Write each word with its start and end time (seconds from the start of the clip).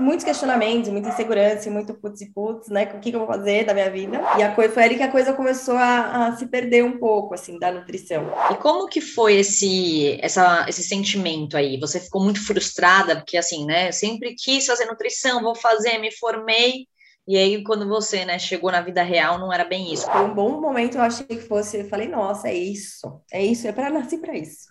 muitos 0.00 0.24
questionamentos, 0.24 0.90
muita 0.90 1.10
insegurança, 1.10 1.70
muito 1.70 1.94
putz 1.94 2.20
e 2.20 2.32
putz, 2.32 2.68
né? 2.68 2.84
O 2.94 3.00
que, 3.00 3.10
que 3.10 3.16
eu 3.16 3.20
vou 3.20 3.28
fazer 3.28 3.64
da 3.64 3.74
minha 3.74 3.90
vida? 3.90 4.20
E 4.38 4.42
a 4.42 4.54
coisa, 4.54 4.72
foi 4.72 4.82
ali 4.82 4.96
que 4.96 5.02
a 5.02 5.10
coisa 5.10 5.32
começou 5.32 5.76
a, 5.76 6.26
a, 6.26 6.36
se 6.36 6.46
perder 6.46 6.84
um 6.84 6.98
pouco, 6.98 7.34
assim, 7.34 7.58
da 7.58 7.70
nutrição. 7.70 8.32
E 8.50 8.54
como 8.56 8.86
que 8.88 9.00
foi 9.00 9.36
esse, 9.36 10.18
essa, 10.20 10.66
esse 10.68 10.82
sentimento 10.82 11.56
aí? 11.56 11.78
Você 11.78 12.00
ficou 12.00 12.22
muito 12.22 12.44
frustrada, 12.44 13.16
porque 13.16 13.36
assim, 13.36 13.64
né? 13.66 13.88
Eu 13.88 13.92
sempre 13.92 14.34
quis 14.34 14.66
fazer 14.66 14.86
nutrição, 14.86 15.42
vou 15.42 15.54
fazer, 15.54 15.98
me 15.98 16.10
formei. 16.12 16.86
E 17.28 17.36
aí, 17.36 17.62
quando 17.62 17.86
você, 17.86 18.24
né, 18.24 18.38
chegou 18.38 18.72
na 18.72 18.80
vida 18.80 19.02
real, 19.02 19.38
não 19.38 19.52
era 19.52 19.64
bem 19.64 19.92
isso. 19.92 20.10
Foi 20.10 20.22
um 20.22 20.34
bom 20.34 20.60
momento, 20.60 20.96
eu 20.96 21.02
achei 21.02 21.26
que 21.26 21.38
fosse. 21.38 21.78
Eu 21.78 21.88
falei, 21.88 22.08
nossa, 22.08 22.48
é 22.48 22.54
isso, 22.54 23.22
é 23.30 23.44
isso, 23.44 23.68
é 23.68 23.72
para 23.72 23.90
nascer 23.90 24.18
para 24.18 24.36
isso. 24.36 24.66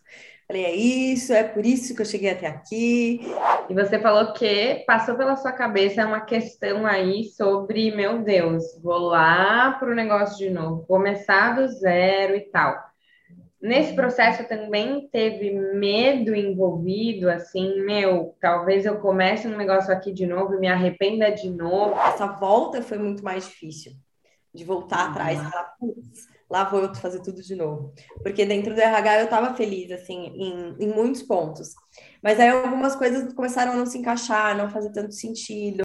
Falei, 0.52 0.66
é 0.66 0.76
isso, 0.76 1.32
é 1.32 1.44
por 1.44 1.64
isso 1.64 1.94
que 1.94 2.02
eu 2.02 2.06
cheguei 2.06 2.32
até 2.32 2.48
aqui. 2.48 3.22
E 3.70 3.74
você 3.76 4.00
falou 4.00 4.34
que 4.34 4.84
passou 4.88 5.16
pela 5.16 5.36
sua 5.36 5.52
cabeça 5.52 6.08
uma 6.08 6.22
questão 6.22 6.88
aí 6.88 7.26
sobre, 7.26 7.92
meu 7.92 8.24
Deus, 8.24 8.64
vou 8.82 8.98
lá 8.98 9.74
para 9.74 9.92
o 9.92 9.94
negócio 9.94 10.40
de 10.40 10.50
novo, 10.50 10.88
começar 10.88 11.56
do 11.56 11.68
zero 11.68 12.36
e 12.36 12.42
tal. 12.50 12.84
Nesse 13.62 13.94
processo 13.94 14.44
também 14.48 15.08
teve 15.12 15.52
medo 15.52 16.34
envolvido, 16.34 17.30
assim, 17.30 17.84
meu, 17.84 18.36
talvez 18.42 18.88
eu 18.88 18.98
comece 18.98 19.48
um 19.48 19.56
negócio 19.56 19.94
aqui 19.94 20.12
de 20.12 20.26
novo 20.26 20.56
e 20.56 20.60
me 20.60 20.68
arrependa 20.68 21.30
de 21.30 21.48
novo. 21.48 21.94
Essa 22.08 22.26
volta 22.26 22.82
foi 22.82 22.98
muito 22.98 23.24
mais 23.24 23.46
difícil, 23.46 23.92
de 24.52 24.64
voltar 24.64 25.06
uhum. 25.06 25.12
atrás 25.12 25.40
e 25.40 25.52
falar, 25.52 25.76
putz, 25.80 26.39
lá 26.50 26.64
vou 26.64 26.82
eu 26.82 26.96
fazer 26.96 27.22
tudo 27.22 27.42
de 27.42 27.56
novo. 27.56 27.94
Porque 28.24 28.46
dentro 28.46 28.74
do 28.74 28.82
RH 28.82 29.20
eu 29.20 29.26
estava 29.26 29.54
feliz, 29.54 29.92
assim, 29.92 30.28
em, 30.36 30.76
em 30.80 30.88
muitos 30.88 31.22
pontos. 31.22 31.76
Mas 32.24 32.40
aí 32.40 32.50
algumas 32.50 32.96
coisas 32.96 33.32
começaram 33.34 33.74
a 33.74 33.76
não 33.76 33.86
se 33.86 33.98
encaixar, 33.98 34.58
não 34.58 34.70
fazer 34.70 34.92
tanto 34.92 35.14
sentido. 35.14 35.84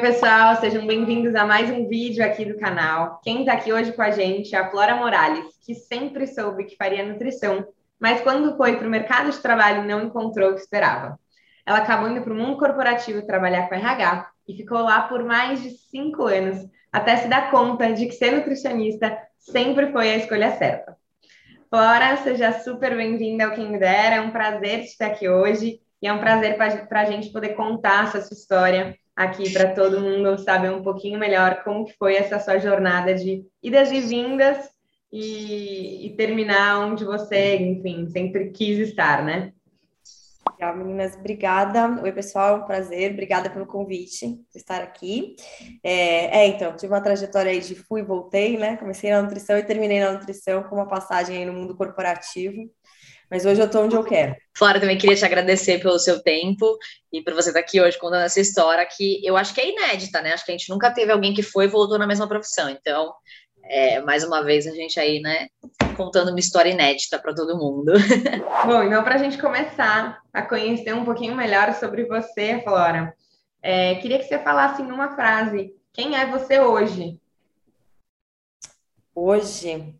Pessoal, 0.00 0.56
sejam 0.56 0.86
bem-vindos 0.86 1.34
a 1.34 1.44
mais 1.44 1.68
um 1.68 1.86
vídeo 1.86 2.24
aqui 2.24 2.46
do 2.46 2.56
canal. 2.56 3.20
Quem 3.22 3.40
está 3.40 3.52
aqui 3.52 3.70
hoje 3.70 3.92
com 3.92 4.00
a 4.00 4.10
gente 4.10 4.54
é 4.54 4.58
a 4.58 4.70
Flora 4.70 4.96
Morales, 4.96 5.44
que 5.62 5.74
sempre 5.74 6.26
soube 6.26 6.64
que 6.64 6.74
faria 6.74 7.04
nutrição, 7.04 7.66
mas 7.98 8.22
quando 8.22 8.56
foi 8.56 8.78
para 8.78 8.86
o 8.86 8.90
mercado 8.90 9.30
de 9.30 9.36
trabalho 9.36 9.86
não 9.86 10.04
encontrou 10.04 10.50
o 10.50 10.54
que 10.54 10.62
esperava. 10.62 11.20
Ela 11.66 11.78
acabou 11.80 12.08
indo 12.08 12.22
para 12.22 12.32
o 12.32 12.36
mundo 12.36 12.56
corporativo 12.56 13.26
trabalhar 13.26 13.68
com 13.68 13.74
RH 13.74 14.30
e 14.48 14.56
ficou 14.56 14.78
lá 14.78 15.02
por 15.02 15.22
mais 15.22 15.62
de 15.62 15.68
cinco 15.68 16.24
anos, 16.24 16.66
até 16.90 17.16
se 17.16 17.28
dar 17.28 17.50
conta 17.50 17.92
de 17.92 18.06
que 18.06 18.12
ser 18.12 18.32
nutricionista 18.32 19.18
sempre 19.38 19.92
foi 19.92 20.12
a 20.12 20.16
escolha 20.16 20.56
certa. 20.56 20.96
Flora, 21.68 22.16
seja 22.16 22.58
super 22.60 22.96
bem-vinda 22.96 23.44
ao 23.44 23.52
Quem 23.52 23.70
Me 23.70 23.78
Dera, 23.78 24.16
é 24.16 24.20
um 24.22 24.30
prazer 24.30 24.82
te 24.84 24.96
ter 24.96 25.04
aqui 25.04 25.28
hoje 25.28 25.78
e 26.00 26.08
é 26.08 26.12
um 26.12 26.20
prazer 26.20 26.56
para 26.56 27.00
a 27.02 27.04
gente 27.04 27.30
poder 27.30 27.50
contar 27.50 28.04
essa 28.04 28.22
sua 28.22 28.34
história 28.34 28.96
aqui 29.20 29.52
para 29.52 29.74
todo 29.74 30.00
mundo 30.00 30.38
saber 30.38 30.70
um 30.70 30.82
pouquinho 30.82 31.18
melhor 31.18 31.62
como 31.62 31.86
foi 31.98 32.16
essa 32.16 32.40
sua 32.40 32.58
jornada 32.58 33.14
de 33.14 33.44
idas 33.62 33.92
e 33.92 34.00
vindas 34.00 34.70
e, 35.12 36.06
e 36.06 36.16
terminar 36.16 36.80
onde 36.86 37.04
você, 37.04 37.56
enfim, 37.56 38.08
sempre 38.08 38.50
quis 38.50 38.78
estar, 38.78 39.22
né? 39.22 39.52
Legal, 40.52 40.74
meninas, 40.74 41.14
obrigada. 41.16 42.02
Oi, 42.02 42.12
pessoal, 42.12 42.60
um 42.60 42.64
prazer, 42.64 43.12
obrigada 43.12 43.50
pelo 43.50 43.66
convite 43.66 44.26
de 44.26 44.58
estar 44.58 44.80
aqui. 44.80 45.36
É, 45.84 46.38
é, 46.38 46.46
então, 46.46 46.74
tive 46.74 46.92
uma 46.92 47.02
trajetória 47.02 47.52
aí 47.52 47.60
de 47.60 47.74
fui 47.74 48.00
e 48.00 48.04
voltei, 48.04 48.56
né? 48.56 48.78
Comecei 48.78 49.10
na 49.10 49.20
nutrição 49.20 49.58
e 49.58 49.62
terminei 49.62 50.00
na 50.00 50.12
nutrição 50.12 50.62
com 50.62 50.76
uma 50.76 50.88
passagem 50.88 51.36
aí 51.36 51.44
no 51.44 51.52
mundo 51.52 51.76
corporativo. 51.76 52.70
Mas 53.30 53.46
hoje 53.46 53.60
eu 53.60 53.66
estou 53.66 53.84
onde 53.84 53.94
eu 53.94 54.02
quero. 54.02 54.34
Flora, 54.56 54.80
também 54.80 54.98
queria 54.98 55.14
te 55.14 55.24
agradecer 55.24 55.80
pelo 55.80 55.98
seu 55.98 56.20
tempo 56.20 56.76
e 57.12 57.22
por 57.22 57.32
você 57.32 57.50
estar 57.50 57.60
aqui 57.60 57.80
hoje 57.80 57.96
contando 57.96 58.24
essa 58.24 58.40
história 58.40 58.84
que 58.84 59.24
eu 59.24 59.36
acho 59.36 59.54
que 59.54 59.60
é 59.60 59.70
inédita, 59.70 60.20
né? 60.20 60.32
Acho 60.32 60.44
que 60.44 60.50
a 60.50 60.56
gente 60.56 60.68
nunca 60.68 60.90
teve 60.90 61.12
alguém 61.12 61.32
que 61.32 61.42
foi 61.42 61.66
e 61.66 61.68
voltou 61.68 61.96
na 61.96 62.08
mesma 62.08 62.26
profissão. 62.26 62.68
Então, 62.68 63.14
é, 63.62 64.00
mais 64.00 64.24
uma 64.24 64.42
vez, 64.42 64.66
a 64.66 64.72
gente 64.72 64.98
aí, 64.98 65.20
né, 65.20 65.46
contando 65.96 66.30
uma 66.30 66.40
história 66.40 66.70
inédita 66.70 67.20
para 67.20 67.32
todo 67.32 67.56
mundo. 67.56 67.92
Bom, 68.66 68.82
então, 68.82 69.04
para 69.04 69.14
a 69.14 69.18
gente 69.18 69.38
começar 69.38 70.20
a 70.32 70.42
conhecer 70.42 70.92
um 70.92 71.04
pouquinho 71.04 71.36
melhor 71.36 71.72
sobre 71.74 72.04
você, 72.06 72.60
Flora, 72.64 73.14
é, 73.62 73.94
queria 73.96 74.18
que 74.18 74.24
você 74.24 74.40
falasse 74.40 74.82
em 74.82 74.90
uma 74.90 75.14
frase: 75.14 75.72
quem 75.92 76.16
é 76.16 76.26
você 76.26 76.58
hoje? 76.58 77.20
Hoje. 79.14 79.94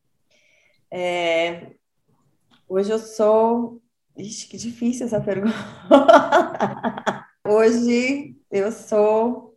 É, 0.90 1.66
Hoje 2.70 2.92
eu 2.92 3.00
sou. 3.00 3.82
Ixi, 4.16 4.46
que 4.46 4.56
difícil 4.56 5.04
essa 5.04 5.20
pergunta. 5.20 5.52
Hoje 7.44 8.36
eu 8.48 8.70
sou. 8.70 9.56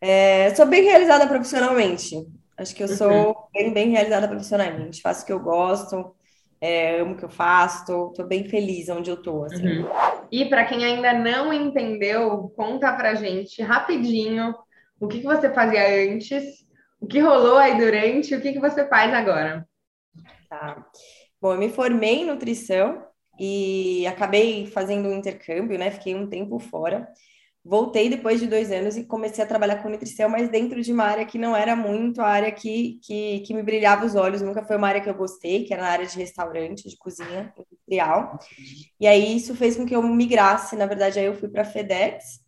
É, 0.00 0.52
sou 0.56 0.66
bem 0.66 0.82
realizada 0.82 1.28
profissionalmente. 1.28 2.26
Acho 2.58 2.74
que 2.74 2.82
eu 2.82 2.88
sou 2.88 3.28
uhum. 3.28 3.34
bem, 3.54 3.72
bem 3.72 3.90
realizada 3.90 4.26
profissionalmente. 4.26 5.00
Faço 5.00 5.22
o 5.22 5.26
que 5.26 5.32
eu 5.32 5.38
gosto, 5.38 6.12
é, 6.60 6.98
amo 6.98 7.14
o 7.14 7.16
que 7.16 7.24
eu 7.24 7.28
faço, 7.28 8.08
estou 8.08 8.26
bem 8.26 8.48
feliz 8.48 8.88
onde 8.88 9.10
eu 9.10 9.14
estou. 9.14 9.44
Assim. 9.44 9.82
Uhum. 9.82 9.88
E 10.32 10.44
para 10.46 10.64
quem 10.64 10.84
ainda 10.84 11.12
não 11.12 11.52
entendeu, 11.52 12.52
conta 12.56 12.92
pra 12.94 13.14
gente 13.14 13.62
rapidinho 13.62 14.52
o 14.98 15.06
que, 15.06 15.20
que 15.20 15.26
você 15.26 15.54
fazia 15.54 16.12
antes, 16.12 16.66
o 17.00 17.06
que 17.06 17.20
rolou 17.20 17.58
aí 17.58 17.78
durante 17.78 18.34
e 18.34 18.36
o 18.36 18.40
que, 18.40 18.54
que 18.54 18.60
você 18.60 18.88
faz 18.88 19.14
agora. 19.14 19.64
Tá. 20.48 20.84
Bom, 21.44 21.52
eu 21.52 21.58
me 21.58 21.68
formei 21.68 22.22
em 22.22 22.24
nutrição 22.24 23.06
e 23.38 24.06
acabei 24.06 24.64
fazendo 24.64 25.10
um 25.10 25.12
intercâmbio, 25.12 25.78
né? 25.78 25.90
Fiquei 25.90 26.14
um 26.14 26.26
tempo 26.26 26.58
fora. 26.58 27.06
Voltei 27.62 28.08
depois 28.08 28.40
de 28.40 28.46
dois 28.46 28.72
anos 28.72 28.96
e 28.96 29.04
comecei 29.04 29.44
a 29.44 29.46
trabalhar 29.46 29.82
com 29.82 29.90
nutrição, 29.90 30.30
mas 30.30 30.48
dentro 30.48 30.80
de 30.80 30.90
uma 30.90 31.04
área 31.04 31.26
que 31.26 31.36
não 31.36 31.54
era 31.54 31.76
muito 31.76 32.22
a 32.22 32.26
área 32.28 32.50
que, 32.50 32.98
que, 33.02 33.40
que 33.40 33.52
me 33.52 33.62
brilhava 33.62 34.06
os 34.06 34.14
olhos, 34.14 34.40
nunca 34.40 34.64
foi 34.64 34.78
uma 34.78 34.88
área 34.88 35.02
que 35.02 35.10
eu 35.10 35.14
gostei, 35.14 35.64
que 35.64 35.74
era 35.74 35.82
na 35.82 35.90
área 35.90 36.06
de 36.06 36.16
restaurante, 36.16 36.88
de 36.88 36.96
cozinha 36.96 37.52
industrial. 37.58 38.38
E 38.98 39.06
aí 39.06 39.36
isso 39.36 39.54
fez 39.54 39.76
com 39.76 39.84
que 39.84 39.94
eu 39.94 40.02
migrasse, 40.02 40.74
na 40.76 40.86
verdade, 40.86 41.18
aí 41.18 41.26
eu 41.26 41.34
fui 41.34 41.50
para 41.50 41.60
a 41.60 41.66
FedEx, 41.66 42.40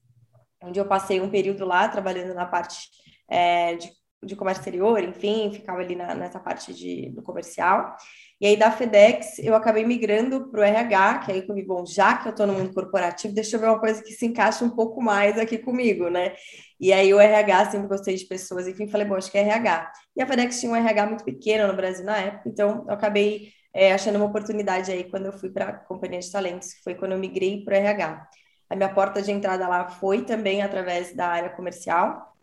onde 0.63 0.81
eu 0.81 0.89
passei 0.89 1.21
um 1.21 1.29
período 1.29 1.67
lá 1.67 1.87
trabalhando 1.87 2.33
na 2.33 2.47
parte 2.47 2.89
é, 3.29 3.75
de, 3.77 3.93
de 4.27 4.37
comércio 4.37 4.61
exterior, 4.61 5.03
enfim, 5.03 5.51
ficava 5.53 5.81
ali 5.81 5.97
na, 5.97 6.15
nessa 6.15 6.41
parte 6.41 6.75
de, 6.75 7.11
do 7.11 7.23
comercial. 7.23 7.97
E 8.41 8.47
aí 8.47 8.57
da 8.57 8.71
FedEx 8.71 9.39
eu 9.39 9.55
acabei 9.55 9.85
migrando 9.85 10.51
para 10.51 10.61
o 10.61 10.65
RH, 10.65 11.19
que 11.21 11.33
aí 11.33 11.45
eu 11.49 11.55
vi, 11.55 11.63
bom, 11.63 11.87
já 11.87 12.19
que 12.19 12.29
eu 12.29 12.31
estou 12.31 12.47
no 12.47 12.53
mundo 12.53 12.75
corporativo, 12.75 13.35
deixa 13.35 13.57
eu 13.57 13.61
ver 13.61 13.67
uma 13.69 13.81
coisa 13.81 14.03
que 14.03 14.13
se 14.13 14.27
encaixa 14.27 14.65
um 14.65 14.71
pouco 14.71 15.01
mais 15.03 15.39
aqui 15.39 15.57
comigo, 15.57 16.11
né? 16.11 16.35
E 16.79 16.93
aí 16.93 17.15
o 17.15 17.21
RH, 17.21 17.71
sempre 17.71 17.89
gostei 17.89 18.15
de 18.17 18.27
pessoas, 18.27 18.69
enfim, 18.69 18.89
falei, 18.89 19.07
bom, 19.07 19.15
acho 19.15 19.31
que 19.31 19.39
é 19.39 19.43
RH. 19.43 19.93
E 20.17 20.23
a 20.23 20.27
FedEx 20.27 20.61
tinha 20.61 20.73
um 20.73 20.77
RH 20.77 21.07
muito 21.07 21.25
pequeno 21.25 21.67
no 21.67 21.75
Brasil 21.75 22.05
na 22.05 22.19
época, 22.19 22.49
então 22.49 22.85
eu 22.87 22.95
acabei 22.95 23.53
é, 23.73 23.93
achando 23.93 24.17
uma 24.17 24.27
oportunidade 24.27 24.91
aí 24.91 25.05
quando 25.05 25.27
eu 25.27 25.33
fui 25.33 25.51
para 25.51 25.69
a 25.69 25.73
companhia 25.73 26.21
de 26.21 26.31
talentos, 26.31 26.75
que 26.75 26.83
foi 26.83 26.95
quando 26.95 27.13
eu 27.13 27.19
migrei 27.19 27.65
para 27.65 27.75
o 27.75 27.77
RH. 27.79 28.29
A 28.69 28.75
minha 28.77 28.93
porta 28.93 29.23
de 29.23 29.31
entrada 29.31 29.69
lá 29.69 29.89
foi 29.89 30.25
também 30.25 30.63
através 30.63 31.15
da 31.15 31.29
área 31.29 31.51
comercial. 31.51 32.36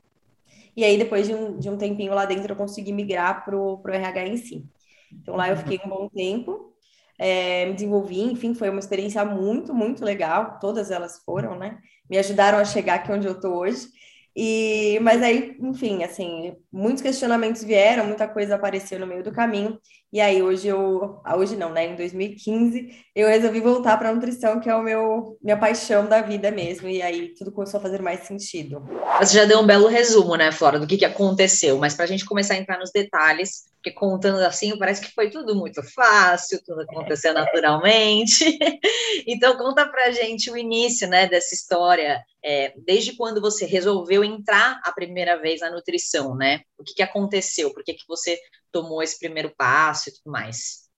E 0.76 0.84
aí, 0.84 0.98
depois 0.98 1.28
de 1.28 1.36
um, 1.36 1.58
de 1.58 1.70
um 1.70 1.78
tempinho 1.78 2.14
lá 2.14 2.26
dentro, 2.26 2.54
eu 2.54 2.58
consegui 2.58 2.92
migrar 2.94 3.46
para 3.46 3.56
o 3.58 3.82
RH 3.88 4.28
em 4.28 4.38
si. 4.38 4.66
Então 5.12 5.36
lá 5.36 5.50
eu 5.50 5.58
fiquei 5.58 5.80
um 5.86 5.90
bom 5.90 6.10
tempo, 6.10 6.74
é, 7.20 7.66
me 7.68 7.74
desenvolvi, 7.74 8.22
enfim, 8.22 8.54
foi 8.56 8.70
uma 8.70 8.80
experiência 8.80 9.24
muito, 9.26 9.74
muito 9.74 10.04
legal. 10.04 10.60
Todas 10.60 10.92
elas 10.92 11.20
foram, 11.24 11.58
né? 11.58 11.80
Me 12.10 12.18
ajudaram 12.18 12.58
a 12.58 12.66
chegar 12.66 12.96
aqui 12.96 13.12
onde 13.12 13.28
eu 13.28 13.34
estou 13.34 13.56
hoje. 13.58 13.88
E, 14.36 15.00
mas 15.02 15.22
aí, 15.22 15.56
enfim, 15.62 16.04
assim, 16.04 16.56
muitos 16.72 17.04
questionamentos 17.04 17.64
vieram, 17.64 18.08
muita 18.08 18.28
coisa 18.28 18.56
apareceu 18.56 19.00
no 19.00 19.06
meio 19.08 19.24
do 19.24 19.32
caminho. 19.32 19.80
E 20.14 20.22
aí 20.22 20.44
hoje 20.44 20.68
eu, 20.68 21.20
ah, 21.26 21.36
hoje 21.36 21.56
não, 21.56 21.72
né? 21.72 21.88
Em 21.88 21.96
2015, 21.96 22.88
eu 23.16 23.28
resolvi 23.28 23.60
voltar 23.60 23.98
para 23.98 24.14
nutrição, 24.14 24.60
que 24.60 24.70
é 24.70 24.76
o 24.76 24.84
meu 24.84 25.40
minha 25.42 25.58
paixão 25.58 26.06
da 26.08 26.22
vida 26.22 26.52
mesmo. 26.52 26.88
E 26.88 27.02
aí 27.02 27.34
tudo 27.34 27.52
começou 27.52 27.80
a 27.80 27.82
fazer 27.82 28.00
mais 28.00 28.20
sentido. 28.20 28.88
Você 29.20 29.40
já 29.40 29.46
deu 29.46 29.60
um 29.60 29.66
belo 29.66 29.88
resumo, 29.88 30.36
né, 30.36 30.52
Flora, 30.52 30.80
do 30.80 30.86
que, 30.86 30.98
que 30.98 31.06
aconteceu. 31.06 31.80
Mas 31.80 31.96
para 31.96 32.06
a 32.06 32.08
gente 32.08 32.26
começar 32.26 32.54
a 32.54 32.58
entrar 32.58 32.78
nos 32.78 32.92
detalhes, 32.92 33.64
porque 33.78 33.90
contando 33.90 34.40
assim 34.42 34.78
parece 34.78 35.02
que 35.02 35.12
foi 35.16 35.32
tudo 35.32 35.56
muito 35.56 35.82
fácil, 35.82 36.62
tudo 36.64 36.82
aconteceu 36.82 37.34
naturalmente. 37.34 38.56
então 39.26 39.58
conta 39.58 39.84
pra 39.88 40.12
gente 40.12 40.52
o 40.52 40.56
início, 40.56 41.08
né, 41.08 41.28
dessa 41.28 41.56
história, 41.56 42.24
é, 42.46 42.72
desde 42.86 43.18
quando 43.18 43.42
você 43.42 43.66
resolveu 43.66 44.24
entrar 44.24 44.80
a 44.84 44.92
primeira 44.92 45.42
vez 45.42 45.62
na 45.62 45.72
nutrição, 45.72 46.36
né? 46.36 46.62
O 46.78 46.84
que, 46.84 46.94
que 46.94 47.02
aconteceu? 47.02 47.74
Por 47.74 47.84
que, 47.84 47.96
que 47.96 48.08
você 48.08 48.38
tomou 48.74 49.02
esse 49.02 49.18
primeiro 49.18 49.54
passo 49.56 50.10
e 50.10 50.14
tudo 50.14 50.32
mais? 50.32 50.90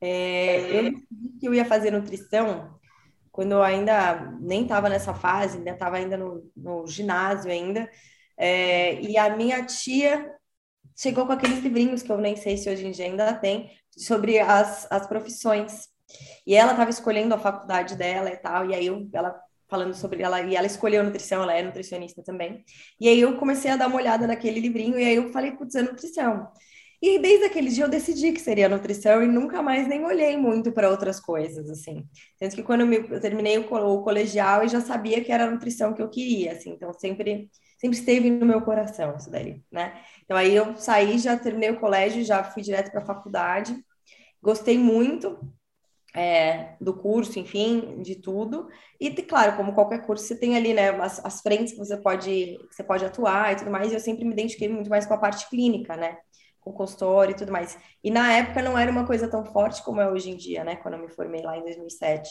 É, 0.00 0.78
eu 0.78 0.82
decidi 0.90 1.38
que 1.38 1.48
eu 1.48 1.54
ia 1.54 1.64
fazer 1.64 1.92
nutrição 1.92 2.76
quando 3.36 3.52
eu 3.52 3.62
ainda 3.62 4.32
nem 4.40 4.62
estava 4.62 4.88
nessa 4.88 5.12
fase, 5.12 5.58
ainda 5.58 5.72
estava 5.72 5.96
ainda 5.98 6.16
no, 6.16 6.50
no, 6.56 6.86
ginásio 6.86 7.50
ainda. 7.50 7.86
É, 8.34 8.98
e 9.02 9.18
a 9.18 9.36
minha 9.36 9.62
tia 9.66 10.34
chegou 10.96 11.26
com 11.26 11.32
aqueles 11.32 11.58
livrinhos 11.58 12.02
que 12.02 12.10
eu 12.10 12.16
nem 12.16 12.34
sei 12.34 12.56
se 12.56 12.70
hoje 12.70 12.86
em 12.86 12.90
dia 12.90 13.04
ainda 13.04 13.34
tem, 13.34 13.70
sobre 13.94 14.38
as, 14.38 14.90
as 14.90 15.06
profissões. 15.06 15.86
E 16.46 16.54
ela 16.54 16.72
estava 16.72 16.88
escolhendo 16.88 17.34
a 17.34 17.38
faculdade 17.38 17.94
dela 17.94 18.30
e 18.30 18.36
tal, 18.38 18.70
e 18.70 18.74
aí 18.74 18.86
eu, 18.86 19.06
ela 19.12 19.38
falando 19.68 19.94
sobre 19.94 20.22
ela, 20.22 20.40
e 20.40 20.56
ela 20.56 20.66
escolheu 20.66 21.04
nutrição, 21.04 21.42
ela 21.42 21.52
é 21.52 21.62
nutricionista 21.62 22.22
também. 22.22 22.64
E 22.98 23.06
aí 23.06 23.20
eu 23.20 23.36
comecei 23.36 23.70
a 23.70 23.76
dar 23.76 23.88
uma 23.88 23.96
olhada 23.96 24.26
naquele 24.26 24.60
livrinho, 24.60 24.98
e 24.98 25.04
aí 25.04 25.16
eu 25.16 25.30
falei, 25.30 25.52
putz, 25.52 25.74
é 25.74 25.82
nutrição. 25.82 26.48
E 27.00 27.18
desde 27.18 27.44
aquele 27.44 27.68
dia 27.68 27.84
eu 27.84 27.88
decidi 27.88 28.32
que 28.32 28.40
seria 28.40 28.68
nutrição 28.68 29.22
e 29.22 29.26
nunca 29.26 29.62
mais 29.62 29.86
nem 29.86 30.04
olhei 30.04 30.36
muito 30.36 30.72
para 30.72 30.88
outras 30.90 31.20
coisas, 31.20 31.68
assim. 31.68 32.04
Tanto 32.38 32.56
que 32.56 32.62
quando 32.62 32.80
eu, 32.82 32.86
me, 32.86 32.96
eu 32.96 33.20
terminei 33.20 33.58
o, 33.58 33.62
o, 33.62 34.02
colegial 34.02 34.64
e 34.64 34.68
já 34.68 34.80
sabia 34.80 35.22
que 35.22 35.30
era 35.30 35.44
a 35.44 35.50
nutrição 35.50 35.92
que 35.92 36.02
eu 36.02 36.08
queria, 36.08 36.52
assim. 36.52 36.70
Então 36.70 36.92
sempre 36.92 37.50
sempre 37.78 37.98
esteve 37.98 38.30
no 38.30 38.46
meu 38.46 38.62
coração 38.62 39.16
isso 39.16 39.30
daí, 39.30 39.62
né? 39.70 40.00
Então 40.24 40.36
aí 40.36 40.54
eu 40.54 40.76
saí, 40.76 41.18
já 41.18 41.36
terminei 41.38 41.70
o 41.70 41.80
colégio, 41.80 42.24
já 42.24 42.42
fui 42.42 42.62
direto 42.62 42.90
para 42.90 43.02
a 43.02 43.06
faculdade. 43.06 43.76
Gostei 44.42 44.78
muito 44.78 45.38
é, 46.16 46.76
do 46.80 46.94
curso, 46.94 47.38
enfim, 47.38 48.00
de 48.02 48.16
tudo. 48.16 48.68
E, 48.98 49.10
claro, 49.22 49.56
como 49.56 49.74
qualquer 49.74 50.06
curso, 50.06 50.24
você 50.24 50.34
tem 50.38 50.56
ali, 50.56 50.72
né, 50.72 50.90
as, 50.90 51.22
as 51.24 51.42
frentes 51.42 51.74
que 51.74 51.78
você 51.78 51.96
pode, 51.98 52.58
que 52.68 52.74
você 52.74 52.82
pode 52.82 53.04
atuar 53.04 53.52
e 53.52 53.56
tudo 53.56 53.70
mais. 53.70 53.92
E 53.92 53.94
eu 53.94 54.00
sempre 54.00 54.24
me 54.24 54.32
identifiquei 54.32 54.68
muito 54.68 54.88
mais 54.88 55.04
com 55.04 55.12
a 55.12 55.18
parte 55.18 55.48
clínica, 55.50 55.94
né? 55.94 56.16
Com 56.66 56.72
consultório 56.72 57.32
e 57.32 57.36
tudo 57.36 57.52
mais. 57.52 57.78
E 58.02 58.10
na 58.10 58.32
época 58.32 58.60
não 58.60 58.76
era 58.76 58.90
uma 58.90 59.06
coisa 59.06 59.28
tão 59.28 59.44
forte 59.44 59.84
como 59.84 60.00
é 60.00 60.10
hoje 60.10 60.30
em 60.30 60.36
dia, 60.36 60.64
né? 60.64 60.74
Quando 60.74 60.94
eu 60.94 61.00
me 61.00 61.08
formei 61.08 61.40
lá 61.40 61.56
em 61.56 61.62
2007. 61.62 62.28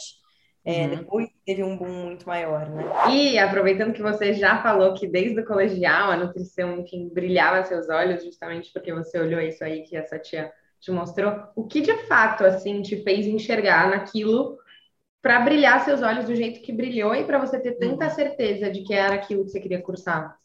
É, 0.62 0.82
uhum. 0.82 0.90
Depois 0.90 1.28
teve 1.46 1.62
um 1.62 1.74
boom 1.74 2.04
muito 2.04 2.26
maior, 2.26 2.68
né? 2.68 2.84
E 3.10 3.38
aproveitando 3.38 3.94
que 3.94 4.02
você 4.02 4.34
já 4.34 4.62
falou 4.62 4.92
que 4.92 5.06
desde 5.06 5.40
o 5.40 5.46
colegial 5.46 6.10
a 6.10 6.16
nutrição, 6.18 6.80
enfim, 6.80 7.08
brilhava 7.08 7.64
seus 7.64 7.88
olhos, 7.88 8.22
justamente 8.22 8.70
porque 8.74 8.92
você 8.92 9.18
olhou 9.18 9.40
isso 9.40 9.64
aí 9.64 9.84
que 9.84 9.96
essa 9.96 10.18
tia 10.18 10.52
te 10.80 10.90
mostrou, 10.90 11.32
o 11.56 11.66
que 11.66 11.80
de 11.80 11.96
fato, 12.06 12.44
assim, 12.44 12.82
te 12.82 13.02
fez 13.02 13.26
enxergar 13.26 13.88
naquilo 13.88 14.58
para 15.22 15.40
brilhar 15.40 15.82
seus 15.82 16.02
olhos 16.02 16.26
do 16.26 16.36
jeito 16.36 16.60
que 16.60 16.72
brilhou 16.72 17.14
e 17.14 17.24
para 17.24 17.38
você 17.38 17.58
ter 17.58 17.78
tanta 17.78 18.04
uhum. 18.04 18.10
certeza 18.10 18.70
de 18.70 18.82
que 18.82 18.92
era 18.92 19.14
aquilo 19.14 19.44
que 19.44 19.50
você 19.50 19.60
queria 19.60 19.80
cursar? 19.80 20.36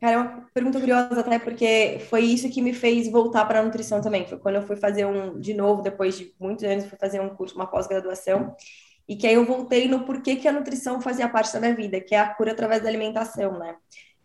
Cara, 0.00 0.12
é 0.14 0.18
uma 0.18 0.46
pergunta 0.52 0.78
curiosa 0.80 1.20
até 1.20 1.38
porque 1.38 1.98
foi 2.10 2.22
isso 2.22 2.50
que 2.50 2.60
me 2.60 2.74
fez 2.74 3.10
voltar 3.10 3.44
para 3.46 3.60
a 3.60 3.62
nutrição 3.62 4.00
também. 4.02 4.26
Foi 4.26 4.38
quando 4.38 4.56
eu 4.56 4.62
fui 4.62 4.76
fazer 4.76 5.06
um, 5.06 5.38
de 5.40 5.54
novo, 5.54 5.82
depois 5.82 6.18
de 6.18 6.34
muitos 6.38 6.64
anos, 6.64 6.84
fui 6.86 6.98
fazer 6.98 7.20
um 7.20 7.30
curso, 7.34 7.54
uma 7.54 7.66
pós-graduação, 7.66 8.54
e 9.08 9.16
que 9.16 9.26
aí 9.26 9.34
eu 9.34 9.44
voltei 9.46 9.88
no 9.88 10.04
porquê 10.04 10.36
que 10.36 10.48
a 10.48 10.52
nutrição 10.52 11.00
fazia 11.00 11.28
parte 11.28 11.52
da 11.52 11.60
minha 11.60 11.74
vida, 11.74 12.00
que 12.00 12.14
é 12.14 12.18
a 12.18 12.34
cura 12.34 12.52
através 12.52 12.82
da 12.82 12.88
alimentação, 12.88 13.58
né? 13.58 13.76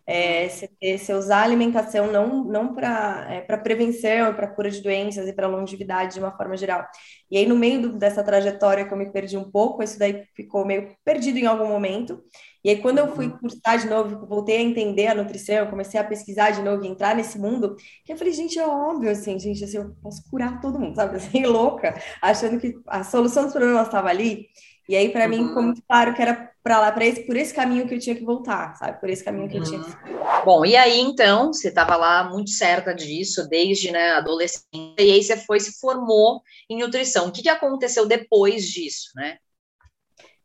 É, 0.06 0.48
você, 0.48 1.14
usar 1.14 1.40
a 1.40 1.44
alimentação 1.44 2.10
não, 2.10 2.42
não 2.44 2.74
para 2.74 3.26
é, 3.30 3.40
prevenção, 3.58 4.34
para 4.34 4.48
cura 4.48 4.68
de 4.70 4.82
doenças 4.82 5.28
e 5.28 5.32
para 5.32 5.46
longevidade 5.46 6.14
de 6.14 6.20
uma 6.20 6.36
forma 6.36 6.56
geral. 6.56 6.84
E 7.30 7.38
aí, 7.38 7.46
no 7.46 7.56
meio 7.56 7.82
do, 7.82 7.98
dessa 7.98 8.24
trajetória 8.24 8.84
que 8.86 8.92
eu 8.92 8.98
me 8.98 9.12
perdi 9.12 9.36
um 9.36 9.48
pouco, 9.50 9.82
isso 9.84 9.98
daí 9.98 10.24
ficou 10.34 10.64
meio 10.66 10.96
perdido 11.04 11.38
em 11.38 11.46
algum 11.46 11.68
momento. 11.68 12.20
E 12.62 12.70
aí, 12.70 12.76
quando 12.80 12.98
eu 12.98 13.14
fui 13.14 13.26
uhum. 13.26 13.38
cursar 13.38 13.78
de 13.78 13.88
novo, 13.88 14.26
voltei 14.26 14.58
a 14.58 14.62
entender 14.62 15.06
a 15.06 15.14
nutrição, 15.14 15.66
comecei 15.68 15.98
a 15.98 16.04
pesquisar 16.04 16.50
de 16.50 16.62
novo 16.62 16.84
e 16.84 16.88
entrar 16.88 17.14
nesse 17.16 17.38
mundo, 17.38 17.74
que 18.04 18.12
eu 18.12 18.16
falei, 18.16 18.32
gente, 18.32 18.58
é 18.58 18.66
óbvio, 18.66 19.10
assim, 19.10 19.38
gente, 19.38 19.64
assim, 19.64 19.78
eu 19.78 19.96
posso 20.02 20.22
curar 20.30 20.60
todo 20.60 20.78
mundo, 20.78 20.94
sabe? 20.94 21.16
Assim, 21.20 21.44
louca, 21.44 22.00
achando 22.20 22.60
que 22.60 22.78
a 22.86 23.02
solução 23.02 23.44
dos 23.44 23.52
problemas 23.52 23.86
estava 23.86 24.08
ali. 24.08 24.48
E 24.88 24.96
aí, 24.96 25.08
para 25.08 25.24
uhum. 25.24 25.30
mim, 25.30 25.48
ficou 25.48 25.62
muito 25.62 25.82
claro 25.86 26.14
que 26.14 26.20
era 26.20 26.50
para 26.62 26.80
lá, 26.80 26.92
para 26.92 27.06
esse, 27.06 27.22
por 27.22 27.36
esse 27.36 27.54
caminho 27.54 27.86
que 27.86 27.94
eu 27.94 27.98
tinha 27.98 28.14
que 28.14 28.24
voltar, 28.24 28.74
sabe? 28.76 29.00
Por 29.00 29.08
esse 29.08 29.24
caminho 29.24 29.48
que 29.48 29.56
uhum. 29.56 29.64
eu 29.64 29.68
tinha 29.68 29.80
que. 29.82 30.10
Uhum. 30.10 30.44
Bom, 30.44 30.64
e 30.64 30.76
aí, 30.76 31.00
então, 31.00 31.52
você 31.52 31.68
estava 31.68 31.96
lá 31.96 32.24
muito 32.28 32.50
certa 32.50 32.94
disso, 32.94 33.48
desde 33.48 33.90
né, 33.90 34.10
adolescente, 34.12 34.96
e 34.98 35.12
aí 35.12 35.22
você 35.22 35.36
foi 35.36 35.60
se 35.60 35.78
formou 35.80 36.42
em 36.68 36.78
nutrição. 36.78 37.28
O 37.28 37.32
que, 37.32 37.42
que 37.42 37.48
aconteceu 37.48 38.06
depois 38.06 38.66
disso, 38.66 39.10
né? 39.14 39.38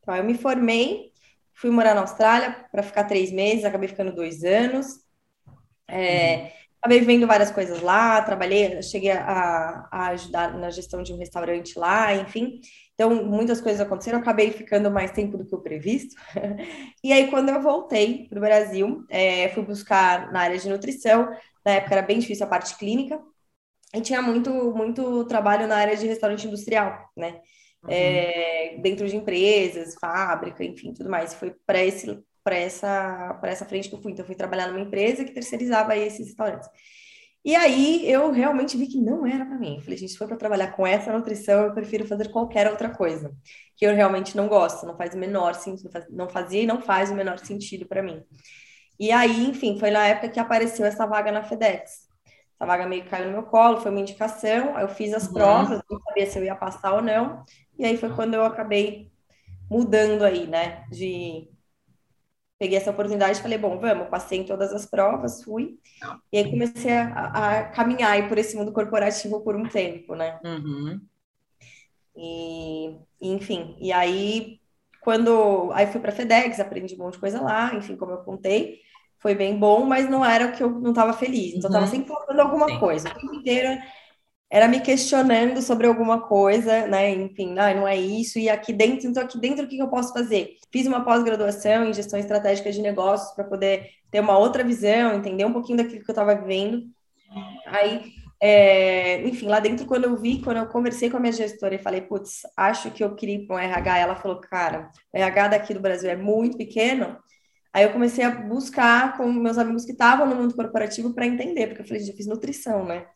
Então, 0.00 0.14
eu 0.14 0.24
me 0.24 0.38
formei 0.38 1.10
Fui 1.56 1.70
morar 1.70 1.94
na 1.94 2.02
Austrália 2.02 2.66
para 2.70 2.82
ficar 2.82 3.04
três 3.04 3.32
meses, 3.32 3.64
acabei 3.64 3.88
ficando 3.88 4.14
dois 4.14 4.44
anos. 4.44 4.86
É, 5.88 6.36
uhum. 6.36 6.50
Acabei 6.80 7.00
vendo 7.00 7.26
várias 7.26 7.50
coisas 7.50 7.80
lá, 7.80 8.22
trabalhei, 8.22 8.80
cheguei 8.82 9.10
a, 9.10 9.88
a, 9.90 10.08
ajudar 10.08 10.56
na 10.56 10.70
gestão 10.70 11.02
de 11.02 11.12
um 11.12 11.18
restaurante 11.18 11.76
lá, 11.78 12.14
enfim. 12.14 12.60
Então, 12.94 13.24
muitas 13.24 13.60
coisas 13.60 13.80
aconteceram, 13.80 14.18
acabei 14.18 14.52
ficando 14.52 14.90
mais 14.90 15.10
tempo 15.10 15.36
do 15.36 15.44
que 15.44 15.54
o 15.54 15.60
previsto. 15.60 16.14
e 17.02 17.12
aí, 17.12 17.28
quando 17.28 17.48
eu 17.48 17.60
voltei 17.60 18.28
para 18.28 18.38
o 18.38 18.40
Brasil, 18.40 19.04
é, 19.10 19.48
fui 19.48 19.64
buscar 19.64 20.30
na 20.32 20.40
área 20.40 20.58
de 20.58 20.68
nutrição. 20.68 21.28
Na 21.64 21.72
época 21.72 21.94
era 21.94 22.06
bem 22.06 22.20
difícil 22.20 22.46
a 22.46 22.48
parte 22.48 22.76
clínica, 22.76 23.20
e 23.94 24.00
tinha 24.00 24.20
muito, 24.22 24.50
muito 24.74 25.24
trabalho 25.24 25.66
na 25.66 25.76
área 25.76 25.96
de 25.96 26.06
restaurante 26.06 26.46
industrial, 26.46 27.10
né? 27.16 27.40
Uhum. 27.82 27.90
é, 27.90 28.76
dentro 28.80 29.06
de 29.08 29.16
empresas, 29.16 29.94
fábrica, 30.00 30.64
enfim, 30.64 30.92
tudo 30.92 31.10
mais. 31.10 31.34
Foi 31.34 31.54
para 31.66 31.82
esse 31.84 32.22
para 32.44 32.56
essa 32.56 33.34
para 33.40 33.50
essa 33.50 33.64
frente 33.64 33.88
que 33.88 33.94
eu 33.94 34.00
fui. 34.00 34.12
Então, 34.12 34.22
eu 34.22 34.26
fui 34.26 34.36
trabalhar 34.36 34.68
numa 34.68 34.80
empresa 34.80 35.24
que 35.24 35.32
terceirizava 35.32 35.96
esses 35.96 36.26
restaurantes. 36.26 36.68
E 37.44 37.54
aí 37.54 38.10
eu 38.10 38.32
realmente 38.32 38.76
vi 38.76 38.88
que 38.88 39.00
não 39.00 39.24
era 39.24 39.46
para 39.46 39.56
mim. 39.58 39.80
Falei, 39.80 39.96
gente, 39.96 40.10
se 40.10 40.18
for 40.18 40.26
para 40.26 40.36
trabalhar 40.36 40.72
com 40.72 40.84
essa 40.84 41.12
nutrição, 41.12 41.64
eu 41.64 41.72
prefiro 41.72 42.04
fazer 42.04 42.28
qualquer 42.30 42.68
outra 42.68 42.90
coisa 42.90 43.32
que 43.76 43.86
eu 43.86 43.94
realmente 43.94 44.36
não 44.36 44.48
gosto, 44.48 44.84
não 44.84 44.96
faz 44.96 45.14
o 45.14 45.18
menor 45.18 45.54
sentido, 45.54 45.90
não 46.10 46.28
fazia 46.28 46.62
e 46.62 46.66
não 46.66 46.80
faz 46.82 47.10
o 47.10 47.14
menor 47.14 47.38
sentido 47.38 47.86
para 47.86 48.02
mim. 48.02 48.20
E 48.98 49.12
aí, 49.12 49.44
enfim, 49.46 49.78
foi 49.78 49.90
na 49.90 50.06
época 50.08 50.30
que 50.30 50.40
apareceu 50.40 50.86
essa 50.86 51.06
vaga 51.06 51.30
na 51.30 51.42
FedEx. 51.44 52.05
Essa 52.56 52.66
vaga 52.66 52.86
meio 52.86 53.02
que 53.02 53.10
caiu 53.10 53.26
no 53.26 53.32
meu 53.32 53.42
colo, 53.42 53.80
foi 53.80 53.90
uma 53.90 54.00
indicação, 54.00 54.78
eu 54.80 54.88
fiz 54.88 55.12
as 55.12 55.26
uhum. 55.26 55.34
provas, 55.34 55.82
não 55.90 56.00
sabia 56.00 56.26
se 56.26 56.38
eu 56.38 56.44
ia 56.44 56.56
passar 56.56 56.94
ou 56.94 57.02
não, 57.02 57.44
e 57.78 57.84
aí 57.84 57.96
foi 57.98 58.10
quando 58.14 58.34
eu 58.34 58.44
acabei 58.44 59.12
mudando 59.70 60.24
aí, 60.24 60.46
né? 60.46 60.86
De 60.90 61.48
peguei 62.58 62.78
essa 62.78 62.90
oportunidade 62.90 63.38
e 63.38 63.42
falei, 63.42 63.58
bom, 63.58 63.78
vamos, 63.78 64.08
passei 64.08 64.38
em 64.38 64.44
todas 64.44 64.72
as 64.72 64.86
provas, 64.86 65.44
fui, 65.44 65.78
e 66.32 66.38
aí 66.38 66.50
comecei 66.50 66.90
a, 66.90 67.58
a 67.58 67.64
caminhar 67.64 68.12
aí 68.12 68.26
por 68.26 68.38
esse 68.38 68.56
mundo 68.56 68.72
corporativo 68.72 69.42
por 69.42 69.54
um 69.54 69.68
tempo, 69.68 70.14
né? 70.14 70.40
Uhum. 70.42 70.98
E, 72.16 72.96
enfim, 73.20 73.76
e 73.78 73.92
aí 73.92 74.58
quando 75.06 75.70
aí 75.72 75.86
fui 75.86 76.00
para 76.00 76.10
FedEx, 76.10 76.58
aprendi 76.58 76.96
um 76.96 76.98
monte 76.98 77.12
de 77.12 77.20
coisa 77.20 77.40
lá, 77.40 77.72
enfim, 77.74 77.94
como 77.94 78.10
eu 78.10 78.24
contei, 78.24 78.80
foi 79.18 79.34
bem 79.34 79.56
bom, 79.58 79.84
mas 79.84 80.08
não 80.08 80.24
era 80.24 80.46
o 80.46 80.52
que 80.52 80.62
eu 80.62 80.70
não 80.70 80.90
estava 80.90 81.12
feliz, 81.12 81.54
então 81.54 81.68
estava 81.68 81.84
uhum. 81.84 81.90
sempre 81.90 82.08
faltando 82.08 82.40
alguma 82.40 82.68
Sim. 82.68 82.78
coisa, 82.78 83.08
o 83.08 83.14
tempo 83.14 83.34
inteiro 83.34 83.78
era 84.50 84.68
me 84.68 84.80
questionando 84.80 85.60
sobre 85.60 85.86
alguma 85.86 86.20
coisa, 86.20 86.86
né? 86.86 87.10
Enfim, 87.10 87.52
não, 87.52 87.74
não 87.74 87.88
é 87.88 87.96
isso. 87.96 88.38
E 88.38 88.48
aqui 88.48 88.72
dentro, 88.72 89.08
então 89.08 89.22
aqui 89.22 89.38
dentro 89.38 89.64
o 89.64 89.68
que 89.68 89.78
eu 89.78 89.88
posso 89.88 90.12
fazer? 90.12 90.56
Fiz 90.72 90.86
uma 90.86 91.04
pós-graduação 91.04 91.84
em 91.84 91.92
gestão 91.92 92.18
estratégica 92.18 92.70
de 92.70 92.80
negócios 92.80 93.34
para 93.34 93.44
poder 93.44 93.90
ter 94.10 94.20
uma 94.20 94.38
outra 94.38 94.62
visão, 94.62 95.14
entender 95.14 95.44
um 95.44 95.52
pouquinho 95.52 95.78
daquilo 95.78 96.04
que 96.04 96.10
eu 96.10 96.12
estava 96.12 96.34
vivendo. 96.36 96.84
Aí, 97.66 98.12
é, 98.40 99.26
enfim, 99.26 99.46
lá 99.48 99.58
dentro, 99.58 99.84
quando 99.84 100.04
eu 100.04 100.16
vi, 100.16 100.40
quando 100.40 100.58
eu 100.58 100.66
conversei 100.66 101.10
com 101.10 101.16
a 101.16 101.20
minha 101.20 101.32
gestora 101.32 101.74
e 101.74 101.82
falei, 101.82 102.02
putz, 102.02 102.42
acho 102.56 102.92
que 102.92 103.02
eu 103.02 103.16
queria 103.16 103.34
ir 103.34 103.46
para 103.46 103.56
um 103.56 103.58
RH, 103.58 103.98
ela 103.98 104.14
falou, 104.14 104.40
cara, 104.40 104.90
o 105.12 105.16
RH 105.18 105.48
daqui 105.48 105.74
do 105.74 105.80
Brasil 105.80 106.08
é 106.08 106.16
muito 106.16 106.56
pequeno. 106.56 107.16
Aí 107.76 107.84
eu 107.84 107.92
comecei 107.92 108.24
a 108.24 108.30
buscar 108.30 109.18
com 109.18 109.30
meus 109.30 109.58
amigos 109.58 109.84
que 109.84 109.92
estavam 109.92 110.26
no 110.26 110.34
mundo 110.34 110.54
corporativo 110.54 111.12
para 111.12 111.26
entender, 111.26 111.66
porque 111.66 111.82
eu 111.82 111.86
falei, 111.86 112.02
já 112.02 112.14
fiz 112.14 112.26
nutrição, 112.26 112.86
né? 112.86 113.06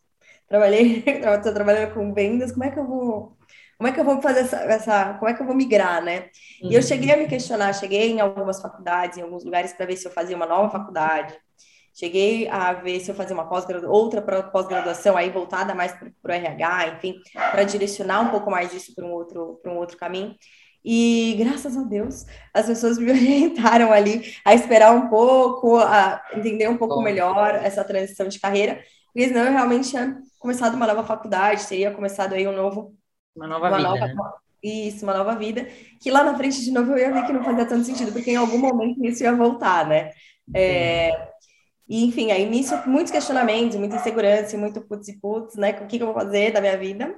trabalhei, 0.51 1.01
estou 1.07 1.53
trabalhando 1.53 1.93
com 1.93 2.13
vendas, 2.13 2.51
como 2.51 2.65
é 2.65 2.69
que 2.69 2.77
eu 2.77 2.85
vou, 2.85 3.37
como 3.77 3.87
é 3.87 3.91
que 3.93 3.99
eu 3.99 4.03
vou 4.03 4.21
fazer 4.21 4.41
essa, 4.41 4.57
essa 4.57 5.13
como 5.13 5.31
é 5.31 5.33
que 5.33 5.41
eu 5.41 5.45
vou 5.45 5.55
migrar, 5.55 6.03
né? 6.03 6.29
Uhum. 6.61 6.69
E 6.69 6.75
eu 6.75 6.81
uhum. 6.81 6.87
cheguei 6.87 7.11
a 7.13 7.17
me 7.17 7.27
questionar, 7.27 7.73
cheguei 7.73 8.11
em 8.11 8.19
algumas 8.19 8.61
faculdades, 8.61 9.17
em 9.17 9.21
alguns 9.21 9.45
lugares 9.45 9.71
para 9.71 9.85
ver 9.85 9.95
se 9.95 10.05
eu 10.05 10.11
fazia 10.11 10.35
uma 10.35 10.45
nova 10.45 10.69
faculdade, 10.69 11.33
cheguei 11.93 12.49
a 12.49 12.73
ver 12.73 12.99
se 12.99 13.09
eu 13.09 13.15
fazia 13.15 13.33
uma 13.33 13.47
pós 13.47 13.65
outra 13.87 14.21
pós-graduação 14.21 15.15
aí 15.15 15.29
voltada 15.29 15.73
mais 15.73 15.93
para 15.93 16.31
o 16.31 16.31
RH, 16.31 16.87
enfim, 16.89 17.15
para 17.33 17.63
direcionar 17.63 18.21
um 18.21 18.29
pouco 18.29 18.51
mais 18.51 18.69
disso 18.69 18.93
para 18.93 19.05
um 19.05 19.11
outro 19.11 19.59
para 19.63 19.71
um 19.71 19.77
outro 19.77 19.97
caminho. 19.97 20.35
E 20.83 21.35
graças 21.37 21.77
a 21.77 21.83
Deus, 21.83 22.25
as 22.53 22.65
pessoas 22.65 22.97
me 22.97 23.09
orientaram 23.11 23.91
ali 23.91 24.35
a 24.43 24.53
esperar 24.53 24.93
um 24.93 25.09
pouco, 25.09 25.77
a 25.77 26.21
entender 26.33 26.67
um 26.67 26.77
pouco 26.77 27.01
melhor 27.01 27.55
essa 27.55 27.83
transição 27.83 28.27
de 28.27 28.39
carreira. 28.39 28.81
Porque 29.13 29.27
senão 29.27 29.45
eu 29.45 29.51
realmente 29.51 29.89
tinha 29.89 30.17
começado 30.39 30.75
uma 30.75 30.87
nova 30.87 31.03
faculdade, 31.03 31.67
teria 31.67 31.91
começado 31.91 32.33
aí 32.33 32.47
um 32.47 32.55
novo. 32.55 32.95
Uma 33.35 33.47
nova 33.47 33.67
uma 33.67 33.77
vida. 33.77 33.89
Nova, 33.89 34.07
né? 34.07 34.13
Isso, 34.63 35.03
uma 35.03 35.17
nova 35.17 35.35
vida. 35.35 35.67
Que 35.99 36.11
lá 36.11 36.23
na 36.23 36.35
frente, 36.35 36.63
de 36.63 36.71
novo, 36.71 36.91
eu 36.91 36.97
ia 36.97 37.11
ver 37.11 37.25
que 37.25 37.33
não 37.33 37.43
fazia 37.43 37.65
tanto 37.65 37.85
sentido, 37.85 38.11
porque 38.11 38.31
em 38.31 38.35
algum 38.35 38.57
momento 38.57 39.03
isso 39.05 39.23
ia 39.23 39.35
voltar, 39.35 39.87
né? 39.87 40.11
É, 40.53 41.31
e, 41.87 42.05
enfim, 42.05 42.31
aí 42.31 42.49
nisso, 42.49 42.75
muitos 42.87 43.11
questionamentos, 43.11 43.77
muita 43.77 43.97
insegurança, 43.97 44.57
muito 44.57 44.81
putz 44.81 45.09
e 45.09 45.19
putz, 45.19 45.55
né? 45.55 45.71
O 45.71 45.87
que, 45.87 45.97
que 45.97 46.03
eu 46.03 46.07
vou 46.07 46.15
fazer 46.15 46.51
da 46.51 46.61
minha 46.61 46.77
vida? 46.77 47.13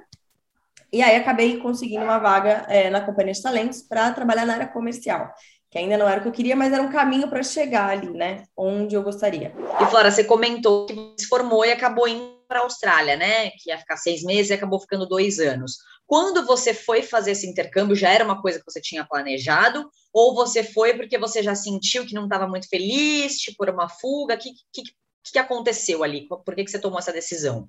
E 0.94 1.02
aí 1.02 1.16
acabei 1.16 1.58
conseguindo 1.58 2.04
uma 2.04 2.20
vaga 2.20 2.66
é, 2.68 2.88
na 2.88 3.00
Companhia 3.00 3.32
de 3.32 3.42
Talentos 3.42 3.82
para 3.82 4.12
trabalhar 4.12 4.46
na 4.46 4.54
área 4.54 4.68
comercial, 4.68 5.28
que 5.68 5.76
ainda 5.76 5.98
não 5.98 6.08
era 6.08 6.20
o 6.20 6.22
que 6.22 6.28
eu 6.28 6.32
queria, 6.32 6.54
mas 6.54 6.72
era 6.72 6.80
um 6.80 6.92
caminho 6.92 7.28
para 7.28 7.42
chegar 7.42 7.90
ali, 7.90 8.10
né? 8.10 8.44
Onde 8.56 8.94
eu 8.94 9.02
gostaria. 9.02 9.52
E 9.82 9.86
Flora, 9.86 10.12
você 10.12 10.22
comentou 10.22 10.86
que 10.86 11.14
se 11.18 11.26
formou 11.26 11.64
e 11.64 11.72
acabou 11.72 12.06
indo 12.06 12.38
para 12.46 12.60
a 12.60 12.62
Austrália, 12.62 13.16
né? 13.16 13.50
Que 13.50 13.70
ia 13.70 13.78
ficar 13.78 13.96
seis 13.96 14.22
meses 14.22 14.50
e 14.50 14.54
acabou 14.54 14.78
ficando 14.78 15.04
dois 15.04 15.40
anos. 15.40 15.78
Quando 16.06 16.46
você 16.46 16.72
foi 16.72 17.02
fazer 17.02 17.32
esse 17.32 17.48
intercâmbio, 17.48 17.96
já 17.96 18.10
era 18.10 18.24
uma 18.24 18.40
coisa 18.40 18.60
que 18.60 18.64
você 18.64 18.80
tinha 18.80 19.04
planejado? 19.04 19.90
Ou 20.12 20.32
você 20.32 20.62
foi 20.62 20.94
porque 20.94 21.18
você 21.18 21.42
já 21.42 21.56
sentiu 21.56 22.06
que 22.06 22.14
não 22.14 22.24
estava 22.24 22.46
muito 22.46 22.68
feliz, 22.68 23.38
tipo, 23.38 23.68
uma 23.68 23.88
fuga? 23.88 24.36
O 24.36 24.38
que, 24.38 24.50
que, 24.72 24.82
que 25.24 25.38
aconteceu 25.40 26.04
ali? 26.04 26.28
Por 26.28 26.54
que, 26.54 26.62
que 26.62 26.70
você 26.70 26.78
tomou 26.78 27.00
essa 27.00 27.12
decisão? 27.12 27.68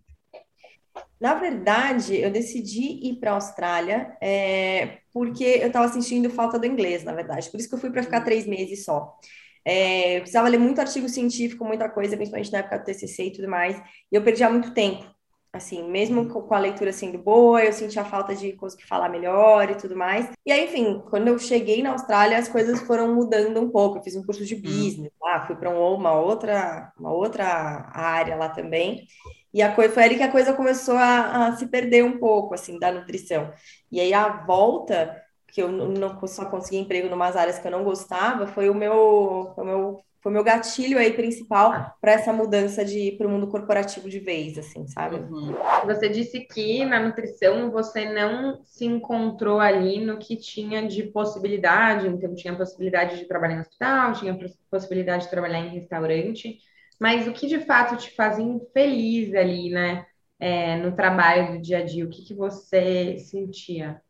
Na 1.19 1.33
verdade, 1.33 2.15
eu 2.15 2.29
decidi 2.29 2.99
ir 3.07 3.15
para 3.19 3.31
a 3.31 3.35
Austrália 3.35 4.15
é, 4.21 4.99
porque 5.13 5.43
eu 5.43 5.67
estava 5.67 5.87
sentindo 5.87 6.29
falta 6.29 6.59
do 6.59 6.65
inglês, 6.65 7.03
na 7.03 7.13
verdade. 7.13 7.49
Por 7.49 7.59
isso 7.59 7.69
que 7.69 7.75
eu 7.75 7.79
fui 7.79 7.89
para 7.89 8.03
ficar 8.03 8.21
três 8.21 8.45
meses 8.45 8.83
só. 8.83 9.17
É, 9.63 10.17
eu 10.17 10.21
precisava 10.21 10.47
ler 10.47 10.59
muito 10.59 10.79
artigo 10.79 11.09
científico, 11.09 11.65
muita 11.65 11.89
coisa, 11.89 12.15
principalmente 12.15 12.51
na 12.51 12.59
época 12.59 12.77
do 12.79 12.85
TCC 12.85 13.25
e 13.25 13.31
tudo 13.31 13.47
mais, 13.49 13.77
e 14.11 14.15
eu 14.15 14.23
perdia 14.23 14.49
muito 14.49 14.73
tempo. 14.73 15.15
Assim, 15.51 15.89
mesmo 15.89 16.27
com 16.27 16.53
a 16.53 16.59
leitura 16.59 16.91
sendo 16.91 17.17
boa, 17.17 17.63
eu 17.63 17.71
sentia 17.71 18.03
falta 18.03 18.35
de 18.35 18.51
conseguir 18.53 18.85
falar 18.85 19.07
melhor 19.07 19.71
e 19.71 19.75
tudo 19.75 19.95
mais. 19.95 20.29
E 20.45 20.51
aí, 20.51 20.65
enfim, 20.65 21.01
quando 21.09 21.29
eu 21.29 21.39
cheguei 21.39 21.81
na 21.81 21.91
Austrália, 21.91 22.37
as 22.37 22.49
coisas 22.49 22.81
foram 22.81 23.15
mudando 23.15 23.61
um 23.61 23.69
pouco. 23.69 23.97
Eu 23.97 24.03
fiz 24.03 24.17
um 24.17 24.23
curso 24.23 24.45
de 24.45 24.55
hum. 24.55 24.61
business 24.61 25.13
lá, 25.21 25.47
fui 25.47 25.55
para 25.55 25.69
uma 25.69 26.11
outra, 26.19 26.91
uma 26.99 27.13
outra 27.13 27.89
área 27.93 28.35
lá 28.35 28.49
também. 28.49 29.07
E 29.55 29.61
a 29.61 29.73
coisa, 29.73 29.93
foi 29.93 30.03
ali 30.03 30.17
que 30.17 30.23
a 30.23 30.31
coisa 30.31 30.51
começou 30.51 30.97
a, 30.97 31.47
a, 31.47 31.55
se 31.55 31.67
perder 31.67 32.03
um 32.03 32.19
pouco, 32.19 32.53
assim, 32.53 32.77
da 32.77 32.91
nutrição. 32.91 33.53
E 33.89 34.01
aí 34.01 34.13
a 34.13 34.27
volta, 34.27 35.15
que 35.47 35.61
eu 35.61 35.69
não 35.71 36.27
só 36.27 36.43
consegui 36.43 36.75
emprego 36.75 37.07
em 37.07 37.13
umas 37.13 37.37
áreas 37.37 37.57
que 37.57 37.65
eu 37.65 37.71
não 37.71 37.85
gostava, 37.85 38.47
foi 38.47 38.69
o 38.69 38.75
meu, 38.75 39.53
foi 39.55 39.63
o 39.63 39.67
meu, 39.67 39.99
foi 40.19 40.29
o 40.29 40.33
meu 40.33 40.43
gatilho 40.43 40.97
aí 40.97 41.13
principal 41.13 41.95
para 42.01 42.11
essa 42.11 42.33
mudança 42.33 42.83
de 42.83 43.13
para 43.13 43.27
o 43.27 43.29
mundo 43.29 43.47
corporativo 43.47 44.09
de 44.09 44.19
vez, 44.19 44.57
assim, 44.57 44.85
sabe? 44.87 45.15
Uhum. 45.15 45.55
Você 45.85 46.09
disse 46.09 46.41
que 46.41 46.83
na 46.83 46.99
nutrição 46.99 47.71
você 47.71 48.11
não 48.11 48.59
se 48.65 48.83
encontrou 48.83 49.61
ali 49.61 50.03
no 50.03 50.17
que 50.17 50.35
tinha 50.35 50.85
de 50.85 51.03
possibilidade, 51.03 52.09
então 52.09 52.35
tinha 52.35 52.53
possibilidade 52.57 53.19
de 53.19 53.25
trabalhar 53.25 53.55
em 53.55 53.61
hospital, 53.61 54.11
tinha 54.11 54.37
possibilidade 54.69 55.23
de 55.23 55.29
trabalhar 55.29 55.59
em 55.59 55.69
restaurante 55.69 56.59
mas 56.99 57.27
o 57.27 57.33
que 57.33 57.47
de 57.47 57.59
fato 57.59 57.97
te 57.97 58.15
fazia 58.15 58.43
infeliz 58.43 59.33
ali, 59.33 59.69
né? 59.69 60.05
É, 60.39 60.75
no 60.77 60.95
trabalho 60.95 61.53
do 61.53 61.61
dia 61.61 61.79
a 61.79 61.83
dia, 61.83 62.05
o 62.05 62.09
que, 62.09 62.25
que 62.25 62.33
você 62.33 63.17
sentia? 63.19 64.01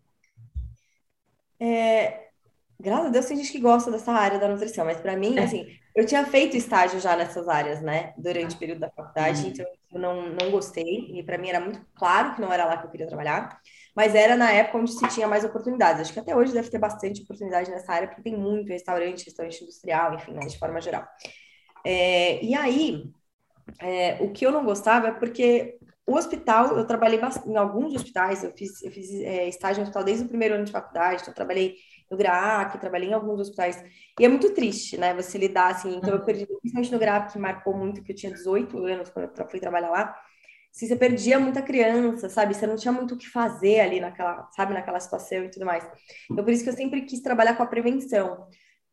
É, 1.59 2.29
graças 2.79 3.05
a 3.07 3.09
Deus 3.09 3.25
tem 3.25 3.37
gente 3.37 3.51
que 3.51 3.59
gosta 3.59 3.91
dessa 3.91 4.11
área 4.11 4.39
da 4.39 4.47
nutrição, 4.47 4.85
mas 4.85 4.99
para 4.99 5.15
mim, 5.15 5.37
é. 5.37 5.43
assim, 5.43 5.67
eu 5.95 6.05
tinha 6.05 6.25
feito 6.25 6.57
estágio 6.57 6.99
já 6.99 7.15
nessas 7.15 7.47
áreas, 7.47 7.81
né, 7.81 8.13
durante 8.17 8.55
o 8.55 8.59
período 8.59 8.79
da 8.79 8.89
faculdade, 8.89 9.43
uhum. 9.43 9.47
então 9.49 9.65
eu 9.93 9.99
não, 9.99 10.29
não 10.29 10.51
gostei, 10.51 11.11
e 11.13 11.23
para 11.23 11.37
mim 11.37 11.49
era 11.49 11.59
muito 11.59 11.79
claro 11.95 12.35
que 12.35 12.41
não 12.41 12.51
era 12.51 12.65
lá 12.65 12.77
que 12.77 12.85
eu 12.85 12.91
queria 12.91 13.07
trabalhar, 13.07 13.59
mas 13.95 14.13
era 14.13 14.35
na 14.35 14.51
época 14.51 14.79
onde 14.79 14.91
se 14.91 15.07
tinha 15.07 15.27
mais 15.27 15.45
oportunidades. 15.45 16.01
Acho 16.01 16.13
que 16.13 16.19
até 16.19 16.35
hoje 16.35 16.51
deve 16.51 16.69
ter 16.69 16.79
bastante 16.79 17.21
oportunidade 17.21 17.71
nessa 17.71 17.93
área, 17.93 18.07
porque 18.09 18.23
tem 18.23 18.35
muito 18.35 18.67
restaurante, 18.67 19.25
restaurante 19.25 19.63
industrial, 19.63 20.15
enfim, 20.15 20.33
né, 20.33 20.41
de 20.41 20.59
forma 20.59 20.81
geral. 20.81 21.07
É, 21.85 22.43
e 22.43 22.55
aí, 22.55 23.05
é, 23.79 24.17
o 24.21 24.31
que 24.31 24.45
eu 24.45 24.51
não 24.51 24.65
gostava 24.65 25.07
é 25.09 25.11
porque 25.11 25.77
o 26.07 26.15
hospital, 26.15 26.77
eu 26.77 26.85
trabalhei 26.85 27.19
em 27.47 27.57
alguns 27.57 27.95
hospitais, 27.95 28.43
eu 28.43 28.51
fiz, 28.55 28.81
eu 28.83 28.91
fiz 28.91 29.09
é, 29.21 29.47
estágio 29.47 29.77
no 29.77 29.83
hospital 29.83 30.03
desde 30.03 30.25
o 30.25 30.27
primeiro 30.27 30.55
ano 30.55 30.65
de 30.65 30.71
faculdade, 30.71 31.21
então 31.21 31.31
eu 31.31 31.35
trabalhei 31.35 31.75
no 32.09 32.17
GRAAC, 32.17 32.79
trabalhei 32.79 33.09
em 33.09 33.13
alguns 33.13 33.39
hospitais, 33.39 33.83
e 34.19 34.25
é 34.25 34.27
muito 34.27 34.53
triste, 34.53 34.97
né, 34.97 35.13
você 35.15 35.37
lidar 35.37 35.71
assim, 35.71 35.95
então 35.95 36.11
eu 36.13 36.23
perdi, 36.23 36.45
principalmente 36.45 36.91
no 36.91 36.99
GRAAC, 36.99 37.33
que 37.33 37.39
marcou 37.39 37.75
muito, 37.75 38.03
que 38.03 38.11
eu 38.11 38.15
tinha 38.15 38.31
18 38.31 38.77
anos 38.85 39.09
quando 39.09 39.31
eu 39.35 39.49
fui 39.49 39.59
trabalhar 39.59 39.89
lá, 39.89 40.15
assim, 40.71 40.87
você 40.87 40.95
perdia 40.95 41.39
muita 41.39 41.61
criança, 41.63 42.29
sabe, 42.29 42.53
você 42.53 42.67
não 42.67 42.75
tinha 42.75 42.91
muito 42.91 43.15
o 43.15 43.17
que 43.17 43.27
fazer 43.27 43.79
ali 43.79 43.99
naquela, 43.99 44.47
sabe, 44.55 44.73
naquela 44.73 44.99
situação 44.99 45.43
e 45.43 45.49
tudo 45.49 45.65
mais, 45.65 45.83
então 46.31 46.43
por 46.43 46.53
isso 46.53 46.63
que 46.63 46.69
eu 46.69 46.75
sempre 46.75 47.01
quis 47.01 47.21
trabalhar 47.21 47.55
com 47.55 47.63
a 47.63 47.67
prevenção, 47.67 48.47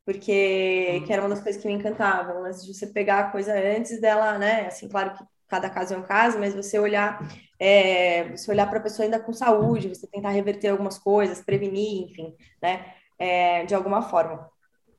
porque 0.04 1.02
que 1.06 1.12
era 1.12 1.23
uma 1.23 1.28
das 1.28 1.40
coisas 1.40 1.61
que 1.61 1.68
me 1.68 1.75
encantavam, 1.75 2.44
antes 2.44 2.64
de 2.64 2.75
você 2.75 2.87
pegar 2.87 3.21
a 3.21 3.30
coisa 3.30 3.54
antes 3.54 4.00
dela, 4.00 4.38
né? 4.38 4.66
Assim, 4.66 4.88
claro 4.88 5.14
que 5.14 5.25
cada 5.49 5.68
caso 5.68 5.94
é 5.94 5.99
um 5.99 6.02
caso, 6.02 6.38
mas 6.38 6.54
você 6.54 6.78
olhar, 6.78 7.21
é, 7.59 8.30
você 8.30 8.50
olhar 8.50 8.68
para 8.68 8.78
a 8.78 8.82
pessoa 8.82 9.04
ainda 9.04 9.21
com 9.21 9.32
saúde, 9.32 9.88
você 9.88 10.06
tentar 10.06 10.30
reverter 10.30 10.68
algumas 10.68 10.99
coisas, 10.99 11.42
prevenir, 11.42 12.04
enfim, 12.11 12.35
né? 12.61 12.94
É, 13.18 13.64
de 13.64 13.75
alguma 13.75 14.02
forma. 14.02 14.50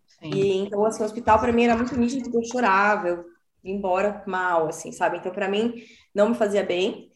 Sim. 0.07 0.29
E 0.31 0.57
então, 0.57 0.85
assim, 0.85 1.01
o 1.01 1.05
hospital 1.05 1.39
para 1.39 1.51
mim 1.51 1.65
era 1.65 1.75
muito 1.75 1.97
nítido, 1.97 2.37
eu 2.37 2.43
chorava, 2.45 3.07
eu 3.09 3.25
ia 3.63 3.73
embora 3.73 4.23
mal, 4.27 4.67
assim, 4.67 4.91
sabe? 4.91 5.17
Então, 5.17 5.31
para 5.31 5.49
mim, 5.49 5.83
não 6.13 6.29
me 6.29 6.35
fazia 6.35 6.63
bem. 6.63 7.11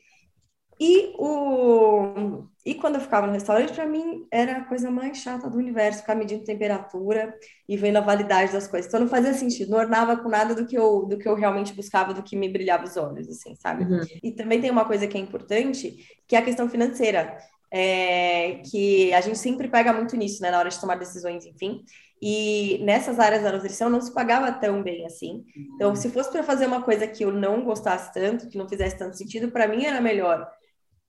E, 0.79 1.13
o... 1.17 2.43
e 2.63 2.75
quando 2.75 2.95
eu 2.95 3.01
ficava 3.01 3.25
no 3.25 3.33
restaurante, 3.33 3.73
para 3.73 3.85
mim 3.85 4.27
era 4.31 4.57
a 4.57 4.63
coisa 4.63 4.91
mais 4.91 5.17
chata 5.17 5.49
do 5.49 5.57
universo, 5.57 6.01
ficar 6.01 6.13
medindo 6.13 6.43
temperatura 6.43 7.33
e 7.67 7.75
vendo 7.75 7.97
a 7.97 8.01
validade 8.01 8.51
das 8.51 8.67
coisas. 8.67 8.87
Então 8.87 8.99
não 8.99 9.07
fazia 9.07 9.33
sentido, 9.33 9.71
não 9.71 9.79
ornava 9.79 10.17
com 10.17 10.29
nada 10.29 10.53
do 10.53 10.67
que 10.67 10.77
eu, 10.77 11.05
do 11.05 11.17
que 11.17 11.27
eu 11.27 11.33
realmente 11.33 11.73
buscava, 11.73 12.13
do 12.13 12.21
que 12.21 12.35
me 12.35 12.47
brilhava 12.47 12.83
os 12.83 12.95
olhos, 12.95 13.27
assim, 13.27 13.55
sabe? 13.55 13.85
Uhum. 13.85 14.01
E 14.21 14.31
também 14.31 14.61
tem 14.61 14.69
uma 14.69 14.85
coisa 14.85 15.07
que 15.07 15.17
é 15.17 15.21
importante, 15.21 15.97
que 16.27 16.35
é 16.35 16.39
a 16.39 16.43
questão 16.43 16.69
financeira. 16.69 17.37
É, 17.69 18.61
que 18.71 19.13
a 19.13 19.19
gente 19.19 19.37
sempre 19.37 19.67
pega 19.67 19.91
muito 19.91 20.15
nisso, 20.15 20.41
né, 20.41 20.49
na 20.49 20.57
hora 20.59 20.69
de 20.69 20.79
tomar 20.79 20.95
decisões, 20.95 21.45
enfim. 21.45 21.83
E 22.21 22.79
nessas 22.83 23.19
áreas 23.19 23.43
da 23.43 23.51
nutrição 23.51 23.89
não 23.89 24.01
se 24.01 24.13
pagava 24.13 24.51
tão 24.51 24.81
bem 24.81 25.05
assim. 25.05 25.43
Então, 25.75 25.93
se 25.95 26.09
fosse 26.09 26.31
para 26.31 26.43
fazer 26.43 26.65
uma 26.65 26.81
coisa 26.81 27.05
que 27.05 27.25
eu 27.25 27.31
não 27.31 27.63
gostasse 27.63 28.13
tanto, 28.13 28.47
que 28.47 28.57
não 28.57 28.69
fizesse 28.69 28.97
tanto 28.97 29.17
sentido, 29.17 29.51
para 29.51 29.67
mim 29.67 29.85
era 29.85 29.99
melhor 29.99 30.49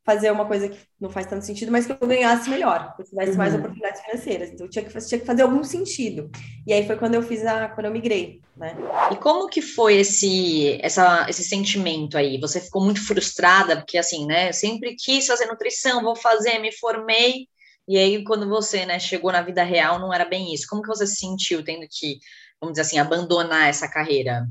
fazer 0.09 0.31
uma 0.31 0.47
coisa 0.47 0.71
que 0.71 0.79
não 0.99 1.11
faz 1.11 1.27
tanto 1.27 1.45
sentido, 1.45 1.71
mas 1.71 1.85
que 1.85 1.93
eu 1.93 2.09
ganhasse 2.09 2.49
melhor, 2.49 2.97
que 2.97 3.03
eu 3.03 3.07
tivesse 3.07 3.33
uhum. 3.33 3.37
mais 3.37 3.55
oportunidades 3.55 4.01
financeiras. 4.01 4.51
Então 4.51 4.67
tinha 4.67 4.83
que, 4.83 5.07
tinha 5.07 5.21
que 5.21 5.27
fazer 5.27 5.43
algum 5.43 5.63
sentido. 5.63 6.31
E 6.67 6.73
aí 6.73 6.87
foi 6.87 6.97
quando 6.97 7.15
eu 7.15 7.23
fiz 7.23 7.45
a, 7.45 7.69
quando 7.69 7.85
eu 7.85 7.93
migrei, 7.93 8.41
né? 8.57 8.75
E 9.13 9.17
como 9.17 9.51
que 9.51 9.61
foi 9.61 9.97
esse, 9.97 10.79
essa, 10.81 11.27
esse 11.29 11.45
sentimento 11.45 12.17
aí? 12.17 12.41
Você 12.41 12.59
ficou 12.59 12.83
muito 12.83 13.07
frustrada, 13.07 13.77
porque 13.77 13.99
assim, 13.99 14.25
né? 14.25 14.49
Eu 14.49 14.55
sempre 14.55 14.97
quis 14.97 15.27
fazer 15.27 15.45
nutrição, 15.45 16.03
vou 16.03 16.17
fazer, 16.17 16.59
me 16.59 16.73
formei. 16.73 17.47
E 17.87 17.99
aí, 17.99 18.25
quando 18.25 18.49
você, 18.49 18.87
né, 18.87 18.99
chegou 18.99 19.31
na 19.31 19.43
vida 19.43 19.63
real, 19.63 19.99
não 19.99 20.13
era 20.13 20.25
bem 20.25 20.55
isso. 20.55 20.67
Como 20.71 20.81
que 20.81 20.89
você 20.89 21.07
se 21.07 21.17
sentiu 21.17 21.63
tendo 21.63 21.87
que, 21.91 22.17
vamos 22.59 22.73
dizer 22.73 22.83
assim, 22.83 22.99
abandonar 22.99 23.69
essa 23.69 23.87
carreira? 23.87 24.47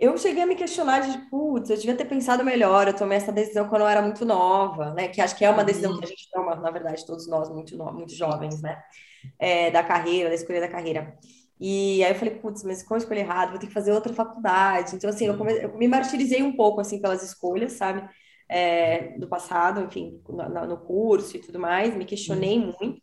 Eu 0.00 0.16
cheguei 0.16 0.42
a 0.42 0.46
me 0.46 0.56
questionar 0.56 1.00
de, 1.00 1.18
putz, 1.28 1.68
eu 1.68 1.76
devia 1.76 1.94
ter 1.94 2.06
pensado 2.06 2.42
melhor, 2.42 2.88
eu 2.88 2.96
tomei 2.96 3.18
essa 3.18 3.30
decisão 3.30 3.68
quando 3.68 3.82
eu 3.82 3.88
era 3.88 4.00
muito 4.00 4.24
nova, 4.24 4.94
né? 4.94 5.08
Que 5.08 5.20
acho 5.20 5.36
que 5.36 5.44
é 5.44 5.50
uma 5.50 5.62
decisão 5.62 5.98
que 5.98 6.04
a 6.04 6.08
gente 6.08 6.28
toma, 6.32 6.56
na 6.56 6.70
verdade, 6.70 7.04
todos 7.04 7.28
nós, 7.28 7.50
muito, 7.50 7.76
muito 7.92 8.14
jovens, 8.14 8.62
né? 8.62 8.82
É, 9.38 9.70
da 9.70 9.84
carreira, 9.84 10.30
da 10.30 10.34
escolha 10.34 10.60
da 10.60 10.68
carreira. 10.68 11.14
E 11.60 12.02
aí 12.02 12.12
eu 12.12 12.14
falei, 12.14 12.34
putz, 12.36 12.64
mas 12.64 12.82
como 12.82 12.96
eu 12.96 13.02
escolhi 13.02 13.20
errado, 13.20 13.50
vou 13.50 13.58
ter 13.58 13.66
que 13.66 13.72
fazer 13.74 13.92
outra 13.92 14.14
faculdade. 14.14 14.96
Então, 14.96 15.10
assim, 15.10 15.26
eu, 15.26 15.36
come... 15.36 15.52
eu 15.62 15.76
me 15.76 15.86
martirizei 15.86 16.42
um 16.42 16.56
pouco, 16.56 16.80
assim, 16.80 16.98
pelas 16.98 17.22
escolhas, 17.22 17.72
sabe? 17.72 18.08
É, 18.48 19.18
do 19.18 19.28
passado, 19.28 19.82
enfim, 19.82 20.22
no, 20.26 20.66
no, 20.66 20.78
curso 20.78 21.36
e 21.36 21.40
tudo 21.40 21.60
mais, 21.60 21.94
me 21.94 22.06
questionei 22.06 22.58
muito. 22.58 23.02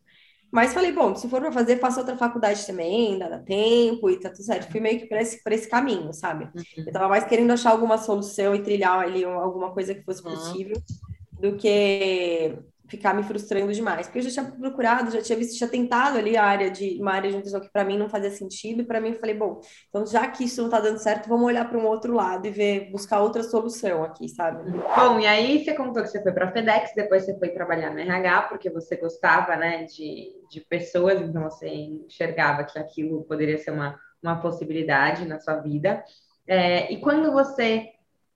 Mas 0.51 0.73
falei, 0.73 0.91
bom, 0.91 1.13
se 1.15 1.27
for 1.27 1.41
para 1.41 1.51
fazer, 1.51 1.77
faça 1.77 1.99
outra 1.99 2.15
faculdade 2.15 2.65
também, 2.65 3.19
dá, 3.19 3.27
dá 3.27 3.39
tempo 3.39 4.09
e 4.09 4.19
tá 4.19 4.29
tudo 4.29 4.43
certo. 4.43 4.71
Fui 4.71 4.79
meio 4.79 4.99
que 4.99 5.05
para 5.05 5.21
esse, 5.21 5.41
esse 5.45 5.69
caminho, 5.69 6.13
sabe? 6.13 6.45
Uhum. 6.45 6.85
Eu 6.85 6.91
tava 6.91 7.09
mais 7.09 7.25
querendo 7.25 7.51
achar 7.51 7.71
alguma 7.71 7.97
solução 7.97 8.55
e 8.55 8.63
trilhar 8.63 8.99
ali 8.99 9.25
alguma 9.25 9.71
coisa 9.71 9.93
que 9.93 10.03
fosse 10.03 10.23
possível 10.23 10.77
uhum. 10.77 11.51
do 11.51 11.57
que 11.57 12.57
ficar 12.87 13.13
me 13.13 13.23
frustrando 13.23 13.73
demais, 13.73 14.07
porque 14.07 14.19
eu 14.19 14.23
já 14.23 14.41
tinha 14.41 14.45
procurado, 14.45 15.11
já 15.11 15.21
tinha 15.21 15.37
visto, 15.37 15.57
tinha 15.57 15.69
tentado 15.69 16.17
ali 16.17 16.37
a 16.37 16.43
área 16.43 16.71
de 16.71 16.97
uma 17.01 17.13
área 17.13 17.29
de 17.29 17.35
nutrição 17.35 17.59
que 17.59 17.69
para 17.69 17.83
mim 17.83 17.97
não 17.97 18.09
fazia 18.09 18.31
sentido, 18.31 18.81
e 18.81 18.85
para 18.85 19.01
mim 19.01 19.09
eu 19.09 19.19
falei, 19.19 19.35
bom, 19.35 19.59
então 19.89 20.05
já 20.05 20.27
que 20.27 20.45
isso 20.45 20.61
não 20.61 20.69
tá 20.69 20.79
dando 20.79 20.97
certo, 20.97 21.27
vamos 21.27 21.45
olhar 21.45 21.67
para 21.67 21.77
um 21.77 21.85
outro 21.85 22.13
lado 22.13 22.47
e 22.47 22.51
ver, 22.51 22.89
buscar 22.91 23.19
outra 23.19 23.43
solução 23.43 24.03
aqui, 24.03 24.29
sabe? 24.29 24.71
Bom, 24.71 25.19
e 25.19 25.27
aí 25.27 25.63
você 25.63 25.73
contou 25.73 26.01
que 26.01 26.09
você 26.09 26.21
foi 26.23 26.31
para 26.31 26.45
a 26.45 26.51
FedEx, 26.51 26.93
depois 26.95 27.25
você 27.25 27.37
foi 27.37 27.49
trabalhar 27.49 27.93
na 27.93 28.01
RH, 28.01 28.43
porque 28.43 28.69
você 28.69 28.95
gostava, 28.95 29.55
né, 29.55 29.83
de, 29.83 30.31
de 30.49 30.61
pessoas, 30.61 31.21
então 31.21 31.43
você 31.43 31.67
enxergava 31.67 32.63
que 32.63 32.79
aquilo 32.79 33.23
poderia 33.25 33.57
ser 33.57 33.71
uma, 33.71 33.99
uma 34.23 34.39
possibilidade 34.39 35.25
na 35.25 35.39
sua 35.39 35.55
vida. 35.57 36.03
É, 36.47 36.91
e 36.91 37.01
quando 37.01 37.31
você 37.33 37.89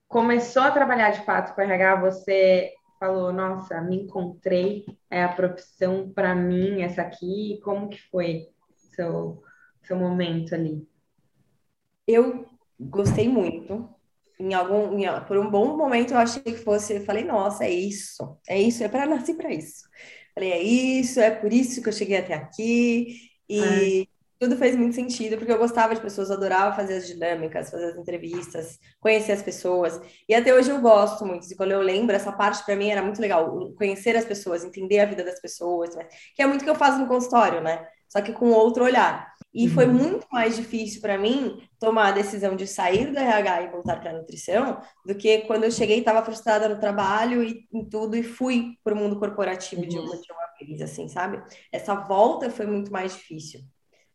começou 0.06 0.62
a 0.62 0.70
trabalhar 0.70 1.10
de 1.10 1.24
fato 1.24 1.54
com 1.54 1.62
RH, 1.62 1.96
você 1.96 2.70
falou, 3.02 3.32
nossa, 3.32 3.80
me 3.80 3.96
encontrei, 3.96 4.86
é 5.10 5.24
a 5.24 5.32
profissão 5.32 6.12
para 6.12 6.36
mim 6.36 6.82
essa 6.82 7.02
aqui? 7.02 7.58
Como 7.64 7.88
que 7.88 8.00
foi 8.10 8.48
seu 8.76 9.42
seu 9.82 9.96
momento 9.96 10.54
ali? 10.54 10.86
Eu 12.06 12.46
gostei 12.78 13.28
muito, 13.28 13.92
em 14.38 14.54
algum, 14.54 14.96
em, 14.96 15.06
por 15.26 15.36
um 15.36 15.50
bom 15.50 15.76
momento 15.76 16.12
eu 16.14 16.18
achei 16.18 16.42
que 16.42 16.54
fosse, 16.54 16.94
eu 16.94 17.04
falei, 17.04 17.24
nossa, 17.24 17.64
é 17.64 17.70
isso, 17.70 18.38
é 18.48 18.60
isso, 18.60 18.84
é 18.84 18.88
para 18.88 19.04
nascer 19.04 19.34
para 19.34 19.52
isso. 19.52 19.82
Falei, 20.32 20.52
é 20.52 20.62
isso, 20.62 21.18
é 21.18 21.30
por 21.32 21.52
isso 21.52 21.82
que 21.82 21.88
eu 21.88 21.92
cheguei 21.92 22.18
até 22.18 22.34
aqui. 22.34 23.18
E. 23.48 24.08
tudo 24.42 24.56
fez 24.56 24.74
muito 24.74 24.96
sentido, 24.96 25.36
porque 25.36 25.52
eu 25.52 25.58
gostava 25.58 25.94
de 25.94 26.00
pessoas, 26.00 26.28
adorava 26.28 26.74
fazer 26.74 26.96
as 26.96 27.06
dinâmicas, 27.06 27.70
fazer 27.70 27.92
as 27.92 27.96
entrevistas, 27.96 28.76
conhecer 28.98 29.30
as 29.30 29.40
pessoas. 29.40 30.00
E 30.28 30.34
até 30.34 30.52
hoje 30.52 30.68
eu 30.68 30.80
gosto 30.80 31.24
muito. 31.24 31.46
E 31.48 31.54
quando 31.54 31.70
eu 31.70 31.80
lembro, 31.80 32.16
essa 32.16 32.32
parte 32.32 32.64
para 32.64 32.74
mim 32.74 32.88
era 32.88 33.00
muito 33.00 33.20
legal, 33.20 33.72
conhecer 33.76 34.16
as 34.16 34.24
pessoas, 34.24 34.64
entender 34.64 34.98
a 34.98 35.06
vida 35.06 35.22
das 35.22 35.40
pessoas, 35.40 35.94
né? 35.94 36.08
que 36.34 36.42
é 36.42 36.46
muito 36.46 36.64
que 36.64 36.70
eu 36.70 36.74
faço 36.74 36.98
no 36.98 37.06
consultório, 37.06 37.60
né? 37.60 37.86
Só 38.08 38.20
que 38.20 38.32
com 38.32 38.50
outro 38.50 38.82
olhar. 38.82 39.32
E 39.54 39.68
uhum. 39.68 39.74
foi 39.74 39.86
muito 39.86 40.26
mais 40.32 40.56
difícil 40.56 41.00
para 41.00 41.16
mim 41.16 41.62
tomar 41.78 42.08
a 42.08 42.12
decisão 42.12 42.56
de 42.56 42.66
sair 42.66 43.12
do 43.12 43.18
RH 43.18 43.62
e 43.62 43.70
voltar 43.70 44.00
para 44.00 44.10
a 44.10 44.14
nutrição 44.14 44.80
do 45.06 45.14
que 45.14 45.42
quando 45.42 45.62
eu 45.64 45.70
cheguei 45.70 46.00
estava 46.00 46.24
frustrada 46.24 46.68
no 46.68 46.80
trabalho 46.80 47.44
e 47.44 47.64
em 47.72 47.84
tudo 47.84 48.16
e 48.16 48.24
fui 48.24 48.76
para 48.82 48.92
o 48.92 48.96
mundo 48.96 49.20
corporativo 49.20 49.82
uhum. 49.82 49.88
de, 49.88 49.98
uma, 49.98 50.16
de 50.16 50.32
uma 50.32 50.66
vez, 50.66 50.82
assim, 50.82 51.06
sabe? 51.06 51.40
Essa 51.70 51.94
volta 51.94 52.50
foi 52.50 52.66
muito 52.66 52.90
mais 52.90 53.12
difícil 53.12 53.60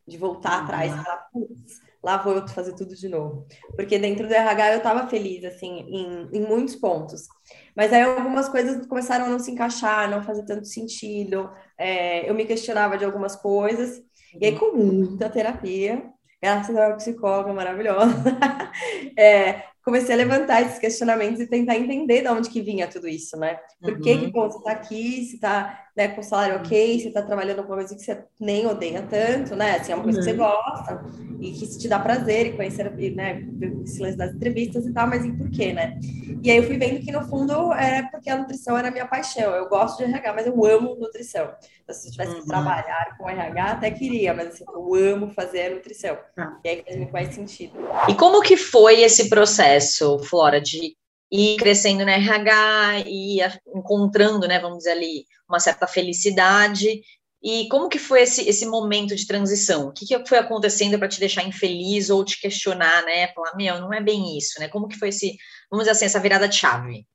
de 0.07 0.17
voltar 0.17 0.59
uhum. 0.59 0.63
atrás 0.63 0.93
e 0.93 1.03
falar, 1.03 1.27
putz, 1.31 1.81
lá 2.03 2.17
vou 2.17 2.33
eu 2.33 2.47
fazer 2.47 2.73
tudo 2.73 2.95
de 2.95 3.09
novo. 3.09 3.45
Porque 3.75 3.99
dentro 3.99 4.27
do 4.27 4.33
RH 4.33 4.71
eu 4.71 4.77
estava 4.77 5.07
feliz, 5.07 5.43
assim, 5.43 5.79
em, 5.89 6.29
em 6.33 6.41
muitos 6.41 6.75
pontos. 6.75 7.27
Mas 7.75 7.91
aí 7.91 8.01
algumas 8.01 8.47
coisas 8.47 8.85
começaram 8.87 9.25
a 9.25 9.29
não 9.29 9.39
se 9.39 9.51
encaixar, 9.51 10.09
não 10.09 10.23
fazer 10.23 10.45
tanto 10.45 10.65
sentido. 10.65 11.49
É, 11.77 12.29
eu 12.29 12.33
me 12.33 12.45
questionava 12.45 12.97
de 12.97 13.05
algumas 13.05 13.35
coisas 13.35 14.01
e 14.39 14.45
aí, 14.45 14.57
com 14.57 14.75
muita 14.75 15.29
terapia, 15.29 16.03
graças 16.41 16.75
a 16.75 16.87
uma 16.87 16.95
psicóloga 16.97 17.53
maravilhosa, 17.53 18.13
é, 19.17 19.63
comecei 19.83 20.13
a 20.13 20.17
levantar 20.17 20.61
esses 20.61 20.79
questionamentos 20.79 21.39
e 21.39 21.47
tentar 21.47 21.75
entender 21.75 22.21
de 22.21 22.27
onde 22.27 22.49
que 22.49 22.61
vinha 22.61 22.87
tudo 22.87 23.07
isso, 23.07 23.37
né? 23.37 23.59
Por 23.81 23.93
uhum. 23.93 24.01
que, 24.01 24.17
que 24.17 24.31
bom, 24.31 24.49
você 24.49 24.57
está 24.57 24.71
aqui, 24.71 25.25
você 25.25 25.35
está 25.35 25.86
né, 25.97 26.09
com 26.09 26.21
salário 26.21 26.57
ok, 26.57 26.99
você 26.99 27.07
está 27.07 27.23
trabalhando 27.23 27.63
com 27.63 27.69
uma 27.69 27.77
coisa 27.77 27.95
que 27.95 28.01
você 28.03 28.23
nem 28.39 28.67
odeia 28.67 29.01
tanto, 29.01 29.55
né? 29.55 29.77
Assim, 29.77 29.91
é 29.91 29.95
uma 29.95 30.03
coisa 30.03 30.19
uhum. 30.19 30.25
que 30.25 30.31
você 30.31 30.39
uhum. 30.39 30.47
gosta 30.47 31.05
e 31.41 31.51
que 31.51 31.77
te 31.79 31.87
dá 31.87 31.99
prazer 31.99 32.45
e 32.45 32.53
conhecer, 32.53 32.91
né, 33.15 33.43
esse 33.83 33.99
lance 33.99 34.15
das 34.15 34.31
entrevistas 34.31 34.85
e 34.85 34.93
tal, 34.93 35.07
mas 35.07 35.25
e 35.25 35.31
por 35.31 35.49
quê, 35.49 35.73
né? 35.73 35.99
E 36.43 36.51
aí 36.51 36.57
eu 36.57 36.63
fui 36.63 36.77
vendo 36.77 37.03
que, 37.03 37.11
no 37.11 37.27
fundo, 37.27 37.73
é 37.73 38.03
porque 38.11 38.29
a 38.29 38.37
nutrição 38.37 38.77
era 38.77 38.89
a 38.89 38.91
minha 38.91 39.07
paixão. 39.07 39.55
Eu 39.55 39.67
gosto 39.67 39.97
de 39.97 40.03
RH, 40.03 40.33
mas 40.33 40.45
eu 40.45 40.65
amo 40.65 40.95
nutrição. 40.95 41.51
Então, 41.83 41.95
se 41.95 42.07
eu 42.07 42.11
tivesse 42.11 42.33
que 42.35 42.41
uhum. 42.41 42.45
trabalhar 42.45 43.17
com 43.17 43.27
RH, 43.27 43.65
até 43.65 43.89
queria, 43.89 44.35
mas 44.35 44.49
assim, 44.49 44.65
eu 44.67 44.93
amo 44.93 45.31
fazer 45.31 45.71
a 45.71 45.75
nutrição. 45.75 46.15
Ah. 46.37 46.59
E 46.63 46.69
aí 46.69 46.83
faz 46.83 46.97
muito 46.97 47.11
mais 47.11 47.33
sentido. 47.33 47.73
E 48.07 48.13
como 48.13 48.43
que 48.43 48.55
foi 48.55 49.01
esse 49.01 49.29
processo, 49.29 50.19
Flora, 50.19 50.61
de 50.61 50.95
ir 51.31 51.57
crescendo 51.57 52.05
na 52.05 52.13
RH 52.13 52.99
e 53.05 53.39
encontrando, 53.75 54.47
né, 54.47 54.59
vamos 54.59 54.79
dizer 54.79 54.91
ali, 54.91 55.25
uma 55.47 55.59
certa 55.59 55.87
felicidade. 55.87 57.01
E 57.43 57.67
como 57.69 57.89
que 57.89 57.99
foi 57.99 58.21
esse, 58.21 58.47
esse 58.47 58.65
momento 58.65 59.15
de 59.15 59.27
transição? 59.27 59.87
O 59.87 59.91
que, 59.91 60.05
que 60.05 60.25
foi 60.25 60.37
acontecendo 60.37 60.97
para 60.97 61.07
te 61.07 61.19
deixar 61.19 61.43
infeliz 61.43 62.09
ou 62.09 62.25
te 62.25 62.39
questionar, 62.41 63.03
né? 63.03 63.27
Falar, 63.33 63.55
meu, 63.55 63.79
não 63.79 63.93
é 63.93 64.01
bem 64.01 64.37
isso, 64.37 64.59
né? 64.59 64.67
Como 64.67 64.87
que 64.87 64.97
foi 64.97 65.09
esse, 65.09 65.37
vamos 65.69 65.83
dizer 65.83 65.91
assim, 65.91 66.05
essa 66.05 66.19
virada 66.19 66.47
de 66.47 66.55
chave? 66.55 67.07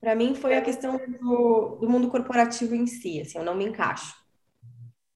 Para 0.00 0.14
mim 0.14 0.34
foi 0.34 0.56
a 0.56 0.62
questão 0.62 0.98
do, 0.98 1.78
do, 1.80 1.88
mundo 1.88 2.10
corporativo 2.10 2.74
em 2.74 2.86
si, 2.86 3.20
assim, 3.20 3.38
eu 3.38 3.44
não 3.44 3.54
me 3.54 3.64
encaixo. 3.64 4.14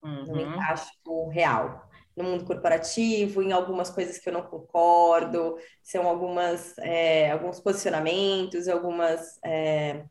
Uhum. 0.02 0.26
Não 0.26 0.34
me 0.34 0.44
uhum. 0.44 0.54
encaixo 0.54 1.28
real 1.30 1.87
no 2.18 2.24
mundo 2.24 2.44
corporativo, 2.44 3.42
em 3.42 3.52
algumas 3.52 3.88
coisas 3.88 4.18
que 4.18 4.28
eu 4.28 4.32
não 4.32 4.42
concordo, 4.42 5.56
são 5.82 6.06
algumas, 6.06 6.76
é, 6.78 7.30
alguns 7.30 7.60
posicionamentos, 7.60 8.66
algumas, 8.66 9.38
é, 9.44 10.04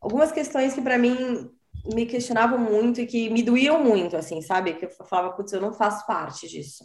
algumas 0.00 0.30
questões 0.30 0.74
que 0.74 0.80
para 0.80 0.96
mim 0.96 1.50
me 1.92 2.06
questionavam 2.06 2.58
muito 2.58 3.00
e 3.00 3.06
que 3.06 3.28
me 3.30 3.42
doíam 3.42 3.82
muito, 3.82 4.16
assim, 4.16 4.40
sabe? 4.40 4.74
Que 4.74 4.86
eu 4.86 4.90
falava, 4.90 5.32
putz, 5.32 5.52
eu 5.52 5.60
não 5.60 5.72
faço 5.72 6.06
parte 6.06 6.48
disso, 6.48 6.84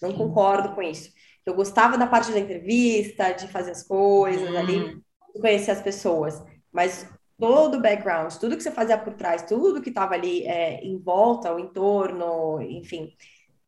não 0.00 0.10
Sim. 0.10 0.18
concordo 0.18 0.74
com 0.74 0.82
isso. 0.82 1.10
Eu 1.44 1.54
gostava 1.54 1.96
da 1.96 2.06
parte 2.06 2.30
da 2.30 2.38
entrevista, 2.38 3.32
de 3.32 3.48
fazer 3.48 3.72
as 3.72 3.82
coisas 3.82 4.50
hum. 4.50 4.58
ali, 4.58 5.02
de 5.34 5.40
conhecer 5.40 5.70
as 5.70 5.80
pessoas, 5.80 6.42
mas 6.70 7.08
todo 7.38 7.78
o 7.78 7.80
background, 7.80 8.32
tudo 8.34 8.56
que 8.56 8.62
você 8.62 8.70
fazia 8.70 8.96
por 8.96 9.14
trás, 9.14 9.42
tudo 9.42 9.82
que 9.82 9.88
estava 9.88 10.14
ali 10.14 10.46
é, 10.46 10.80
em 10.84 10.96
volta, 10.98 11.52
o 11.52 11.58
entorno, 11.58 12.62
enfim, 12.62 13.12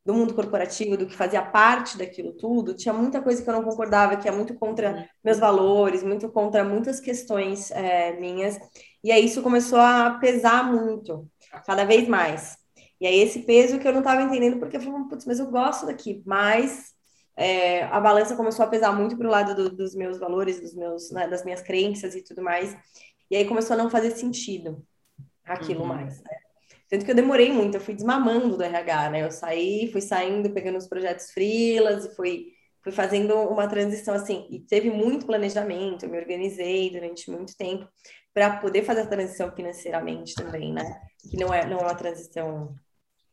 do 0.05 0.13
mundo 0.13 0.35
corporativo, 0.35 0.97
do 0.97 1.07
que 1.07 1.17
fazia 1.17 1.41
parte 1.41 1.97
daquilo 1.97 2.33
tudo, 2.35 2.75
tinha 2.75 2.93
muita 2.93 3.23
coisa 3.23 3.43
que 3.43 3.49
eu 3.49 3.55
não 3.55 3.65
concordava, 3.65 4.17
que 4.17 4.29
é 4.29 4.31
muito 4.31 4.55
contra 4.55 4.93
uhum. 4.93 5.05
meus 5.25 5.39
valores, 5.39 6.03
muito 6.03 6.29
contra 6.29 6.63
muitas 6.63 7.01
questões 7.01 7.71
é, 7.71 8.13
minhas. 8.21 8.59
E 9.03 9.11
aí 9.11 9.25
isso 9.25 9.43
começou 9.43 9.79
a 9.79 10.19
pesar 10.21 10.71
muito, 10.71 11.27
cada 11.67 11.85
vez 11.85 12.07
mais. 12.07 12.59
E 13.01 13.07
aí 13.07 13.19
esse 13.19 13.41
peso 13.41 13.79
que 13.79 13.89
eu 13.89 13.93
não 13.93 14.01
estava 14.01 14.23
entendendo, 14.23 14.59
porque 14.59 14.77
eu 14.77 14.81
falei, 14.81 15.09
putz, 15.09 15.25
mas 15.25 15.39
eu 15.39 15.51
gosto 15.51 15.87
daqui, 15.87 16.23
mas 16.27 16.93
é, 17.37 17.85
a 17.85 17.99
balança 17.99 18.37
começou 18.37 18.65
a 18.65 18.69
pesar 18.69 18.93
muito 18.93 19.17
para 19.17 19.27
o 19.27 19.31
lado 19.31 19.55
do, 19.55 19.75
dos 19.75 19.95
meus 19.95 20.19
valores, 20.19 20.61
dos 20.61 20.75
meus, 20.75 21.11
né, 21.11 21.27
das 21.27 21.45
minhas 21.45 21.63
crenças 21.63 22.15
e 22.15 22.23
tudo 22.23 22.43
mais. 22.43 22.77
E 23.31 23.37
aí 23.37 23.47
começou 23.47 23.75
a 23.75 23.79
não 23.79 23.91
fazer 23.91 24.11
sentido 24.11 24.85
aquilo 25.45 25.81
uhum. 25.81 25.89
mais. 25.89 26.23
Né? 26.23 26.31
Tanto 26.89 27.05
que 27.05 27.11
eu 27.11 27.15
demorei 27.15 27.53
muito, 27.53 27.77
eu 27.77 27.81
fui 27.81 27.95
desmamando 27.95 28.57
do 28.57 28.63
RH, 28.63 29.11
né? 29.11 29.23
Eu 29.25 29.31
saí, 29.31 29.91
fui 29.91 30.01
saindo, 30.01 30.53
pegando 30.53 30.79
os 30.79 30.89
projetos 30.89 31.31
freelas 31.33 32.05
e 32.05 32.15
fui, 32.15 32.47
fui 32.83 32.93
fazendo 32.93 33.35
uma 33.35 33.69
transição 33.69 34.15
assim. 34.15 34.47
E 34.51 34.61
teve 34.61 34.91
muito 34.91 35.27
planejamento, 35.27 36.05
eu 36.05 36.11
me 36.11 36.19
organizei 36.19 36.91
durante 36.91 37.31
muito 37.31 37.57
tempo 37.57 37.89
para 38.33 38.59
poder 38.59 38.85
fazer 38.85 39.03
a 39.03 39.07
transição 39.07 39.51
financeiramente 39.55 40.35
também, 40.35 40.73
né? 40.73 40.83
Que 41.31 41.37
não 41.39 41.53
é, 41.53 41.67
não 41.67 41.79
é 41.79 41.83
uma 41.83 41.95
transição 41.95 42.75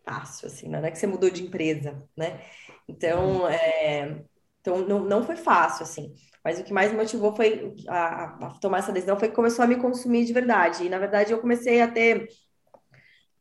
fácil, 0.05 0.47
assim, 0.47 0.67
não 0.69 0.83
é 0.83 0.91
que 0.91 0.97
você 0.97 1.07
mudou 1.07 1.29
de 1.29 1.43
empresa, 1.43 2.01
né? 2.17 2.41
Então, 2.87 3.47
é, 3.47 4.23
então 4.59 4.79
não, 4.87 4.99
não 4.99 5.23
foi 5.23 5.35
fácil, 5.35 5.83
assim. 5.83 6.13
Mas 6.43 6.59
o 6.59 6.63
que 6.63 6.73
mais 6.73 6.91
me 6.91 6.97
motivou 6.97 7.35
foi 7.35 7.75
a, 7.87 8.47
a 8.47 8.59
tomar 8.59 8.79
essa 8.79 8.91
decisão 8.91 9.19
foi 9.19 9.29
que 9.29 9.35
começou 9.35 9.63
a 9.63 9.67
me 9.67 9.75
consumir 9.77 10.25
de 10.25 10.33
verdade. 10.33 10.85
E, 10.85 10.89
na 10.89 10.97
verdade, 10.99 11.31
eu 11.31 11.39
comecei 11.39 11.81
a 11.81 11.87
ter 11.91 12.27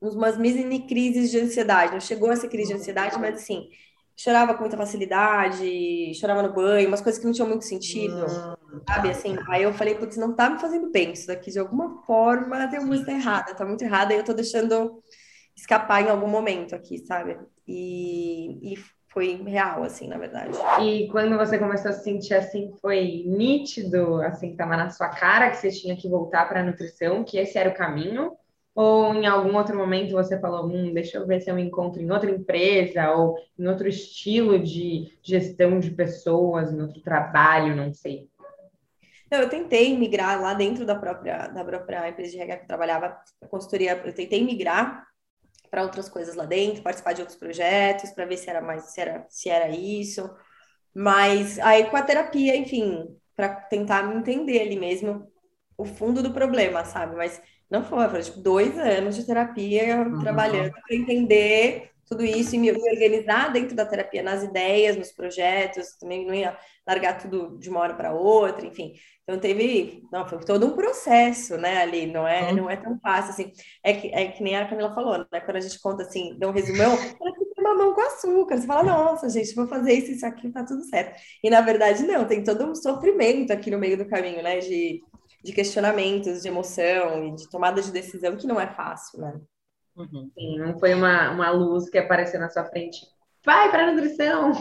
umas 0.01 0.37
mini 0.37 0.87
crises 0.87 1.31
de 1.31 1.39
ansiedade. 1.39 1.93
Não 1.93 2.01
chegou 2.01 2.31
a 2.31 2.37
ser 2.37 2.49
crise 2.49 2.73
de 2.73 2.79
ansiedade, 2.79 3.19
mas 3.19 3.35
assim, 3.35 3.69
chorava 4.17 4.55
com 4.55 4.61
muita 4.61 4.77
facilidade, 4.77 6.15
chorava 6.15 6.43
no 6.43 6.53
banho, 6.53 6.89
umas 6.89 7.01
coisas 7.01 7.19
que 7.19 7.27
não 7.27 7.33
tinham 7.33 7.49
muito 7.49 7.65
sentido, 7.65 8.15
hum. 8.15 8.81
sabe? 8.87 9.11
Assim, 9.11 9.37
aí 9.49 9.63
eu 9.63 9.73
falei, 9.73 9.95
putz, 9.95 10.17
não 10.17 10.35
tá 10.35 10.51
me 10.51 10.59
fazendo 10.59 10.91
bem 10.91 11.13
isso 11.13 11.27
daqui, 11.27 11.51
de 11.51 11.59
alguma 11.59 12.03
forma 12.03 12.69
tem 12.69 12.79
uma 12.79 12.89
coisa 12.89 13.11
errada, 13.11 13.55
tá 13.55 13.65
muito 13.65 13.83
errada, 13.83 14.13
e 14.13 14.19
eu 14.19 14.25
tô 14.25 14.33
deixando 14.33 15.03
escapar 15.57 16.03
em 16.03 16.11
algum 16.11 16.29
momento 16.29 16.75
aqui, 16.75 16.99
sabe? 16.99 17.39
E, 17.67 18.75
e 18.75 18.79
foi 19.09 19.43
real, 19.43 19.83
assim, 19.83 20.07
na 20.07 20.19
verdade. 20.19 20.57
E 20.83 21.09
quando 21.09 21.37
você 21.37 21.59
começou 21.59 21.91
a 21.91 21.95
se 21.95 22.05
sentir 22.05 22.35
assim, 22.35 22.73
foi 22.81 23.25
nítido, 23.27 24.23
assim, 24.23 24.51
que 24.51 24.57
tava 24.57 24.77
na 24.77 24.91
sua 24.91 25.09
cara 25.09 25.51
que 25.51 25.57
você 25.57 25.71
tinha 25.71 25.97
que 25.97 26.09
voltar 26.09 26.49
para 26.49 26.61
a 26.61 26.65
nutrição, 26.65 27.25
que 27.25 27.37
esse 27.39 27.59
era 27.59 27.71
o 27.71 27.75
caminho? 27.75 28.33
Ou 28.75 29.15
em 29.15 29.27
algum 29.27 29.57
outro 29.57 29.77
momento 29.77 30.13
você 30.13 30.39
falou, 30.39 30.67
hum, 30.67 30.95
deixa 30.95 31.19
eu 31.19 31.27
ver 31.27 31.41
se 31.41 31.51
eu 31.51 31.59
encontro 31.59 32.01
em 32.01 32.11
outra 32.11 32.31
empresa 32.31 33.11
ou 33.13 33.37
em 33.59 33.67
outro 33.67 33.89
estilo 33.89 34.59
de 34.59 35.19
gestão 35.23 35.81
de 35.81 35.91
pessoas, 35.91 36.73
em 36.73 36.81
outro 36.81 37.01
trabalho, 37.01 37.75
não 37.75 37.93
sei. 37.93 38.29
Eu 39.31 39.49
tentei 39.49 39.97
migrar 39.97 40.41
lá 40.41 40.55
dentro 40.55 40.85
da 40.85 40.95
própria, 40.95 41.49
da 41.49 41.65
própria 41.65 42.09
empresa 42.09 42.33
de 42.33 42.39
RH 42.39 42.57
que 42.57 42.63
eu 42.65 42.69
trabalhava, 42.69 43.17
a 43.41 43.47
consultoria, 43.47 44.01
eu 44.05 44.13
tentei 44.13 44.45
migrar 44.45 45.07
para 45.71 45.83
outras 45.83 46.09
coisas 46.09 46.35
lá 46.35 46.45
dentro, 46.45 46.83
participar 46.83 47.13
de 47.13 47.21
outros 47.23 47.39
projetos, 47.39 48.11
para 48.11 48.27
ver 48.27 48.37
se 48.37 48.51
era 48.51 48.61
mais, 48.61 48.93
se 48.93 49.01
era, 49.01 49.25
se 49.29 49.49
era 49.49 49.69
isso. 49.69 50.29
Mas 50.93 51.59
aí 51.61 51.89
com 51.89 51.97
a 51.97 52.03
terapia, 52.03 52.57
enfim, 52.57 53.17
para 53.37 53.55
tentar 53.55 54.03
me 54.03 54.17
entender 54.17 54.61
ali 54.61 54.77
mesmo 54.77 55.31
o 55.79 55.85
fundo 55.85 56.23
do 56.23 56.33
problema, 56.33 56.85
sabe? 56.85 57.15
Mas 57.15 57.41
não 57.71 57.85
foi, 57.85 58.09
foi 58.09 58.23
tipo 58.23 58.41
dois 58.41 58.77
anos 58.79 59.15
de 59.15 59.25
terapia 59.25 59.99
uhum. 59.99 60.19
trabalhando 60.19 60.73
para 60.73 60.97
entender 60.97 61.91
tudo 62.11 62.25
isso 62.25 62.57
e 62.57 62.59
me 62.59 62.73
organizar 62.73 63.53
dentro 63.53 63.77
da 63.77 63.87
terapia, 63.87 64.21
nas 64.21 64.43
ideias, 64.43 64.97
nos 64.97 65.13
projetos, 65.13 65.97
também 65.97 66.27
não 66.27 66.35
ia 66.35 66.59
largar 66.85 67.17
tudo 67.19 67.57
de 67.57 67.71
uma 67.71 67.79
hora 67.79 67.95
para 67.95 68.13
outra, 68.13 68.67
enfim. 68.67 68.95
Então 69.23 69.39
teve, 69.39 70.03
não, 70.11 70.27
foi 70.27 70.41
todo 70.41 70.67
um 70.67 70.73
processo, 70.73 71.57
né, 71.57 71.81
ali, 71.81 72.07
não 72.07 72.27
é, 72.27 72.49
uhum. 72.49 72.57
não 72.57 72.71
é 72.71 72.77
tão 72.77 72.99
fácil 72.99 73.31
assim. 73.31 73.53
É 73.85 73.93
que, 73.93 74.09
é 74.09 74.27
que 74.27 74.43
nem 74.43 74.57
a 74.57 74.69
Camila 74.69 74.93
falou, 74.93 75.19
né, 75.19 75.41
quando 75.41 75.59
a 75.59 75.61
gente 75.61 75.81
conta 75.81 76.03
assim, 76.03 76.37
dá 76.37 76.49
um 76.49 76.53
resumão, 76.53 76.97
parece 76.97 77.55
que 77.55 77.63
mamão 77.63 77.95
com 77.95 78.01
açúcar. 78.01 78.57
Você 78.57 78.67
fala, 78.67 78.83
nossa, 78.83 79.29
gente, 79.29 79.55
vou 79.55 79.69
fazer 79.69 79.93
isso, 79.93 80.11
isso 80.11 80.27
aqui, 80.27 80.51
tá 80.51 80.65
tudo 80.65 80.83
certo. 80.87 81.17
E 81.45 81.49
na 81.49 81.61
verdade 81.61 82.03
não, 82.03 82.27
tem 82.27 82.43
todo 82.43 82.65
um 82.65 82.75
sofrimento 82.75 83.53
aqui 83.53 83.71
no 83.71 83.79
meio 83.79 83.97
do 83.97 84.09
caminho, 84.09 84.43
né, 84.43 84.59
de 84.59 85.01
de 85.43 85.53
questionamentos, 85.53 86.43
de 86.43 86.49
emoção 86.49 87.25
e 87.29 87.35
de 87.35 87.49
tomada 87.49 87.81
de 87.81 87.91
decisão 87.91 88.37
que 88.37 88.47
não 88.47 88.61
é 88.61 88.67
fácil, 88.67 89.21
né? 89.21 89.41
Uhum. 89.97 90.31
Sim, 90.35 90.59
não 90.59 90.79
foi 90.79 90.95
uma, 90.95 91.31
uma 91.31 91.51
luz 91.51 91.89
que 91.91 91.99
apareceu 91.99 92.41
na 92.41 92.49
sua 92.49 92.65
frente. 92.65 92.99
Vai 93.45 93.71
para 93.71 93.89
a 93.89 93.93
nutrição! 93.93 94.53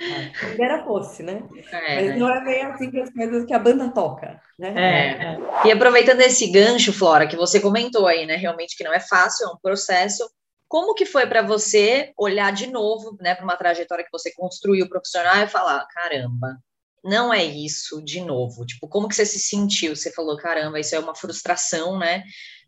Ah, 0.00 0.54
era 0.58 0.84
fosse, 0.84 1.22
né? 1.22 1.40
É, 1.70 2.08
Mas 2.10 2.18
não 2.18 2.28
é 2.28 2.44
bem 2.44 2.62
assim 2.62 2.90
que 2.90 3.00
as 3.00 3.10
coisas 3.10 3.44
que 3.44 3.54
a 3.54 3.58
banda 3.58 3.90
toca, 3.90 4.40
né? 4.58 4.74
É, 4.76 5.34
é. 5.34 5.38
E 5.66 5.72
aproveitando 5.72 6.20
esse 6.20 6.50
gancho, 6.50 6.92
Flora, 6.92 7.28
que 7.28 7.36
você 7.36 7.60
comentou 7.60 8.06
aí, 8.06 8.26
né? 8.26 8.34
Realmente 8.34 8.76
que 8.76 8.82
não 8.82 8.92
é 8.92 8.98
fácil, 8.98 9.46
é 9.46 9.50
um 9.50 9.58
processo. 9.62 10.28
Como 10.66 10.94
que 10.94 11.06
foi 11.06 11.26
para 11.26 11.42
você 11.42 12.12
olhar 12.18 12.52
de 12.52 12.66
novo, 12.66 13.16
né, 13.20 13.34
para 13.34 13.44
uma 13.44 13.56
trajetória 13.56 14.04
que 14.04 14.10
você 14.10 14.32
construiu 14.34 14.88
profissional 14.88 15.36
e 15.36 15.46
falar, 15.46 15.86
caramba, 15.86 16.58
não 17.04 17.32
é 17.32 17.44
isso 17.44 18.02
de 18.02 18.20
novo? 18.20 18.64
Tipo, 18.64 18.88
como 18.88 19.08
que 19.08 19.14
você 19.14 19.26
se 19.26 19.38
sentiu? 19.38 19.94
Você 19.94 20.10
falou, 20.10 20.36
caramba, 20.36 20.80
isso 20.80 20.94
é 20.94 20.98
uma 20.98 21.14
frustração, 21.14 21.98
né? 21.98 22.24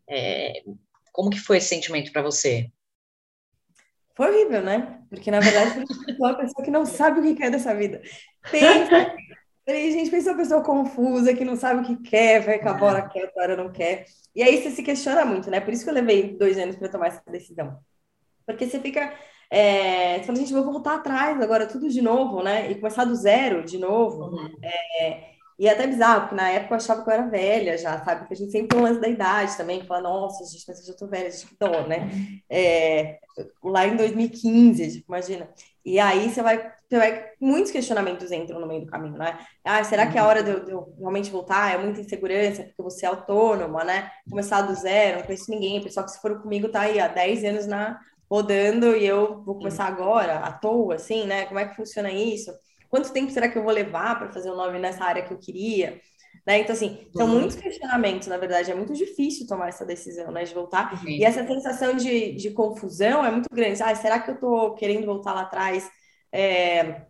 É, 0.09 0.63
como 1.13 1.31
que 1.31 1.41
foi 1.41 1.57
esse 1.57 1.69
sentimento 1.69 2.13
para 2.13 2.23
você? 2.23 2.71
Foi 4.15 4.31
horrível, 4.31 4.63
né? 4.63 5.03
Porque, 5.11 5.31
na 5.31 5.41
verdade, 5.41 5.85
é 6.09 6.13
uma 6.19 6.37
pessoa 6.37 6.65
que 6.65 6.71
não 6.71 6.87
sabe 6.87 7.21
o 7.21 7.23
que 7.23 7.35
quer 7.35 7.51
dessa 7.51 7.75
vida. 7.75 8.01
Pensa, 8.51 9.15
a 9.67 9.73
gente 9.73 10.11
pensa 10.11 10.31
uma 10.31 10.39
pessoa 10.39 10.63
confusa, 10.63 11.35
que 11.35 11.45
não 11.45 11.57
sabe 11.57 11.81
o 11.81 11.85
que 11.85 12.09
quer, 12.09 12.41
vai 12.41 12.59
com 12.59 12.69
a 12.69 12.75
bola 12.75 13.09
quer, 13.09 13.33
a 13.37 13.43
hora 13.43 13.57
não 13.57 13.73
quer. 13.73 14.07
E 14.35 14.43
aí 14.43 14.63
você 14.63 14.71
se 14.71 14.83
questiona 14.83 15.25
muito, 15.25 15.51
né? 15.51 15.61
Por 15.61 15.73
isso 15.73 15.83
que 15.83 15.91
eu 15.91 15.95
levei 15.95 16.37
dois 16.37 16.57
anos 16.57 16.77
para 16.77 16.89
tomar 16.89 17.09
essa 17.09 17.23
decisão. 17.27 17.79
Porque 18.47 18.67
você 18.67 18.79
fica. 18.79 19.13
É, 19.51 20.19
você 20.19 20.25
fala, 20.25 20.39
gente, 20.39 20.53
vou 20.53 20.65
voltar 20.65 20.97
atrás 20.97 21.41
agora, 21.41 21.67
tudo 21.67 21.89
de 21.89 22.03
novo, 22.03 22.43
né? 22.43 22.71
E 22.71 22.75
começar 22.75 23.05
do 23.05 23.15
zero 23.15 23.65
de 23.65 23.79
novo. 23.79 24.25
Uhum. 24.25 24.57
É, 24.63 25.37
e 25.59 25.67
é 25.67 25.73
até 25.73 25.87
bizarro, 25.87 26.23
porque 26.23 26.35
na 26.35 26.51
época 26.51 26.75
eu 26.75 26.77
achava 26.77 27.03
que 27.03 27.09
eu 27.09 27.15
era 27.15 27.29
velha 27.29 27.79
já, 27.79 28.05
sabe? 28.05 28.21
Porque 28.21 28.35
a 28.35 28.37
gente 28.37 28.53
sempre 28.53 28.69
tem 28.69 28.79
um 28.79 28.83
lance 28.83 29.01
da 29.01 29.09
idade 29.09 29.57
também, 29.57 29.81
que 29.81 29.87
fala, 29.87 30.03
nossa, 30.03 30.45
gente, 30.45 30.65
mas 30.69 30.81
eu 30.81 30.87
já 30.87 30.95
tô 30.95 31.07
velha, 31.07 31.31
gente, 31.31 31.47
que 31.47 31.57
dó, 31.59 31.87
né? 31.87 32.11
É, 32.51 33.19
lá 33.65 33.87
em 33.87 33.97
2015, 33.97 34.93
tipo, 34.93 35.07
imagina. 35.09 35.49
E 35.83 35.99
aí 35.99 36.29
você 36.29 36.43
vai, 36.43 36.59
você 36.87 36.99
vai, 36.99 37.25
muitos 37.41 37.73
questionamentos 37.73 38.31
entram 38.33 38.61
no 38.61 38.67
meio 38.67 38.83
do 38.83 38.91
caminho, 38.91 39.17
né? 39.17 39.39
Ah, 39.65 39.83
será 39.83 40.07
que 40.07 40.19
é 40.19 40.21
a 40.21 40.27
hora 40.27 40.43
de 40.43 40.51
eu, 40.51 40.65
de 40.65 40.73
eu 40.73 40.95
realmente 40.99 41.31
voltar? 41.31 41.73
É 41.73 41.79
muita 41.79 42.01
insegurança, 42.01 42.65
porque 42.65 42.83
você 42.83 43.07
é 43.07 43.09
autônoma, 43.09 43.83
né? 43.83 44.11
Começar 44.29 44.61
do 44.61 44.75
zero, 44.75 45.21
não 45.21 45.27
conheço 45.27 45.51
ninguém, 45.51 45.79
o 45.79 45.85
pessoal 45.85 46.05
que 46.05 46.13
se 46.13 46.21
for 46.21 46.43
comigo 46.43 46.69
tá 46.69 46.81
aí 46.81 47.01
há 47.01 47.09
10 47.09 47.45
anos 47.45 47.67
na 47.67 47.99
rodando 48.31 48.97
e 48.97 49.07
eu 49.07 49.43
vou 49.43 49.57
começar 49.57 49.87
agora, 49.87 50.39
à 50.39 50.53
toa, 50.53 50.97
assim, 50.97 51.27
né? 51.27 51.47
Como 51.47 51.61
é 51.61 51.67
que 51.67 51.77
funciona 51.77 52.11
isso? 52.11 52.53
Quanto 52.89 53.13
tempo 53.13 53.31
será 53.31 53.49
que 53.49 53.59
eu 53.59 53.63
vou 53.63 53.73
levar 53.73 54.19
para 54.19 54.33
fazer 54.33 54.51
o 54.51 54.55
um 54.55 54.57
nome 54.57 54.79
nessa 54.79 55.05
área 55.05 55.23
que 55.23 55.33
eu 55.33 55.39
queria? 55.39 56.01
Né? 56.47 56.61
Então, 56.61 56.75
assim, 56.75 57.09
são 57.17 57.27
uhum. 57.27 57.41
muitos 57.41 57.57
questionamentos, 57.57 58.29
na 58.29 58.37
verdade, 58.37 58.71
é 58.71 58.75
muito 58.75 58.93
difícil 58.93 59.47
tomar 59.47 59.69
essa 59.69 59.85
decisão, 59.85 60.31
né, 60.31 60.45
de 60.45 60.55
voltar. 60.55 60.93
Uhum. 60.93 61.09
E 61.09 61.25
essa 61.25 61.45
sensação 61.47 61.95
de, 61.95 62.33
de 62.33 62.51
confusão 62.51 63.25
é 63.25 63.31
muito 63.31 63.49
grande. 63.53 63.83
Ah, 63.83 63.95
será 63.95 64.21
que 64.21 64.31
eu 64.31 64.35
estou 64.35 64.75
querendo 64.75 65.07
voltar 65.07 65.33
lá 65.33 65.43
atrás? 65.43 65.91
É, 66.31 67.03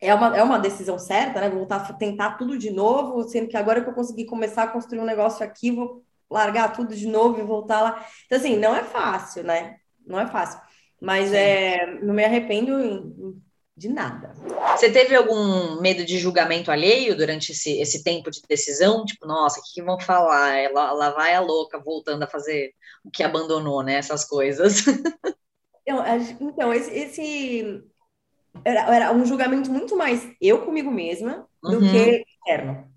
é, 0.00 0.14
uma, 0.14 0.36
é 0.36 0.42
uma 0.42 0.58
decisão 0.58 0.98
certa, 0.98 1.40
né? 1.40 1.48
Voltar 1.48 1.76
a 1.76 1.92
tentar 1.92 2.32
tudo 2.32 2.58
de 2.58 2.70
novo, 2.70 3.24
sendo 3.24 3.48
que 3.48 3.56
agora 3.56 3.82
que 3.82 3.88
eu 3.88 3.94
consegui 3.94 4.24
começar 4.24 4.64
a 4.64 4.68
construir 4.68 5.00
um 5.00 5.04
negócio 5.04 5.44
aqui, 5.44 5.70
vou 5.70 6.04
largar 6.30 6.72
tudo 6.72 6.94
de 6.94 7.06
novo 7.06 7.40
e 7.40 7.42
voltar 7.42 7.80
lá. 7.80 8.06
Então, 8.26 8.38
assim, 8.38 8.56
não 8.56 8.74
é 8.74 8.84
fácil, 8.84 9.42
né? 9.42 9.76
Não 10.06 10.20
é 10.20 10.26
fácil. 10.26 10.60
Mas 11.00 11.32
é, 11.32 11.98
não 12.00 12.14
me 12.14 12.24
arrependo 12.24 13.36
de 13.76 13.88
nada. 13.88 14.32
Você 14.74 14.90
teve 14.90 15.14
algum 15.14 15.80
medo 15.80 16.04
de 16.04 16.18
julgamento 16.18 16.70
alheio 16.70 17.14
durante 17.14 17.52
esse, 17.52 17.78
esse 17.78 18.02
tempo 18.02 18.30
de 18.30 18.40
decisão? 18.48 19.04
Tipo, 19.04 19.26
nossa, 19.26 19.60
o 19.60 19.62
que, 19.62 19.74
que 19.74 19.82
vão 19.82 20.00
falar? 20.00 20.56
Ela, 20.56 20.88
ela 20.88 21.10
vai 21.10 21.34
a 21.34 21.40
louca 21.40 21.78
voltando 21.78 22.22
a 22.22 22.26
fazer 22.26 22.72
o 23.04 23.10
que 23.10 23.22
abandonou, 23.22 23.82
né? 23.82 23.94
Essas 23.94 24.24
coisas. 24.24 24.84
Então, 25.88 26.04
então 26.40 26.74
esse, 26.74 26.90
esse 26.90 27.84
era, 28.64 28.92
era, 28.92 29.12
um 29.12 29.24
julgamento 29.24 29.70
muito 29.70 29.96
mais 29.96 30.28
eu 30.40 30.64
comigo 30.64 30.90
mesma 30.90 31.46
do 31.62 31.78
uhum. 31.78 31.92
que 31.92 32.24
externo. 32.26 32.88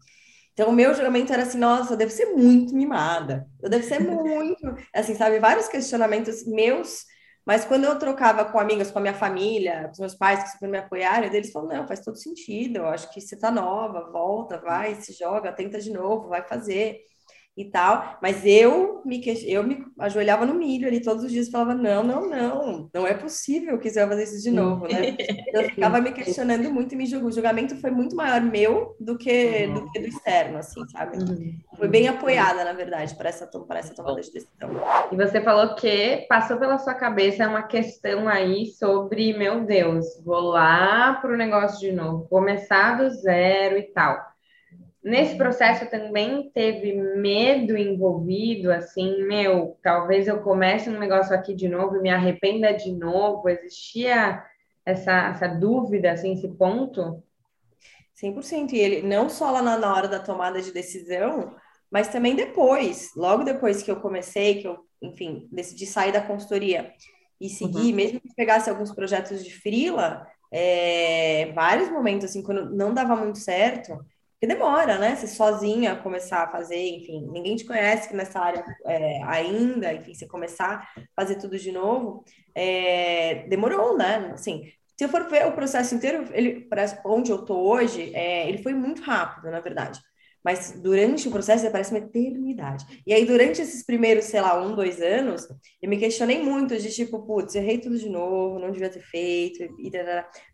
Então, 0.59 0.71
o 0.71 0.75
meu 0.75 0.93
julgamento 0.93 1.31
era 1.31 1.43
assim, 1.43 1.57
nossa, 1.57 1.93
eu 1.93 1.97
devo 1.97 2.11
ser 2.11 2.35
muito 2.35 2.75
mimada. 2.75 3.47
Eu 3.63 3.69
devo 3.69 3.81
ser 3.81 3.99
muito, 4.03 4.75
assim, 4.93 5.15
sabe? 5.15 5.39
Vários 5.39 5.69
questionamentos 5.69 6.45
meus 6.45 7.05
mas 7.45 7.65
quando 7.65 7.85
eu 7.85 7.97
trocava 7.97 8.45
com 8.45 8.59
amigas, 8.59 8.91
com 8.91 8.99
a 8.99 9.01
minha 9.01 9.13
família, 9.13 9.85
com 9.85 9.93
os 9.93 9.99
meus 9.99 10.13
pais 10.13 10.43
que 10.43 10.49
sempre 10.49 10.67
me 10.67 10.77
apoiaram, 10.77 11.25
eles 11.25 11.51
falaram, 11.51 11.79
não, 11.79 11.87
faz 11.87 12.01
todo 12.01 12.15
sentido, 12.15 12.77
eu 12.77 12.87
acho 12.87 13.11
que 13.11 13.19
você 13.19 13.35
tá 13.35 13.49
nova, 13.49 14.11
volta, 14.11 14.59
vai, 14.59 14.93
se 14.95 15.13
joga, 15.13 15.51
tenta 15.51 15.79
de 15.79 15.91
novo, 15.91 16.27
vai 16.27 16.43
fazer 16.43 16.99
e 17.59 17.65
tal. 17.65 18.17
Mas 18.21 18.45
eu 18.45 19.01
me, 19.05 19.21
eu 19.45 19.63
me 19.63 19.85
ajoelhava 19.99 20.45
no 20.45 20.53
milho 20.53 20.87
ali 20.87 21.01
todos 21.01 21.23
os 21.23 21.31
dias 21.31 21.47
e 21.47 21.51
falava: 21.51 21.73
não, 21.73 22.03
não, 22.03 22.29
não, 22.29 22.89
não 22.93 23.07
é 23.07 23.13
possível 23.13 23.77
que 23.77 23.89
você 23.89 23.99
vai 23.99 24.09
fazer 24.09 24.23
isso 24.23 24.43
de 24.43 24.51
novo, 24.51 24.87
né? 24.87 25.15
Eu 25.53 25.63
ficava 25.63 25.99
me 25.99 26.11
questionando 26.11 26.71
muito 26.71 26.93
e 26.93 26.97
me 26.97 27.05
julgou. 27.05 27.29
O 27.29 27.31
julgamento 27.31 27.75
foi 27.77 27.91
muito 27.91 28.15
maior 28.15 28.39
meu 28.41 28.95
do 28.99 29.17
que, 29.17 29.65
uhum. 29.65 29.73
do, 29.73 29.91
que 29.91 29.99
do 29.99 30.07
externo, 30.07 30.57
assim, 30.57 30.87
sabe? 30.89 31.17
Uhum. 31.17 31.53
Foi 31.75 31.87
bem 31.87 32.07
apoiada, 32.07 32.63
na 32.63 32.73
verdade, 32.73 33.15
para 33.15 33.29
essa, 33.29 33.47
para 33.47 33.79
essa 33.79 33.93
tomada 33.93 34.21
de 34.21 34.31
decisão. 34.31 34.69
E 35.11 35.15
você 35.15 35.41
falou 35.41 35.75
que 35.75 36.25
passou 36.29 36.57
pela 36.57 36.77
sua 36.77 36.93
cabeça 36.93 37.47
uma 37.47 37.63
questão 37.63 38.27
aí 38.27 38.67
sobre, 38.67 39.33
meu 39.33 39.65
Deus, 39.65 40.05
vou 40.23 40.41
lá 40.41 41.13
para 41.15 41.33
o 41.33 41.37
negócio 41.37 41.79
de 41.79 41.91
novo, 41.91 42.27
começar 42.29 42.97
do 42.97 43.09
zero 43.09 43.77
e 43.77 43.83
tal. 43.83 44.28
Nesse 45.01 45.37
processo 45.37 45.89
também 45.89 46.51
teve 46.53 46.93
medo 46.93 47.77
envolvido, 47.77 48.69
assim, 48.71 49.23
meu, 49.23 49.77
talvez 49.81 50.27
eu 50.27 50.41
comece 50.41 50.89
um 50.89 50.99
negócio 50.99 51.33
aqui 51.33 51.55
de 51.55 51.69
novo 51.69 51.95
e 51.95 52.01
me 52.01 52.09
arrependa 52.09 52.73
de 52.73 52.91
novo. 52.91 53.47
Existia 53.47 54.43
essa, 54.85 55.29
essa 55.29 55.47
dúvida, 55.47 56.11
assim, 56.11 56.33
esse 56.33 56.49
ponto? 56.49 57.23
100%. 58.21 58.73
E 58.73 58.77
ele, 58.77 59.01
não 59.01 59.29
só 59.29 59.51
lá 59.51 59.61
na, 59.61 59.77
na 59.77 59.95
hora 59.95 60.07
da 60.09 60.19
tomada 60.19 60.61
de 60.61 60.73
decisão, 60.73 61.55
mas 61.89 62.09
também 62.09 62.35
depois, 62.35 63.11
logo 63.15 63.43
depois 63.43 63.81
que 63.81 63.89
eu 63.89 64.01
comecei, 64.01 64.61
que 64.61 64.67
eu, 64.67 64.77
enfim, 65.01 65.47
decidi 65.49 65.85
sair 65.85 66.11
da 66.11 66.21
consultoria 66.21 66.91
e 67.39 67.47
seguir, 67.47 67.91
uhum. 67.91 67.95
mesmo 67.95 68.19
que 68.19 68.35
pegasse 68.35 68.69
alguns 68.69 68.93
projetos 68.93 69.45
de 69.45 69.53
freela, 69.53 70.27
é, 70.51 71.51
vários 71.53 71.89
momentos, 71.89 72.25
assim, 72.25 72.43
quando 72.43 72.69
não 72.75 72.93
dava 72.93 73.15
muito 73.15 73.39
certo, 73.39 73.97
porque 74.39 74.47
demora, 74.47 74.97
né? 74.97 75.17
Você 75.17 75.27
sozinha 75.27 75.97
começar 75.97 76.43
a 76.43 76.51
fazer, 76.51 76.77
enfim, 76.77 77.27
ninguém 77.29 77.57
te 77.57 77.65
conhece 77.65 78.15
nessa 78.15 78.39
área 78.39 78.63
é, 78.85 79.21
ainda, 79.23 79.93
enfim, 79.93 80.13
você 80.13 80.25
começar 80.25 80.89
a 80.97 81.01
fazer 81.13 81.35
tudo 81.35 81.57
de 81.57 81.73
novo, 81.73 82.23
é, 82.55 83.45
demorou, 83.49 83.97
né? 83.97 84.31
Assim, 84.33 84.71
se 84.97 85.03
eu 85.03 85.09
for 85.09 85.29
ver 85.29 85.45
o 85.45 85.51
processo 85.51 85.93
inteiro, 85.93 86.25
ele, 86.31 86.69
onde 87.03 87.31
eu 87.31 87.43
tô 87.43 87.57
hoje, 87.57 88.15
é, 88.15 88.47
ele 88.47 88.63
foi 88.63 88.73
muito 88.73 89.01
rápido, 89.01 89.51
na 89.51 89.59
verdade. 89.59 89.99
Mas 90.43 90.71
durante 90.81 91.27
o 91.27 91.31
processo 91.31 91.69
parece 91.69 91.91
uma 91.91 91.99
eternidade. 91.99 92.85
E 93.05 93.13
aí, 93.13 93.25
durante 93.25 93.61
esses 93.61 93.85
primeiros, 93.85 94.25
sei 94.25 94.41
lá, 94.41 94.61
um, 94.61 94.75
dois 94.75 95.01
anos, 95.01 95.47
eu 95.81 95.89
me 95.89 95.97
questionei 95.97 96.41
muito 96.41 96.77
de 96.77 96.89
tipo, 96.93 97.19
putz, 97.25 97.55
errei 97.55 97.77
tudo 97.77 97.97
de 97.97 98.09
novo, 98.09 98.59
não 98.59 98.71
devia 98.71 98.89
ter 98.89 99.01
feito, 99.01 99.63
e 99.63 99.91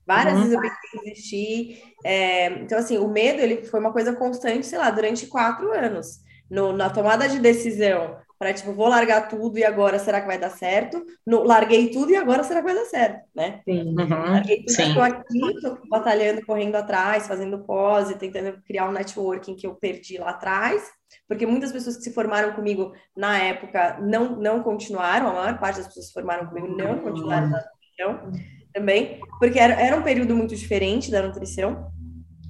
várias 0.05 0.33
uhum. 0.33 0.41
vezes 0.41 0.53
eu 0.53 0.61
pensei 0.61 0.99
em 0.99 1.03
desistir. 1.03 1.83
É, 2.03 2.47
então, 2.61 2.77
assim, 2.77 2.97
o 2.97 3.07
medo 3.07 3.41
ele 3.41 3.63
foi 3.65 3.79
uma 3.79 3.93
coisa 3.93 4.13
constante, 4.13 4.65
sei 4.65 4.79
lá, 4.79 4.89
durante 4.89 5.27
quatro 5.27 5.71
anos. 5.71 6.23
No, 6.49 6.71
na 6.71 6.91
tomada 6.91 7.27
de 7.27 7.39
decisão 7.39 8.15
para 8.37 8.53
tipo, 8.53 8.73
vou 8.73 8.87
largar 8.87 9.27
tudo 9.27 9.57
e 9.57 9.63
agora 9.63 9.97
será 9.97 10.19
que 10.19 10.27
vai 10.27 10.37
dar 10.37 10.49
certo? 10.49 11.03
No, 11.25 11.43
larguei 11.43 11.89
tudo 11.89 12.11
e 12.11 12.15
agora 12.15 12.43
será 12.43 12.59
que 12.59 12.65
vai 12.65 12.75
dar 12.75 12.85
certo, 12.85 13.21
né? 13.33 13.61
Sim. 13.63 13.95
Uhum, 13.97 14.31
larguei 14.31 14.57
tudo, 14.65 14.81
estou 14.81 15.03
aqui, 15.03 15.39
estou 15.55 15.79
batalhando, 15.89 16.45
correndo 16.45 16.75
atrás, 16.75 17.27
fazendo 17.27 17.59
pós 17.59 18.09
e 18.09 18.17
tentando 18.17 18.61
criar 18.63 18.89
um 18.89 18.91
networking 18.91 19.55
que 19.55 19.65
eu 19.65 19.75
perdi 19.75 20.17
lá 20.17 20.31
atrás, 20.31 20.83
porque 21.27 21.45
muitas 21.45 21.71
pessoas 21.71 21.97
que 21.97 22.03
se 22.03 22.13
formaram 22.13 22.53
comigo 22.53 22.93
na 23.15 23.37
época 23.37 23.97
não, 24.01 24.35
não 24.35 24.61
continuaram, 24.61 25.29
a 25.29 25.33
maior 25.33 25.59
parte 25.59 25.77
das 25.77 25.87
pessoas 25.87 26.07
que 26.07 26.11
se 26.11 26.13
formaram 26.13 26.47
comigo 26.47 26.67
não 26.67 26.99
continuaram 26.99 27.49
na 27.49 27.63
nutrição 27.63 28.31
também, 28.73 29.19
porque 29.39 29.57
era, 29.57 29.73
era 29.73 29.95
um 29.95 30.03
período 30.03 30.35
muito 30.35 30.53
diferente 30.53 31.09
da 31.09 31.21
nutrição, 31.21 31.89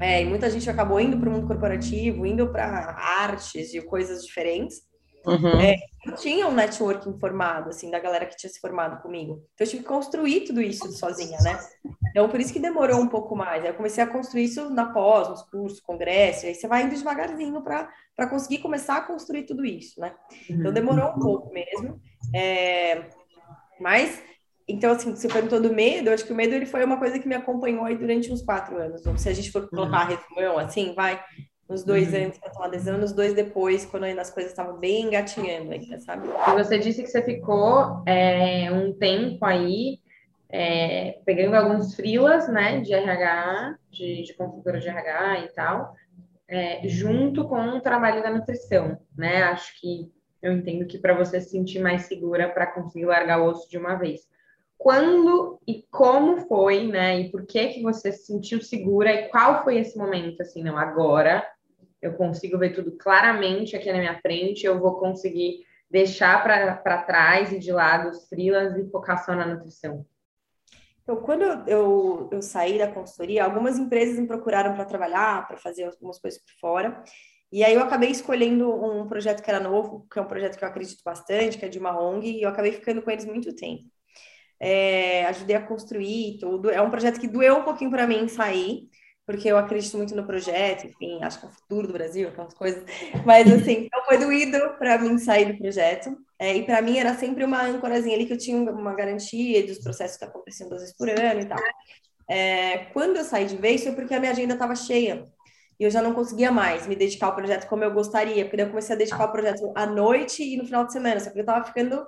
é, 0.02 0.22
e 0.22 0.26
muita 0.26 0.50
gente 0.50 0.70
acabou 0.70 1.00
indo 1.00 1.18
para 1.18 1.30
o 1.30 1.32
mundo 1.32 1.48
corporativo, 1.48 2.26
indo 2.26 2.52
para 2.52 2.96
artes 2.98 3.74
e 3.74 3.82
coisas 3.82 4.26
diferentes, 4.26 4.82
Uhum. 5.26 5.60
É, 5.60 5.76
eu 6.06 6.16
tinha 6.16 6.48
um 6.48 6.54
networking 6.54 7.18
formado, 7.20 7.70
assim, 7.70 7.90
da 7.90 8.00
galera 8.00 8.26
que 8.26 8.38
tinha 8.38 8.50
se 8.50 8.60
formado 8.60 9.02
comigo. 9.02 9.44
Então, 9.54 9.66
eu 9.66 9.68
tive 9.68 9.84
que 9.84 9.90
construir 9.90 10.42
tudo 10.42 10.62
isso 10.62 10.92
sozinha, 10.94 11.38
né? 11.42 11.60
Então, 12.10 12.30
por 12.30 12.40
isso 12.40 12.54
que 12.54 12.60
demorou 12.60 13.00
um 13.00 13.08
pouco 13.08 13.36
mais. 13.36 13.64
Aí 13.64 13.70
eu 13.70 13.74
comecei 13.74 14.04
a 14.04 14.08
construir 14.08 14.46
isso 14.46 14.70
na 14.70 14.86
pós, 14.86 15.30
nos 15.30 15.42
cursos, 15.42 15.80
congresso, 15.80 16.46
aí 16.46 16.54
você 16.54 16.68
vai 16.68 16.84
indo 16.84 16.96
devagarzinho 16.96 17.62
para 17.62 18.30
conseguir 18.30 18.60
começar 18.60 18.98
a 18.98 19.02
construir 19.02 19.44
tudo 19.44 19.66
isso, 19.66 20.00
né? 20.00 20.14
Então, 20.50 20.68
uhum. 20.68 20.74
demorou 20.74 21.10
um 21.10 21.20
pouco 21.20 21.52
mesmo. 21.52 22.00
É, 22.34 23.06
mas, 23.80 24.22
então, 24.68 24.92
assim, 24.92 25.16
você 25.16 25.28
perguntou 25.28 25.60
do 25.60 25.74
medo, 25.74 26.10
eu 26.10 26.14
acho 26.14 26.26
que 26.26 26.34
o 26.34 26.36
medo 26.36 26.54
ele 26.54 26.66
foi 26.66 26.86
uma 26.86 26.98
coisa 26.98 27.18
que 27.20 27.28
me 27.28 27.36
acompanhou 27.36 27.84
aí 27.84 27.98
durante 27.98 28.32
uns 28.32 28.44
quatro 28.44 28.78
anos. 28.78 29.02
Então, 29.02 29.18
se 29.18 29.28
a 29.28 29.34
gente 29.34 29.52
for 29.52 29.68
colocar 29.70 30.08
uhum. 30.08 30.16
resumão, 30.16 30.60
assim, 30.60 30.94
vai 30.94 31.20
nos 31.68 31.84
dois 31.84 32.14
uhum. 32.14 32.26
antes 32.26 32.40
tomar 32.40 32.68
decisão, 32.70 32.98
nos 32.98 33.12
dois 33.12 33.34
depois, 33.34 33.86
quando 33.86 34.04
ainda 34.04 34.22
as 34.22 34.30
coisas 34.30 34.52
estavam 34.52 34.78
bem 34.78 35.06
engatinhando 35.06 35.72
ainda, 35.72 36.00
sabe? 36.00 36.28
E 36.28 36.52
você 36.52 36.78
disse 36.78 37.02
que 37.02 37.10
você 37.10 37.24
ficou 37.24 38.04
é, 38.06 38.72
um 38.72 38.94
tempo 38.94 39.44
aí 39.44 40.00
é, 40.50 41.20
pegando 41.26 41.56
alguns 41.56 41.96
frilas, 41.96 42.48
né, 42.48 42.80
de 42.82 42.94
RH, 42.94 43.78
de, 43.90 44.24
de 44.24 44.34
consultora 44.36 44.80
de 44.80 44.88
RH 44.88 45.40
e 45.40 45.48
tal, 45.50 45.96
é, 46.48 46.88
junto 46.88 47.48
com 47.48 47.60
o 47.70 47.82
trabalho 47.82 48.22
da 48.22 48.30
nutrição, 48.30 48.98
né? 49.18 49.44
Acho 49.44 49.80
que 49.82 50.12
eu 50.42 50.54
entendo 50.54 50.86
que 50.86 51.00
para 51.00 51.16
você 51.16 51.42
se 51.42 51.50
sentir 51.50 51.80
mais 51.80 52.04
segura 52.04 52.50
para 52.50 52.68
conseguir 52.68 53.06
largar 53.06 53.42
o 53.42 53.48
osso 53.48 53.68
de 53.68 53.80
uma 53.80 53.96
vez. 53.96 54.22
Quando 54.78 55.60
e 55.66 55.84
como 55.90 56.38
foi, 56.48 56.86
né? 56.88 57.20
E 57.20 57.32
por 57.32 57.48
que 57.48 57.70
que 57.70 57.82
você 57.82 58.12
se 58.12 58.28
sentiu 58.28 58.62
segura 58.62 59.12
e 59.12 59.30
qual 59.30 59.64
foi 59.64 59.80
esse 59.80 59.98
momento 59.98 60.42
assim, 60.42 60.62
não, 60.62 60.78
agora 60.78 61.44
eu 62.06 62.14
consigo 62.14 62.58
ver 62.58 62.74
tudo 62.74 62.92
claramente 62.92 63.76
aqui 63.76 63.92
na 63.92 64.00
minha 64.00 64.20
frente, 64.22 64.66
eu 64.66 64.80
vou 64.80 65.00
conseguir 65.00 65.66
deixar 65.90 66.44
para 66.44 67.04
trás 67.04 67.52
e 67.52 67.60
de 67.60 67.72
lado 67.72 68.10
os 68.10 68.28
freelas 68.28 68.76
e 68.78 68.90
focar 68.90 69.24
só 69.24 69.34
na 69.34 69.46
nutrição. 69.46 70.06
Então, 71.04 71.18
quando 71.18 71.44
eu, 71.70 72.30
eu 72.32 72.42
saí 72.42 72.80
da 72.80 72.92
consultoria, 72.92 73.44
algumas 73.44 73.78
empresas 73.78 74.20
me 74.20 74.28
procuraram 74.28 74.74
para 74.74 74.86
trabalhar, 74.86 75.48
para 75.48 75.58
fazer 75.58 75.84
algumas 75.84 76.20
coisas 76.20 76.42
por 76.42 76.52
fora. 76.60 77.04
E 77.52 77.64
aí 77.64 77.76
eu 77.76 77.82
acabei 77.82 78.10
escolhendo 78.10 78.74
um 78.84 79.08
projeto 79.08 79.44
que 79.44 79.50
era 79.50 79.60
novo, 79.60 80.08
que 80.12 80.18
é 80.18 80.22
um 80.22 80.28
projeto 80.28 80.58
que 80.58 80.64
eu 80.64 80.68
acredito 80.68 81.04
bastante, 81.06 81.58
que 81.58 81.66
é 81.66 81.70
de 81.70 81.78
uma 81.78 82.00
ONG, 82.00 82.28
e 82.28 82.42
eu 82.42 82.50
acabei 82.50 82.72
ficando 82.72 83.04
com 83.04 83.12
eles 83.12 83.26
muito 83.26 83.56
tempo. 83.56 83.84
É, 84.60 85.26
ajudei 85.28 85.56
a 85.56 85.62
construir 85.62 86.40
tudo. 86.40 86.72
É 86.72 86.82
um 86.82 86.90
projeto 86.90 87.20
que 87.20 87.28
doeu 87.28 87.58
um 87.58 87.64
pouquinho 87.64 87.92
para 87.92 88.08
mim 88.08 88.28
sair, 88.28 88.90
porque 89.26 89.48
eu 89.48 89.58
acredito 89.58 89.98
muito 89.98 90.16
no 90.16 90.26
projeto, 90.26 90.86
enfim, 90.86 91.20
acho 91.24 91.40
que 91.40 91.46
é 91.46 91.50
o 91.50 91.52
futuro 91.52 91.88
do 91.88 91.94
Brasil, 91.94 92.30
aquelas 92.30 92.54
coisas. 92.54 92.84
Mas, 93.26 93.52
assim, 93.52 93.90
não 93.92 94.06
foi 94.06 94.18
doído 94.18 94.58
para 94.78 95.00
mim 95.00 95.18
sair 95.18 95.52
do 95.52 95.58
projeto. 95.58 96.16
É, 96.38 96.56
e 96.56 96.64
para 96.64 96.82
mim 96.82 96.98
era 96.98 97.16
sempre 97.16 97.44
uma 97.44 97.64
âncorazinha 97.64 98.16
ali 98.16 98.26
que 98.26 98.34
eu 98.34 98.38
tinha 98.38 98.58
uma 98.58 98.94
garantia 98.94 99.66
dos 99.66 99.80
processos 99.80 100.18
que 100.18 100.26
aconteciam 100.26 100.70
duas 100.70 100.82
vezes 100.82 100.96
por 100.96 101.10
ano 101.10 101.42
e 101.42 101.46
tal. 101.46 101.60
É, 102.30 102.86
quando 102.94 103.18
eu 103.18 103.24
saí 103.24 103.46
de 103.46 103.56
vez 103.56 103.84
foi 103.84 103.94
porque 103.94 104.14
a 104.14 104.20
minha 104.20 104.32
agenda 104.32 104.54
estava 104.54 104.76
cheia. 104.76 105.24
E 105.80 105.84
eu 105.84 105.92
já 105.92 106.02
não 106.02 106.14
conseguia 106.14 106.52
mais 106.52 106.88
me 106.88 106.96
dedicar 106.96 107.28
ao 107.28 107.36
projeto 107.36 107.68
como 107.68 107.84
eu 107.84 107.92
gostaria, 107.92 108.46
porque 108.46 108.58
daí 108.58 108.66
eu 108.66 108.70
comecei 108.70 108.96
a 108.96 108.98
dedicar 108.98 109.24
ao 109.24 109.32
projeto 109.32 109.72
à 109.76 109.86
noite 109.86 110.42
e 110.42 110.56
no 110.56 110.66
final 110.66 110.86
de 110.86 110.94
semana, 110.94 111.20
só 111.20 111.30
que 111.32 111.38
eu 111.38 111.42
estava 111.42 111.66
ficando 111.66 112.06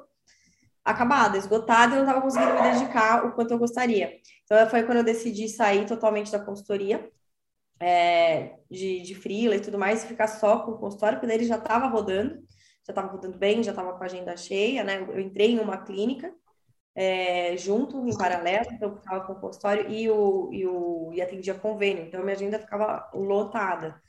acabada, 0.88 1.38
esgotada, 1.38 1.94
e 1.94 1.96
não 1.96 2.04
estava 2.04 2.22
conseguindo 2.22 2.54
me 2.54 2.62
dedicar 2.62 3.26
o 3.26 3.34
quanto 3.34 3.52
eu 3.52 3.60
gostaria. 3.60 4.18
Então, 4.44 4.70
foi 4.70 4.84
quando 4.84 5.00
eu 5.00 5.04
decidi 5.04 5.50
sair 5.50 5.86
totalmente 5.86 6.32
da 6.32 6.40
consultoria, 6.40 7.10
é, 7.80 8.56
de, 8.72 9.02
de 9.02 9.14
freela 9.14 9.56
e 9.56 9.60
tudo 9.60 9.78
mais, 9.78 10.04
e 10.04 10.08
ficar 10.08 10.28
só 10.28 10.60
com 10.60 10.72
o 10.72 10.78
consultório, 10.78 11.20
porque 11.20 11.34
ele 11.34 11.46
já 11.46 11.58
estava 11.58 11.88
rodando, 11.88 12.36
já 12.86 12.92
estava 12.92 13.08
rodando 13.10 13.38
bem, 13.38 13.62
já 13.62 13.72
estava 13.72 13.94
com 13.94 14.04
a 14.04 14.06
agenda 14.06 14.36
cheia, 14.38 14.84
né? 14.84 15.02
Eu 15.02 15.20
entrei 15.20 15.52
em 15.52 15.60
uma 15.60 15.78
clínica, 15.78 16.34
é, 16.96 17.56
junto, 17.58 18.08
em 18.08 18.18
paralelo, 18.18 18.68
então 18.72 18.90
eu 18.90 18.96
ficava 18.96 19.26
com 19.26 19.34
o 19.34 19.42
consultório 19.42 19.92
e, 19.92 20.10
o, 20.10 20.50
e, 20.52 20.66
o, 20.66 21.12
e 21.14 21.22
atendia 21.22 21.54
convênio, 21.54 22.06
então 22.06 22.24
minha 22.24 22.36
agenda 22.36 22.58
ficava 22.58 23.10
lotada. 23.14 24.02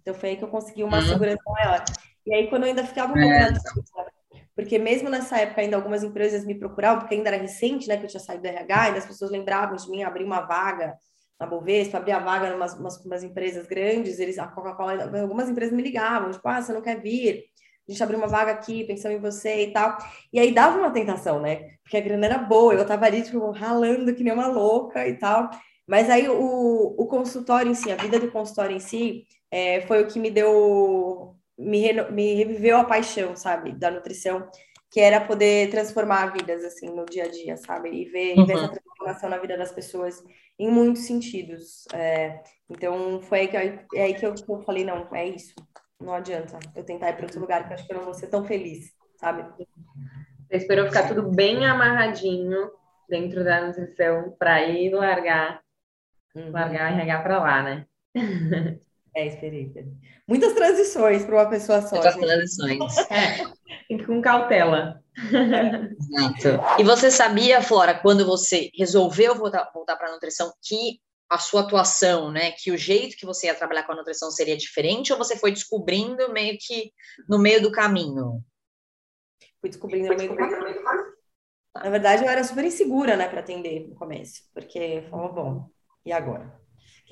Então 0.00 0.14
foi 0.14 0.30
aí 0.30 0.36
que 0.36 0.42
eu 0.42 0.48
consegui 0.48 0.82
uma 0.82 0.98
uhum. 0.98 1.06
segurança 1.06 1.42
maior. 1.46 1.84
E 2.26 2.34
aí, 2.34 2.48
quando 2.48 2.62
eu 2.62 2.70
ainda 2.70 2.84
ficava 2.84 3.12
um 3.12 3.14
pouco 3.14 3.28
é. 3.28 3.48
Porque 4.54 4.78
mesmo 4.78 5.08
nessa 5.08 5.38
época, 5.38 5.60
ainda 5.60 5.76
algumas 5.76 6.02
empresas 6.02 6.44
me 6.44 6.54
procuravam, 6.54 7.00
porque 7.00 7.14
ainda 7.14 7.30
era 7.30 7.40
recente, 7.40 7.88
né, 7.88 7.96
que 7.96 8.04
eu 8.04 8.08
tinha 8.08 8.20
saído 8.20 8.42
do 8.42 8.48
RH, 8.48 8.82
ainda 8.82 8.98
as 8.98 9.06
pessoas 9.06 9.30
lembravam 9.30 9.76
de 9.76 9.90
mim, 9.90 10.02
abrir 10.02 10.24
uma 10.24 10.40
vaga 10.40 10.94
na 11.40 11.46
Bovespa, 11.46 11.98
abrir 11.98 12.12
a 12.12 12.18
vaga 12.18 12.48
em 12.48 12.54
umas, 12.54 12.74
umas, 12.74 13.04
umas 13.04 13.22
empresas 13.24 13.66
grandes, 13.66 14.18
eles, 14.18 14.38
a 14.38 14.46
Coca-Cola, 14.46 15.10
algumas 15.20 15.48
empresas 15.48 15.74
me 15.74 15.82
ligavam, 15.82 16.30
tipo, 16.30 16.46
ah, 16.48 16.62
você 16.62 16.72
não 16.72 16.82
quer 16.82 17.00
vir? 17.00 17.44
A 17.88 17.90
gente 17.90 18.02
abriu 18.02 18.18
uma 18.18 18.28
vaga 18.28 18.52
aqui, 18.52 18.84
pensando 18.84 19.12
em 19.12 19.20
você 19.20 19.64
e 19.64 19.72
tal. 19.72 19.98
E 20.32 20.38
aí 20.38 20.54
dava 20.54 20.78
uma 20.78 20.90
tentação, 20.92 21.40
né? 21.40 21.70
Porque 21.82 21.96
a 21.96 22.00
grana 22.00 22.26
era 22.26 22.38
boa, 22.38 22.74
eu 22.74 22.86
tava 22.86 23.06
ali, 23.06 23.22
tipo, 23.22 23.50
ralando 23.50 24.14
que 24.14 24.22
nem 24.22 24.32
uma 24.32 24.46
louca 24.46 25.06
e 25.08 25.18
tal. 25.18 25.50
Mas 25.86 26.08
aí 26.08 26.28
o, 26.28 26.94
o 26.96 27.06
consultório 27.06 27.70
em 27.70 27.74
si, 27.74 27.90
a 27.90 27.96
vida 27.96 28.20
do 28.20 28.30
consultório 28.30 28.76
em 28.76 28.80
si, 28.80 29.24
é, 29.50 29.80
foi 29.82 30.02
o 30.02 30.06
que 30.06 30.20
me 30.20 30.30
deu 30.30 31.36
me, 31.62 31.92
me 32.10 32.34
reviveu 32.34 32.76
a 32.76 32.84
paixão, 32.84 33.36
sabe, 33.36 33.72
da 33.72 33.90
nutrição, 33.90 34.48
que 34.90 35.00
era 35.00 35.20
poder 35.20 35.70
transformar 35.70 36.32
vidas, 36.32 36.64
assim, 36.64 36.90
no 36.90 37.06
dia 37.06 37.24
a 37.24 37.28
dia, 37.28 37.56
sabe? 37.56 37.90
E 37.90 38.04
ver, 38.04 38.36
uhum. 38.36 38.44
ver 38.44 38.54
essa 38.54 38.68
transformação 38.68 39.30
na 39.30 39.38
vida 39.38 39.56
das 39.56 39.72
pessoas 39.72 40.22
em 40.58 40.70
muitos 40.70 41.04
sentidos. 41.04 41.86
É, 41.94 42.42
então, 42.68 43.20
foi 43.22 43.40
aí 43.40 43.48
que, 43.48 43.56
eu, 43.56 43.60
é 43.94 44.02
aí 44.02 44.14
que 44.14 44.26
eu, 44.26 44.34
eu 44.48 44.62
falei, 44.62 44.84
não, 44.84 45.08
é 45.14 45.28
isso. 45.28 45.54
Não 46.00 46.14
adianta 46.14 46.58
eu 46.74 46.84
tentar 46.84 47.10
ir 47.10 47.14
para 47.14 47.24
outro 47.24 47.40
lugar, 47.40 47.64
que 47.64 47.72
eu 47.72 47.74
acho 47.74 47.86
que 47.86 47.92
eu 47.92 47.96
não 47.96 48.04
vou 48.04 48.14
ser 48.14 48.26
tão 48.26 48.44
feliz, 48.44 48.92
sabe? 49.16 49.44
Você 50.48 50.56
esperou 50.56 50.86
ficar 50.86 51.08
tudo 51.08 51.30
bem 51.30 51.64
amarradinho 51.64 52.70
dentro 53.08 53.44
da 53.44 53.66
nutrição 53.66 54.34
para 54.38 54.62
ir 54.68 54.90
largar, 54.90 55.62
uhum. 56.34 56.50
largar 56.50 56.92
e 56.92 56.96
regar 56.96 57.22
para 57.22 57.38
lá, 57.38 57.62
né? 57.62 57.86
É, 59.14 59.26
esperei. 59.26 59.72
Muitas 60.32 60.54
transições 60.54 61.26
para 61.26 61.34
uma 61.34 61.50
pessoa 61.50 61.82
só. 61.82 61.96
Muitas 61.96 62.14
gente. 62.14 62.24
transições. 62.24 62.96
É, 63.10 63.36
tem 63.86 63.98
que 63.98 64.02
ir 64.02 64.06
com 64.06 64.22
cautela. 64.22 65.04
Exato. 65.14 66.80
E 66.80 66.82
você 66.82 67.10
sabia, 67.10 67.60
Flora, 67.60 67.92
quando 67.92 68.24
você 68.24 68.70
resolveu 68.74 69.34
voltar, 69.34 69.70
voltar 69.74 69.94
para 69.94 70.08
a 70.08 70.12
nutrição, 70.12 70.50
que 70.62 70.98
a 71.28 71.36
sua 71.36 71.60
atuação, 71.60 72.32
né, 72.32 72.52
que 72.52 72.72
o 72.72 72.78
jeito 72.78 73.14
que 73.18 73.26
você 73.26 73.48
ia 73.48 73.54
trabalhar 73.54 73.82
com 73.82 73.92
a 73.92 73.96
nutrição 73.96 74.30
seria 74.30 74.56
diferente, 74.56 75.12
ou 75.12 75.18
você 75.18 75.36
foi 75.36 75.52
descobrindo 75.52 76.32
meio 76.32 76.56
que 76.58 76.90
no 77.28 77.38
meio 77.38 77.60
do 77.60 77.70
caminho? 77.70 78.42
Fui 79.60 79.68
descobrindo 79.68 80.08
no 80.08 80.16
meio 80.16 80.30
do 80.30 80.36
caminho. 80.36 80.82
Na 81.74 81.90
verdade, 81.90 82.24
eu 82.24 82.30
era 82.30 82.42
super 82.42 82.64
insegura, 82.64 83.16
né, 83.16 83.28
para 83.28 83.40
atender 83.40 83.86
no 83.86 83.94
começo, 83.96 84.44
porque 84.54 85.06
falava, 85.10 85.28
bom, 85.34 85.70
e 86.06 86.10
agora? 86.10 86.61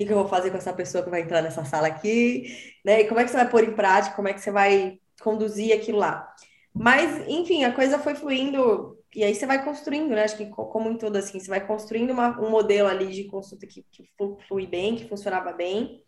Que, 0.01 0.07
que 0.07 0.13
eu 0.13 0.17
vou 0.17 0.27
fazer 0.27 0.49
com 0.51 0.57
essa 0.57 0.73
pessoa 0.73 1.03
que 1.03 1.09
vai 1.09 1.21
entrar 1.21 1.41
nessa 1.41 1.63
sala 1.63 1.87
aqui, 1.87 2.45
né? 2.83 3.01
E 3.01 3.07
como 3.07 3.19
é 3.19 3.23
que 3.23 3.29
você 3.29 3.37
vai 3.37 3.49
pôr 3.49 3.63
em 3.63 3.73
prática, 3.73 4.15
como 4.15 4.27
é 4.27 4.33
que 4.33 4.41
você 4.41 4.51
vai 4.51 4.99
conduzir 5.21 5.73
aquilo 5.73 5.99
lá. 5.99 6.27
Mas, 6.73 7.27
enfim, 7.27 7.63
a 7.63 7.73
coisa 7.73 7.99
foi 7.99 8.15
fluindo, 8.15 8.97
e 9.15 9.23
aí 9.23 9.35
você 9.35 9.45
vai 9.45 9.63
construindo, 9.63 10.09
né? 10.09 10.23
Acho 10.23 10.37
que 10.37 10.45
como 10.47 10.89
em 10.89 10.97
tudo 10.97 11.17
assim, 11.17 11.39
você 11.39 11.49
vai 11.49 11.65
construindo 11.65 12.11
uma, 12.11 12.39
um 12.41 12.49
modelo 12.49 12.87
ali 12.87 13.07
de 13.07 13.25
consulta 13.25 13.67
que, 13.67 13.85
que 13.91 14.09
flui 14.47 14.65
bem, 14.65 14.95
que 14.95 15.07
funcionava 15.07 15.51
bem, 15.51 16.01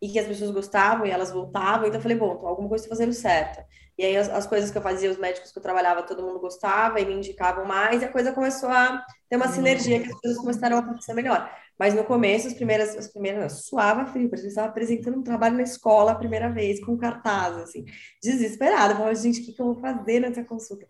e 0.00 0.08
que 0.08 0.18
as 0.18 0.26
pessoas 0.26 0.50
gostavam 0.50 1.06
e 1.06 1.10
elas 1.10 1.30
voltavam. 1.30 1.86
Então 1.86 1.98
eu 1.98 2.02
falei, 2.02 2.16
bom, 2.16 2.34
então 2.34 2.48
alguma 2.48 2.68
coisa 2.68 2.84
está 2.84 2.94
fazendo 2.94 3.12
certo. 3.12 3.64
E 3.98 4.04
aí 4.04 4.16
as, 4.16 4.28
as, 4.28 4.46
coisas 4.46 4.70
que 4.70 4.76
eu 4.76 4.82
fazia, 4.82 5.10
os 5.10 5.18
médicos 5.18 5.52
que 5.52 5.58
eu 5.58 5.62
trabalhava, 5.62 6.02
todo 6.02 6.22
mundo 6.22 6.38
gostava 6.38 7.00
e 7.00 7.06
me 7.06 7.14
indicavam 7.14 7.64
mais, 7.64 8.02
e 8.02 8.04
a 8.04 8.12
coisa 8.12 8.32
começou 8.32 8.68
a 8.68 9.02
ter 9.28 9.36
uma 9.36 9.48
sinergia 9.48 10.02
que 10.02 10.10
as 10.10 10.20
coisas 10.20 10.38
começaram 10.38 10.76
a 10.76 10.80
acontecer 10.80 11.14
melhor. 11.14 11.50
Mas 11.78 11.94
no 11.94 12.04
começo, 12.04 12.46
as 12.46 12.54
primeiras, 12.54 12.96
as 12.96 13.08
primeiras, 13.08 13.66
suava 13.66 14.06
frio, 14.06 14.28
porque 14.28 14.44
eu 14.44 14.48
estava 14.48 14.68
apresentando 14.68 15.18
um 15.18 15.22
trabalho 15.22 15.56
na 15.56 15.62
escola 15.62 16.12
a 16.12 16.16
primeira 16.16 16.48
vez, 16.48 16.82
com 16.82 16.96
cartaz, 16.96 17.56
assim, 17.58 17.84
desesperada. 18.22 18.92
Eu 18.92 18.96
falava, 18.96 19.14
gente, 19.14 19.40
o 19.40 19.44
que, 19.44 19.52
que 19.52 19.60
eu 19.60 19.66
vou 19.66 19.80
fazer 19.80 20.20
nessa 20.20 20.42
consulta? 20.42 20.86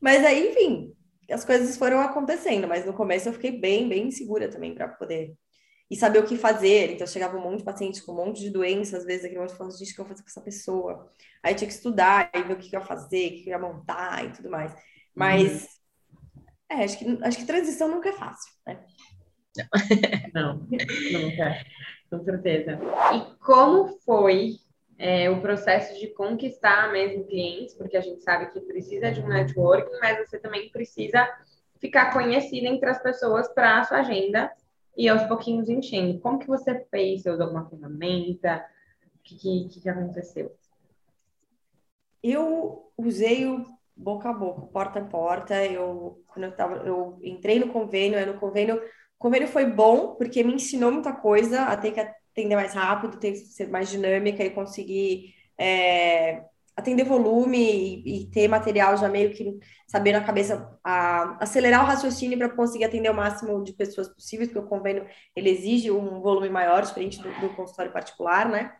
Mas 0.00 0.24
aí, 0.24 0.50
enfim, 0.50 0.94
as 1.30 1.44
coisas 1.44 1.76
foram 1.76 2.00
acontecendo, 2.00 2.68
mas 2.68 2.86
no 2.86 2.92
começo 2.92 3.28
eu 3.28 3.32
fiquei 3.32 3.58
bem, 3.58 3.88
bem 3.88 4.08
insegura 4.08 4.48
também 4.48 4.74
para 4.74 4.88
poder 4.88 5.34
e 5.90 5.96
saber 5.96 6.18
o 6.18 6.26
que 6.26 6.36
fazer. 6.36 6.92
Então, 6.92 7.06
chegava 7.06 7.36
um 7.36 7.42
monte 7.42 7.58
de 7.58 7.64
paciente 7.64 8.02
com 8.02 8.12
um 8.12 8.16
monte 8.16 8.40
de 8.40 8.50
doença, 8.50 8.98
às 8.98 9.04
vezes, 9.04 9.24
aquele 9.24 9.40
monte 9.40 9.50
de 9.50 9.56
falando, 9.56 9.76
gente, 9.76 9.92
o 9.92 9.94
que 9.94 10.00
eu 10.00 10.04
vou 10.04 10.14
fazer 10.14 10.22
com 10.22 10.28
essa 10.28 10.40
pessoa? 10.40 11.12
Aí 11.42 11.54
tinha 11.54 11.68
que 11.68 11.74
estudar 11.74 12.30
e 12.34 12.42
ver 12.42 12.52
o 12.52 12.58
que 12.58 12.74
eu 12.74 12.80
ia 12.80 12.86
fazer, 12.86 13.26
o 13.26 13.30
que 13.30 13.48
eu 13.48 13.52
ia 13.52 13.58
montar 13.58 14.24
e 14.24 14.32
tudo 14.32 14.50
mais. 14.50 14.74
Mas, 15.14 15.62
uhum. 16.70 16.78
é, 16.78 16.84
acho 16.84 16.98
que, 16.98 17.18
acho 17.22 17.38
que 17.38 17.46
transição 17.46 17.88
nunca 17.88 18.10
é 18.10 18.12
fácil, 18.12 18.52
né? 18.66 18.84
Não, 20.34 20.58
nunca, 21.12 21.64
com 22.10 22.24
certeza. 22.24 22.78
E 23.14 23.44
como 23.44 23.88
foi 24.04 24.56
é, 24.98 25.30
o 25.30 25.40
processo 25.40 25.98
de 25.98 26.08
conquistar 26.08 26.92
mesmo 26.92 27.24
clientes? 27.24 27.74
Porque 27.74 27.96
a 27.96 28.00
gente 28.00 28.22
sabe 28.22 28.50
que 28.50 28.60
precisa 28.60 29.10
de 29.10 29.20
um 29.20 29.28
networking, 29.28 29.98
mas 30.00 30.18
você 30.18 30.38
também 30.38 30.68
precisa 30.70 31.28
ficar 31.80 32.12
conhecida 32.12 32.66
entre 32.66 32.88
as 32.88 33.02
pessoas 33.02 33.48
para 33.48 33.78
a 33.78 33.84
sua 33.84 33.98
agenda 33.98 34.50
e 34.96 35.08
aos 35.08 35.22
pouquinhos 35.24 35.68
enchendo. 35.68 36.18
Como 36.20 36.38
que 36.38 36.46
você 36.46 36.84
fez? 36.90 37.22
Você 37.22 37.30
usou 37.30 37.44
alguma 37.46 37.68
ferramenta? 37.68 38.64
O 39.16 39.22
que, 39.22 39.68
que, 39.68 39.80
que 39.80 39.88
aconteceu? 39.88 40.54
Eu 42.22 42.90
usei 42.96 43.46
o 43.46 43.64
boca 43.98 44.30
a 44.30 44.32
boca, 44.32 44.62
porta 44.62 45.00
a 45.00 45.04
porta. 45.04 45.66
Eu, 45.66 46.22
quando 46.28 46.44
eu, 46.44 46.52
tava, 46.52 46.76
eu 46.86 47.18
entrei 47.22 47.58
no 47.58 47.72
convênio, 47.72 48.24
no 48.26 48.38
convênio 48.38 48.80
o 49.18 49.22
convênio 49.22 49.48
foi 49.48 49.66
bom, 49.66 50.14
porque 50.14 50.44
me 50.44 50.54
ensinou 50.54 50.92
muita 50.92 51.12
coisa, 51.12 51.62
a 51.62 51.76
ter 51.76 51.90
que 51.90 51.98
atender 51.98 52.54
mais 52.54 52.72
rápido, 52.72 53.18
ter 53.18 53.32
que 53.32 53.38
ser 53.38 53.68
mais 53.68 53.90
dinâmica 53.90 54.44
e 54.44 54.50
conseguir 54.50 55.34
é, 55.58 56.44
atender 56.76 57.02
volume 57.02 57.58
e, 57.58 58.22
e, 58.22 58.26
ter 58.30 58.46
material 58.46 58.96
já 58.96 59.08
meio 59.08 59.32
que 59.32 59.58
saber 59.88 60.12
na 60.12 60.22
cabeça, 60.22 60.78
a, 60.84 61.36
acelerar 61.42 61.82
o 61.82 61.86
raciocínio 61.86 62.38
para 62.38 62.48
conseguir 62.48 62.84
atender 62.84 63.10
o 63.10 63.14
máximo 63.14 63.64
de 63.64 63.72
pessoas 63.72 64.08
possíveis, 64.08 64.50
porque 64.50 64.64
o 64.64 64.68
convênio 64.68 65.04
ele 65.34 65.50
exige 65.50 65.90
um 65.90 66.20
volume 66.20 66.48
maior, 66.48 66.82
diferente 66.82 67.20
do, 67.20 67.28
do 67.40 67.56
consultório 67.56 67.92
particular, 67.92 68.48
né? 68.48 68.72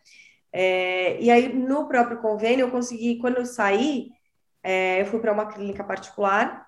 É, 0.53 1.21
e 1.21 1.31
aí, 1.33 1.53
no 1.53 1.89
próprio 1.89 2.23
convênio, 2.23 2.67
eu 2.67 2.71
consegui, 2.71 3.19
quando 3.19 3.39
eu 3.39 3.45
saí, 3.45 4.11
é, 4.63 5.01
eu 5.01 5.07
fui 5.07 5.19
para 5.19 5.33
uma 5.33 5.47
clínica 5.47 5.83
particular 5.83 6.68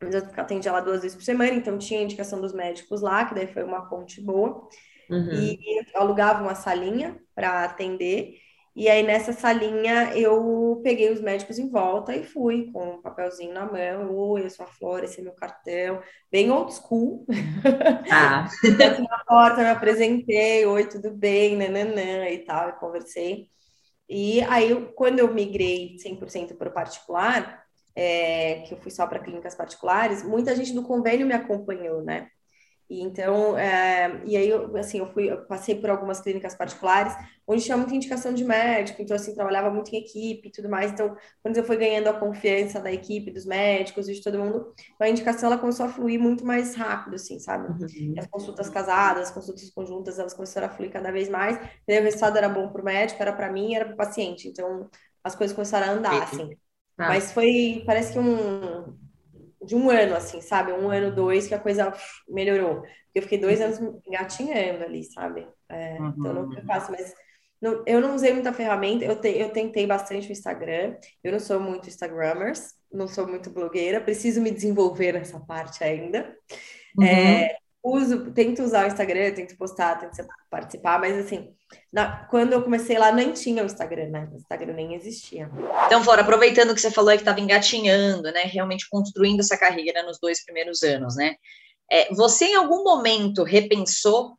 mas 0.00 0.14
eu 0.14 0.22
atendia 0.36 0.72
lá 0.72 0.80
duas 0.80 1.02
vezes 1.02 1.16
por 1.16 1.24
semana, 1.24 1.52
então 1.52 1.78
tinha 1.78 2.02
indicação 2.02 2.40
dos 2.40 2.52
médicos 2.52 3.00
lá, 3.00 3.24
que 3.24 3.34
daí 3.34 3.46
foi 3.46 3.64
uma 3.64 3.88
ponte 3.88 4.20
boa. 4.20 4.68
Uhum. 5.10 5.32
E 5.32 5.58
alugava 5.94 6.42
uma 6.42 6.54
salinha 6.54 7.18
para 7.34 7.64
atender. 7.64 8.34
E 8.78 8.88
aí, 8.88 9.02
nessa 9.02 9.32
salinha, 9.32 10.16
eu 10.16 10.80
peguei 10.84 11.10
os 11.10 11.20
médicos 11.20 11.58
em 11.58 11.68
volta 11.68 12.14
e 12.14 12.22
fui 12.22 12.70
com 12.70 12.90
um 12.90 13.02
papelzinho 13.02 13.52
na 13.52 13.66
mão. 13.66 14.14
Oi, 14.14 14.44
eu 14.44 14.50
sou 14.50 14.64
a 14.64 14.68
Flora, 14.68 15.04
esse 15.04 15.20
é 15.20 15.24
meu 15.24 15.32
cartão. 15.32 16.00
Bem 16.30 16.48
old 16.50 16.72
school. 16.72 17.26
Ah. 18.08 18.46
na 19.10 19.24
porta, 19.26 19.62
me 19.62 19.68
apresentei. 19.68 20.64
Oi, 20.64 20.86
tudo 20.86 21.10
bem? 21.10 21.56
Nananã 21.56 22.28
e 22.28 22.38
tal, 22.44 22.68
e 22.68 22.72
conversei. 22.74 23.48
E 24.08 24.40
aí, 24.42 24.72
quando 24.94 25.18
eu 25.18 25.34
migrei 25.34 25.96
100% 25.98 26.56
para 26.56 26.68
o 26.68 26.72
particular, 26.72 27.67
é, 27.98 28.60
que 28.60 28.72
eu 28.72 28.78
fui 28.78 28.92
só 28.92 29.08
para 29.08 29.18
clínicas 29.18 29.56
particulares, 29.56 30.22
muita 30.22 30.54
gente 30.54 30.72
do 30.72 30.84
convênio 30.84 31.26
me 31.26 31.34
acompanhou, 31.34 32.00
né? 32.00 32.28
E 32.88 33.02
então, 33.02 33.58
é, 33.58 34.22
e 34.24 34.36
aí, 34.36 34.48
eu, 34.48 34.74
assim, 34.76 35.00
eu 35.00 35.12
fui, 35.12 35.30
eu 35.30 35.44
passei 35.46 35.74
por 35.74 35.90
algumas 35.90 36.20
clínicas 36.20 36.54
particulares, 36.54 37.12
onde 37.46 37.62
tinha 37.62 37.76
muita 37.76 37.94
indicação 37.94 38.32
de 38.32 38.44
médico, 38.44 39.02
então, 39.02 39.16
assim, 39.16 39.34
trabalhava 39.34 39.68
muito 39.68 39.92
em 39.92 39.98
equipe 39.98 40.48
e 40.48 40.50
tudo 40.52 40.70
mais. 40.70 40.92
Então, 40.92 41.14
quando 41.42 41.56
eu 41.56 41.64
fui 41.64 41.76
ganhando 41.76 42.06
a 42.06 42.14
confiança 42.14 42.80
da 42.80 42.90
equipe, 42.90 43.32
dos 43.32 43.44
médicos 43.44 44.08
e 44.08 44.14
de 44.14 44.22
todo 44.22 44.38
mundo, 44.38 44.72
a 45.00 45.08
indicação, 45.08 45.50
ela 45.50 45.60
começou 45.60 45.84
a 45.84 45.88
fluir 45.88 46.20
muito 46.20 46.46
mais 46.46 46.76
rápido, 46.76 47.16
assim, 47.16 47.38
sabe? 47.40 47.68
Uhum. 47.68 48.14
As 48.16 48.26
consultas 48.28 48.70
casadas, 48.70 49.28
as 49.28 49.34
consultas 49.34 49.68
conjuntas, 49.70 50.18
elas 50.18 50.32
começaram 50.32 50.68
a 50.68 50.70
fluir 50.70 50.90
cada 50.90 51.10
vez 51.10 51.28
mais. 51.28 51.58
E 51.86 51.92
aí, 51.92 52.00
o 52.00 52.04
resultado 52.04 52.38
era 52.38 52.48
bom 52.48 52.68
para 52.68 52.80
o 52.80 52.84
médico, 52.84 53.20
era 53.20 53.32
para 53.32 53.52
mim, 53.52 53.74
era 53.74 53.84
para 53.84 53.94
o 53.94 53.98
paciente. 53.98 54.48
Então, 54.48 54.88
as 55.22 55.34
coisas 55.34 55.54
começaram 55.54 55.88
a 55.88 55.90
andar, 55.90 56.22
assim. 56.22 56.56
Ah. 56.98 57.08
Mas 57.08 57.32
foi, 57.32 57.82
parece 57.86 58.12
que 58.12 58.18
um 58.18 58.96
de 59.64 59.74
um 59.74 59.90
ano, 59.90 60.14
assim, 60.14 60.40
sabe? 60.40 60.72
Um 60.72 60.90
ano, 60.90 61.14
dois, 61.14 61.46
que 61.46 61.54
a 61.54 61.58
coisa 61.58 61.92
melhorou. 62.28 62.82
Eu 63.14 63.22
fiquei 63.22 63.38
dois 63.38 63.60
anos 63.60 63.78
engatinhando 64.06 64.84
ali, 64.84 65.04
sabe? 65.04 65.46
É, 65.68 65.98
uhum. 66.00 66.14
Então 66.16 66.32
não 66.32 66.52
foi 66.52 66.62
fácil, 66.62 66.94
mas 66.98 67.14
não, 67.60 67.82
eu 67.86 68.00
não 68.00 68.14
usei 68.14 68.32
muita 68.32 68.52
ferramenta. 68.52 69.04
Eu, 69.04 69.20
te, 69.20 69.28
eu 69.28 69.50
tentei 69.50 69.86
bastante 69.86 70.28
o 70.28 70.32
Instagram. 70.32 70.96
Eu 71.22 71.32
não 71.32 71.40
sou 71.40 71.60
muito 71.60 71.88
Instagrammers, 71.88 72.74
não 72.92 73.08
sou 73.08 73.26
muito 73.26 73.50
blogueira, 73.50 74.00
preciso 74.00 74.40
me 74.40 74.50
desenvolver 74.50 75.12
nessa 75.12 75.38
parte 75.40 75.82
ainda. 75.84 76.34
Uhum. 76.96 77.04
É, 77.04 77.56
uso, 77.82 78.30
tento 78.32 78.62
usar 78.62 78.84
o 78.84 78.88
Instagram, 78.88 79.32
tento 79.32 79.56
postar, 79.56 79.96
tento 79.96 80.26
participar, 80.50 80.98
mas 80.98 81.18
assim, 81.18 81.54
na, 81.92 82.24
quando 82.26 82.52
eu 82.52 82.62
comecei 82.62 82.98
lá, 82.98 83.10
nem 83.10 83.32
tinha 83.32 83.62
o 83.62 83.66
Instagram, 83.66 84.08
né? 84.08 84.28
O 84.32 84.36
Instagram 84.36 84.74
nem 84.74 84.94
existia. 84.94 85.50
Então, 85.86 86.02
Flora, 86.02 86.22
aproveitando 86.22 86.74
que 86.74 86.80
você 86.80 86.90
falou 86.90 87.12
que 87.12 87.18
estava 87.18 87.40
engatinhando, 87.40 88.30
né? 88.30 88.42
Realmente 88.44 88.88
construindo 88.88 89.40
essa 89.40 89.56
carreira 89.56 90.02
nos 90.02 90.18
dois 90.18 90.44
primeiros 90.44 90.82
anos, 90.82 91.16
né? 91.16 91.36
É, 91.90 92.12
você 92.14 92.46
em 92.46 92.54
algum 92.54 92.84
momento 92.84 93.42
repensou 93.42 94.36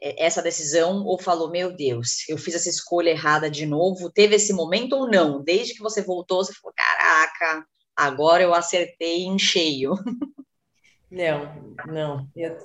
é, 0.00 0.24
essa 0.24 0.40
decisão 0.40 1.04
ou 1.04 1.18
falou, 1.18 1.50
meu 1.50 1.74
Deus, 1.74 2.26
eu 2.28 2.38
fiz 2.38 2.54
essa 2.54 2.70
escolha 2.70 3.10
errada 3.10 3.50
de 3.50 3.66
novo? 3.66 4.10
Teve 4.10 4.36
esse 4.36 4.52
momento 4.52 4.94
ou 4.94 5.10
não? 5.10 5.42
Desde 5.42 5.74
que 5.74 5.82
você 5.82 6.02
voltou, 6.02 6.44
você 6.44 6.54
falou, 6.54 6.74
caraca, 6.74 7.66
agora 7.94 8.42
eu 8.42 8.54
acertei 8.54 9.24
em 9.24 9.38
cheio. 9.38 9.92
Não, 11.10 11.74
não. 11.86 12.28
Eu, 12.36 12.58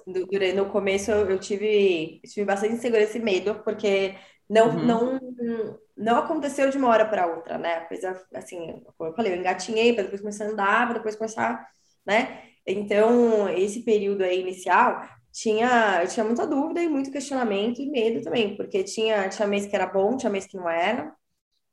no 0.56 0.70
começo 0.70 1.12
eu, 1.12 1.32
eu 1.32 1.40
tive, 1.40 2.20
tive 2.26 2.46
bastante 2.46 2.74
insegurança 2.76 3.18
e 3.18 3.22
medo, 3.22 3.62
porque 3.64 4.16
não, 4.50 4.70
uhum. 4.70 4.86
não, 4.86 5.80
não 5.96 6.18
aconteceu 6.18 6.70
de 6.70 6.78
uma 6.78 6.90
hora 6.90 7.06
para 7.08 7.28
outra, 7.28 7.58
né? 7.58 7.76
A 7.76 7.86
coisa, 7.86 8.26
assim, 8.34 8.84
como 8.98 9.10
eu 9.10 9.16
falei, 9.16 9.34
eu 9.34 9.38
engatinhei 9.38 9.94
para 9.94 10.04
depois 10.04 10.22
começar 10.22 10.46
a 10.46 10.50
andar, 10.50 10.88
para 10.88 10.98
depois 10.98 11.16
começar, 11.16 11.68
né? 12.06 12.44
Então, 12.68 13.50
esse 13.50 13.84
período 13.84 14.24
aí 14.24 14.42
inicial, 14.42 15.02
tinha, 15.32 16.02
eu 16.04 16.08
tinha 16.08 16.24
muita 16.24 16.46
dúvida 16.46 16.82
e 16.82 16.88
muito 16.90 17.12
questionamento 17.12 17.82
e 17.82 17.90
medo 17.90 18.22
também, 18.22 18.56
porque 18.56 18.84
tinha, 18.84 19.28
tinha 19.30 19.48
mês 19.48 19.66
que 19.66 19.76
era 19.76 19.88
bom, 19.88 20.16
tinha 20.18 20.30
mês 20.30 20.46
que 20.46 20.58
não 20.58 20.70
era, 20.70 21.14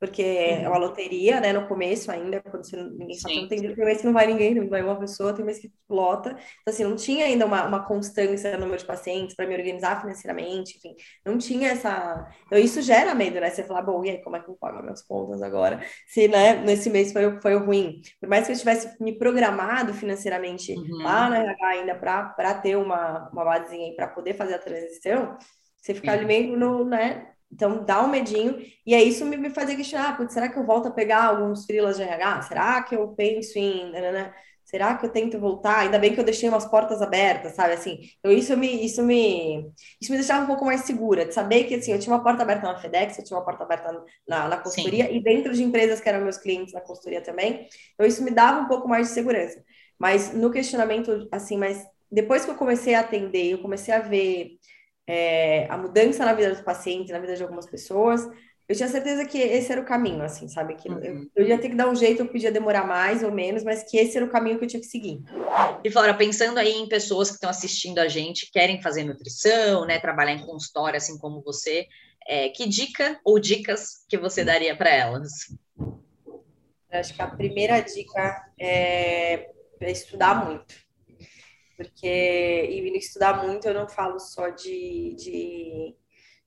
porque 0.01 0.23
é 0.23 0.67
uma 0.67 0.79
loteria, 0.79 1.39
né, 1.39 1.53
no 1.53 1.67
começo 1.67 2.11
ainda, 2.11 2.41
quando 2.41 2.65
você, 2.65 2.75
ninguém 2.75 3.13
sabe, 3.13 3.41
não 3.41 3.47
tem, 3.47 3.61
tem 3.61 3.85
mês 3.85 3.99
que 3.99 4.05
não 4.07 4.13
vai 4.13 4.25
ninguém, 4.25 4.55
não 4.55 4.67
vai 4.67 4.81
uma 4.81 4.99
pessoa, 4.99 5.31
tem 5.31 5.45
mês 5.45 5.59
que 5.59 5.71
lota, 5.87 6.31
então 6.31 6.73
assim, 6.73 6.83
não 6.83 6.95
tinha 6.95 7.25
ainda 7.25 7.45
uma, 7.45 7.67
uma 7.67 7.85
constância 7.85 8.53
no 8.53 8.61
número 8.61 8.79
de 8.79 8.85
pacientes 8.85 9.35
para 9.35 9.45
me 9.45 9.55
organizar 9.55 10.01
financeiramente, 10.01 10.75
enfim, 10.75 10.95
não 11.23 11.37
tinha 11.37 11.69
essa, 11.69 12.27
então 12.47 12.57
isso 12.57 12.81
gera 12.81 13.13
medo, 13.13 13.39
né, 13.39 13.51
você 13.51 13.63
falar, 13.63 13.83
bom, 13.83 14.03
e 14.03 14.09
aí, 14.09 14.17
como 14.23 14.35
é 14.35 14.39
que 14.39 14.49
eu 14.49 14.55
pago 14.55 14.81
minhas 14.81 15.03
contas 15.03 15.39
agora, 15.43 15.79
se, 16.07 16.27
né, 16.27 16.55
nesse 16.55 16.89
mês 16.89 17.13
foi, 17.13 17.39
foi 17.39 17.55
ruim, 17.59 18.01
por 18.19 18.27
mais 18.27 18.47
que 18.47 18.53
eu 18.53 18.57
tivesse 18.57 18.91
me 18.99 19.13
programado 19.19 19.93
financeiramente 19.93 20.73
uhum. 20.73 21.03
lá 21.03 21.29
na 21.29 21.43
RH 21.43 21.67
ainda 21.67 21.93
para 21.93 22.53
ter 22.55 22.75
uma, 22.75 23.29
uma 23.31 23.45
basezinha 23.45 23.95
para 23.95 24.07
poder 24.07 24.33
fazer 24.33 24.55
a 24.55 24.59
transição, 24.59 25.37
você 25.77 25.93
ficar 25.93 26.13
ali 26.13 26.25
meio 26.25 26.57
no, 26.57 26.83
né, 26.83 27.27
então, 27.51 27.83
dá 27.83 28.01
um 28.01 28.07
medinho. 28.07 28.59
E 28.85 28.95
aí, 28.95 29.09
isso 29.09 29.25
me, 29.25 29.37
me 29.37 29.49
fazia 29.49 29.75
questionar: 29.75 30.17
ah, 30.19 30.29
será 30.29 30.49
que 30.49 30.57
eu 30.57 30.65
volto 30.65 30.87
a 30.87 30.91
pegar 30.91 31.25
alguns 31.25 31.65
frilas 31.65 31.97
de 31.97 32.03
RH? 32.03 32.41
Será 32.43 32.81
que 32.83 32.95
eu 32.95 33.07
penso 33.09 33.57
em. 33.59 33.91
Será 34.63 34.95
que 34.95 35.05
eu 35.05 35.09
tento 35.09 35.37
voltar? 35.37 35.79
Ainda 35.79 35.99
bem 35.99 36.13
que 36.13 36.19
eu 36.19 36.23
deixei 36.23 36.47
umas 36.47 36.65
portas 36.65 37.01
abertas, 37.01 37.55
sabe? 37.55 37.73
Assim, 37.73 37.99
então 38.19 38.31
isso 38.31 38.55
me, 38.55 38.85
isso 38.85 39.03
me, 39.03 39.69
isso 39.99 40.09
me 40.11 40.17
deixava 40.17 40.45
um 40.45 40.47
pouco 40.47 40.63
mais 40.63 40.81
segura, 40.81 41.25
de 41.25 41.33
saber 41.33 41.65
que 41.65 41.75
assim, 41.75 41.91
eu 41.91 41.99
tinha 41.99 42.15
uma 42.15 42.23
porta 42.23 42.43
aberta 42.43 42.71
na 42.71 42.79
FedEx, 42.79 43.17
eu 43.17 43.25
tinha 43.25 43.37
uma 43.37 43.43
porta 43.43 43.65
aberta 43.65 43.91
na, 44.25 44.47
na 44.47 44.57
consultoria 44.57 45.07
Sim. 45.07 45.17
e 45.17 45.21
dentro 45.21 45.51
de 45.51 45.61
empresas 45.61 45.99
que 45.99 46.07
eram 46.07 46.21
meus 46.21 46.37
clientes 46.37 46.73
na 46.73 46.79
consultoria 46.79 47.19
também. 47.19 47.67
Então, 47.95 48.07
isso 48.07 48.23
me 48.23 48.31
dava 48.31 48.61
um 48.61 48.67
pouco 48.69 48.87
mais 48.87 49.09
de 49.09 49.13
segurança. 49.13 49.61
Mas 49.99 50.33
no 50.33 50.49
questionamento, 50.49 51.27
assim, 51.33 51.57
mas 51.57 51.85
depois 52.09 52.45
que 52.45 52.51
eu 52.51 52.55
comecei 52.55 52.93
a 52.95 53.01
atender, 53.01 53.51
eu 53.51 53.57
comecei 53.61 53.93
a 53.93 53.99
ver 53.99 54.57
é, 55.07 55.67
a 55.69 55.77
mudança 55.77 56.25
na 56.25 56.33
vida 56.33 56.49
dos 56.49 56.61
pacientes, 56.61 57.11
na 57.11 57.19
vida 57.19 57.35
de 57.35 57.43
algumas 57.43 57.65
pessoas, 57.65 58.27
eu 58.71 58.75
tinha 58.75 58.87
certeza 58.87 59.25
que 59.25 59.37
esse 59.37 59.69
era 59.69 59.81
o 59.81 59.85
caminho, 59.85 60.23
assim, 60.23 60.47
sabe? 60.47 60.75
Que 60.75 60.89
uhum. 60.89 61.03
eu, 61.03 61.29
eu, 61.35 61.47
ia 61.47 61.57
ter 61.57 61.69
que 61.69 61.75
dar 61.75 61.89
um 61.89 61.95
jeito, 61.95 62.21
eu 62.21 62.27
podia 62.27 62.51
demorar 62.51 62.87
mais 62.87 63.21
ou 63.21 63.29
menos, 63.29 63.63
mas 63.63 63.83
que 63.83 63.97
esse 63.97 64.15
era 64.15 64.25
o 64.25 64.29
caminho 64.29 64.57
que 64.57 64.63
eu 64.63 64.69
tinha 64.69 64.79
que 64.79 64.87
seguir. 64.87 65.21
E 65.83 65.91
fora, 65.91 66.13
pensando 66.13 66.57
aí 66.57 66.71
em 66.71 66.87
pessoas 66.87 67.27
que 67.29 67.35
estão 67.35 67.49
assistindo 67.49 67.99
a 67.99 68.07
gente, 68.07 68.49
querem 68.49 68.81
fazer 68.81 69.03
nutrição, 69.03 69.85
né, 69.85 69.99
trabalhar 69.99 70.33
em 70.33 70.45
consultório, 70.45 70.95
assim 70.95 71.17
como 71.17 71.41
você, 71.41 71.85
é, 72.25 72.47
que 72.47 72.65
dica 72.65 73.19
ou 73.25 73.39
dicas 73.39 74.05
que 74.07 74.17
você 74.17 74.43
daria 74.43 74.73
para 74.73 74.89
elas? 74.89 75.31
Acho 76.89 77.13
que 77.13 77.21
a 77.21 77.27
primeira 77.27 77.81
dica 77.81 78.45
é 78.57 79.49
estudar 79.81 80.45
muito 80.45 80.75
porque 81.83 82.07
e 82.69 82.97
estudar 82.97 83.45
muito 83.45 83.67
eu 83.67 83.73
não 83.73 83.87
falo 83.87 84.19
só 84.19 84.49
de, 84.49 85.15
de, 85.15 85.95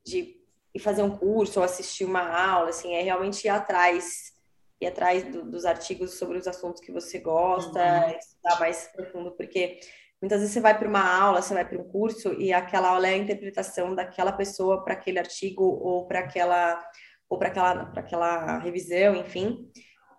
de 0.04 0.36
ir 0.74 0.78
fazer 0.78 1.02
um 1.02 1.16
curso 1.16 1.60
ou 1.60 1.64
assistir 1.64 2.04
uma 2.04 2.22
aula, 2.22 2.70
assim, 2.70 2.94
é 2.94 3.02
realmente 3.02 3.44
ir 3.44 3.48
atrás, 3.48 4.32
ir 4.80 4.86
atrás 4.86 5.24
do, 5.24 5.44
dos 5.44 5.64
artigos 5.64 6.14
sobre 6.14 6.38
os 6.38 6.46
assuntos 6.46 6.80
que 6.80 6.92
você 6.92 7.18
gosta, 7.18 7.78
uhum. 7.78 8.18
estudar 8.18 8.60
mais 8.60 8.88
profundo, 8.94 9.32
porque 9.32 9.80
muitas 10.20 10.40
vezes 10.40 10.54
você 10.54 10.60
vai 10.60 10.78
para 10.78 10.88
uma 10.88 11.04
aula, 11.04 11.42
você 11.42 11.54
vai 11.54 11.68
para 11.68 11.78
um 11.78 11.88
curso 11.88 12.32
e 12.34 12.52
aquela 12.52 12.88
aula 12.88 13.08
é 13.08 13.14
a 13.14 13.18
interpretação 13.18 13.94
daquela 13.94 14.32
pessoa 14.32 14.84
para 14.84 14.94
aquele 14.94 15.18
artigo 15.18 15.64
ou 15.64 16.06
para 16.06 16.20
aquela 16.20 16.82
ou 17.28 17.38
para 17.38 17.48
aquela, 17.48 17.92
aquela 17.96 18.58
revisão, 18.58 19.16
enfim. 19.16 19.70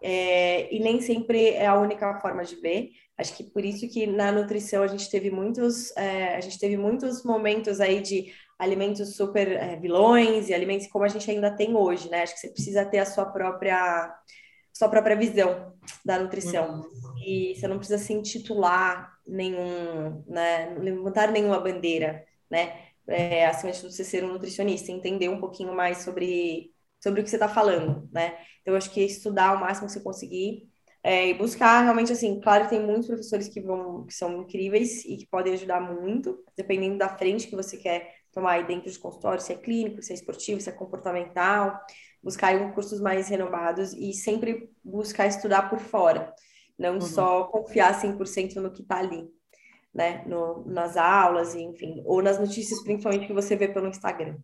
É, 0.02 0.74
e 0.74 0.80
nem 0.80 1.02
sempre 1.02 1.50
é 1.50 1.66
a 1.66 1.80
única 1.80 2.20
forma 2.20 2.44
de 2.44 2.56
ver. 2.58 2.90
Acho 3.18 3.36
que 3.36 3.44
por 3.44 3.64
isso 3.64 3.88
que 3.88 4.06
na 4.06 4.32
nutrição 4.32 4.84
a 4.84 4.88
gente 4.88 5.10
teve 5.10 5.32
muitos, 5.32 5.96
é, 5.96 6.36
a 6.36 6.42
gente 6.42 6.60
teve 6.60 6.76
muitos 6.76 7.24
momentos 7.24 7.80
aí 7.80 8.02
de 8.02 8.34
alimentos 8.60 9.16
super 9.16 9.48
é, 9.52 9.76
vilões 9.78 10.50
e 10.50 10.54
alimentos 10.54 10.88
como 10.88 11.06
a 11.06 11.08
gente 11.08 11.30
ainda 11.30 11.50
tem 11.56 11.76
hoje, 11.76 12.10
né? 12.10 12.24
Acho 12.24 12.34
que 12.34 12.40
você 12.42 12.50
precisa 12.50 12.86
ter 12.86 13.00
a 13.00 13.06
sua 13.06 13.26
própria 13.26 14.14
sua 14.74 14.90
própria 14.90 15.16
visão 15.16 15.74
da 16.04 16.20
nutrição 16.20 16.82
uhum. 16.82 17.18
e 17.26 17.56
você 17.56 17.66
não 17.66 17.78
precisa 17.78 17.98
se 17.98 18.12
intitular 18.12 19.10
nenhum, 19.26 20.24
né? 20.28 20.76
Levantar 20.78 21.32
nenhuma 21.32 21.60
bandeira, 21.60 22.26
né? 22.50 22.86
É, 23.08 23.46
acima 23.46 23.72
de 23.72 23.80
tudo, 23.80 23.94
você 23.94 24.04
ser 24.04 24.26
um 24.26 24.34
nutricionista, 24.34 24.92
entender 24.92 25.30
um 25.30 25.40
pouquinho 25.40 25.74
mais 25.74 26.00
sobre 26.00 26.74
sobre 27.02 27.22
o 27.22 27.24
que 27.24 27.30
você 27.30 27.36
está 27.36 27.48
falando, 27.48 28.10
né? 28.12 28.36
Então, 28.62 28.76
acho 28.76 28.90
que 28.90 29.02
estudar 29.02 29.54
o 29.56 29.60
máximo 29.60 29.86
que 29.86 29.94
você 29.94 30.00
conseguir 30.00 30.68
é, 31.08 31.30
e 31.30 31.36
buscar 31.36 31.84
realmente 31.84 32.12
assim, 32.12 32.40
claro 32.42 32.64
que 32.64 32.72
tem 32.72 32.82
muitos 32.82 33.06
professores 33.06 33.48
que 33.48 33.62
vão 33.62 34.08
que 34.08 34.14
são 34.16 34.42
incríveis 34.42 35.06
e 35.06 35.18
que 35.18 35.28
podem 35.28 35.54
ajudar 35.54 35.80
muito, 35.80 36.44
dependendo 36.58 36.98
da 36.98 37.08
frente 37.08 37.46
que 37.46 37.56
você 37.56 37.78
quer 37.78 38.12
tomar 38.34 38.54
aí 38.54 38.66
dentro 38.66 38.90
de 38.90 38.98
consultório, 38.98 39.40
se 39.40 39.54
é 39.54 39.56
clínico, 39.56 40.02
se 40.02 40.12
é 40.12 40.16
esportivo, 40.16 40.60
se 40.60 40.68
é 40.68 40.72
comportamental, 40.72 41.80
buscar 42.24 42.48
aí 42.48 42.72
cursos 42.74 43.00
mais 43.00 43.30
renovados 43.30 43.94
e 43.94 44.14
sempre 44.14 44.72
buscar 44.84 45.28
estudar 45.28 45.70
por 45.70 45.78
fora, 45.78 46.34
não 46.76 46.96
uhum. 46.96 47.02
só 47.02 47.44
confiar 47.44 48.02
100% 48.02 48.56
no 48.56 48.72
que 48.72 48.82
está 48.82 48.98
ali, 48.98 49.30
né, 49.94 50.24
no, 50.26 50.66
nas 50.66 50.98
aulas, 50.98 51.54
enfim, 51.54 52.02
ou 52.04 52.20
nas 52.20 52.40
notícias 52.40 52.82
principalmente 52.82 53.28
que 53.28 53.34
você 53.34 53.56
vê 53.56 53.68
pelo 53.68 53.88
Instagram. 53.88 54.38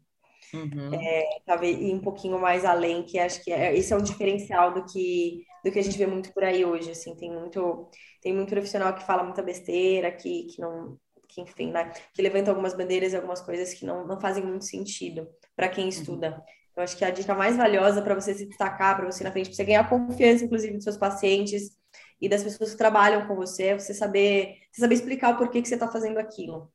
Uhum. 0.53 0.93
É, 0.93 1.39
talvez 1.45 1.79
ir 1.79 1.93
um 1.93 2.01
pouquinho 2.01 2.39
mais 2.39 2.65
além, 2.65 3.03
que 3.03 3.17
acho 3.17 3.43
que 3.43 3.51
é, 3.51 3.75
esse 3.75 3.93
é 3.93 3.95
um 3.95 4.01
diferencial 4.01 4.73
do 4.73 4.85
que, 4.85 5.45
do 5.63 5.71
que 5.71 5.79
a 5.79 5.81
gente 5.81 5.97
vê 5.97 6.05
muito 6.05 6.33
por 6.33 6.43
aí 6.43 6.65
hoje, 6.65 6.91
assim, 6.91 7.15
tem 7.15 7.31
muito, 7.31 7.89
tem 8.21 8.33
muito 8.33 8.49
profissional 8.49 8.93
que 8.93 9.05
fala 9.05 9.23
muita 9.23 9.41
besteira, 9.41 10.11
que, 10.11 10.47
que 10.47 10.61
não, 10.61 10.97
que 11.27 11.41
enfim, 11.41 11.71
né, 11.71 11.91
que 12.13 12.21
levanta 12.21 12.51
algumas 12.51 12.73
bandeiras 12.73 13.13
e 13.13 13.15
algumas 13.15 13.41
coisas 13.41 13.73
que 13.73 13.85
não, 13.85 14.05
não 14.05 14.19
fazem 14.19 14.43
muito 14.43 14.65
sentido 14.65 15.27
para 15.55 15.69
quem 15.69 15.85
uhum. 15.85 15.89
estuda. 15.89 16.43
Eu 16.75 16.83
acho 16.83 16.97
que 16.97 17.05
a 17.05 17.09
dica 17.09 17.33
mais 17.33 17.57
valiosa 17.57 18.01
para 18.01 18.15
você 18.15 18.33
se 18.33 18.45
destacar, 18.45 18.95
para 18.95 19.05
você 19.05 19.23
na 19.23 19.31
frente, 19.31 19.47
para 19.47 19.55
você 19.55 19.63
ganhar 19.63 19.89
confiança, 19.89 20.45
inclusive, 20.45 20.73
dos 20.73 20.83
seus 20.83 20.97
pacientes 20.97 21.77
e 22.19 22.29
das 22.29 22.43
pessoas 22.43 22.71
que 22.71 22.77
trabalham 22.77 23.27
com 23.27 23.35
você, 23.35 23.67
é 23.67 23.79
você 23.79 23.93
saber, 23.93 24.57
você 24.71 24.81
saber 24.81 24.95
explicar 24.95 25.33
o 25.33 25.37
porquê 25.37 25.61
que 25.61 25.67
você 25.67 25.73
está 25.73 25.87
fazendo 25.87 26.17
aquilo. 26.17 26.71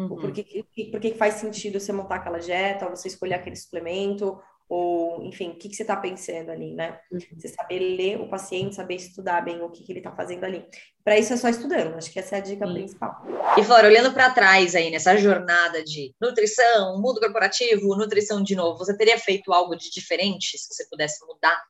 Uhum. 0.00 0.06
O 0.06 0.16
porquê, 0.16 0.64
por 0.90 0.98
que 0.98 1.12
faz 1.12 1.34
sentido 1.34 1.78
você 1.78 1.92
montar 1.92 2.16
aquela 2.16 2.38
dieta, 2.38 2.86
ou 2.86 2.96
você 2.96 3.08
escolher 3.08 3.34
aquele 3.34 3.54
suplemento, 3.54 4.40
ou, 4.66 5.22
enfim, 5.24 5.50
o 5.50 5.56
que, 5.56 5.68
que 5.68 5.76
você 5.76 5.82
está 5.82 5.94
pensando 5.94 6.50
ali, 6.50 6.74
né? 6.74 6.98
Uhum. 7.12 7.20
Você 7.36 7.48
saber 7.48 7.80
ler 7.80 8.18
o 8.18 8.28
paciente, 8.28 8.74
saber 8.74 8.94
estudar 8.94 9.42
bem 9.42 9.60
o 9.60 9.68
que, 9.68 9.84
que 9.84 9.92
ele 9.92 9.98
está 9.98 10.10
fazendo 10.12 10.44
ali. 10.44 10.64
Para 11.04 11.18
isso 11.18 11.34
é 11.34 11.36
só 11.36 11.50
estudando, 11.50 11.96
acho 11.96 12.10
que 12.10 12.18
essa 12.18 12.36
é 12.36 12.38
a 12.38 12.42
dica 12.42 12.66
principal. 12.66 13.22
E 13.58 13.62
Flora, 13.62 13.88
olhando 13.88 14.12
para 14.14 14.30
trás 14.30 14.74
aí 14.74 14.90
nessa 14.90 15.18
jornada 15.18 15.84
de 15.84 16.14
nutrição, 16.18 16.98
mundo 16.98 17.20
corporativo, 17.20 17.94
nutrição 17.94 18.42
de 18.42 18.54
novo, 18.54 18.78
você 18.78 18.96
teria 18.96 19.18
feito 19.18 19.52
algo 19.52 19.76
de 19.76 19.90
diferente 19.90 20.56
se 20.56 20.72
você 20.72 20.88
pudesse 20.88 21.26
mudar? 21.26 21.62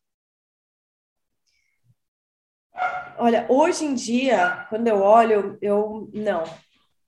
Olha, 3.18 3.44
hoje 3.48 3.84
em 3.84 3.94
dia, 3.94 4.66
quando 4.68 4.86
eu 4.86 5.00
olho, 5.00 5.58
eu 5.60 6.08
não, 6.14 6.44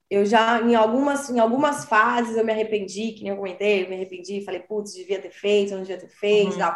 eu 0.09 0.25
já, 0.25 0.61
em 0.61 0.75
algumas, 0.75 1.29
em 1.29 1.39
algumas 1.39 1.85
fases, 1.85 2.37
eu 2.37 2.45
me 2.45 2.51
arrependi, 2.51 3.13
que 3.13 3.23
nem 3.23 3.31
eu 3.31 3.37
comentei, 3.37 3.83
eu 3.83 3.89
me 3.89 3.95
arrependi, 3.95 4.43
falei, 4.43 4.61
putz, 4.61 4.93
devia 4.93 5.19
ter 5.19 5.31
feito, 5.31 5.73
não 5.73 5.81
devia 5.81 5.97
ter 5.97 6.09
feito, 6.09 6.53
uhum. 6.53 6.75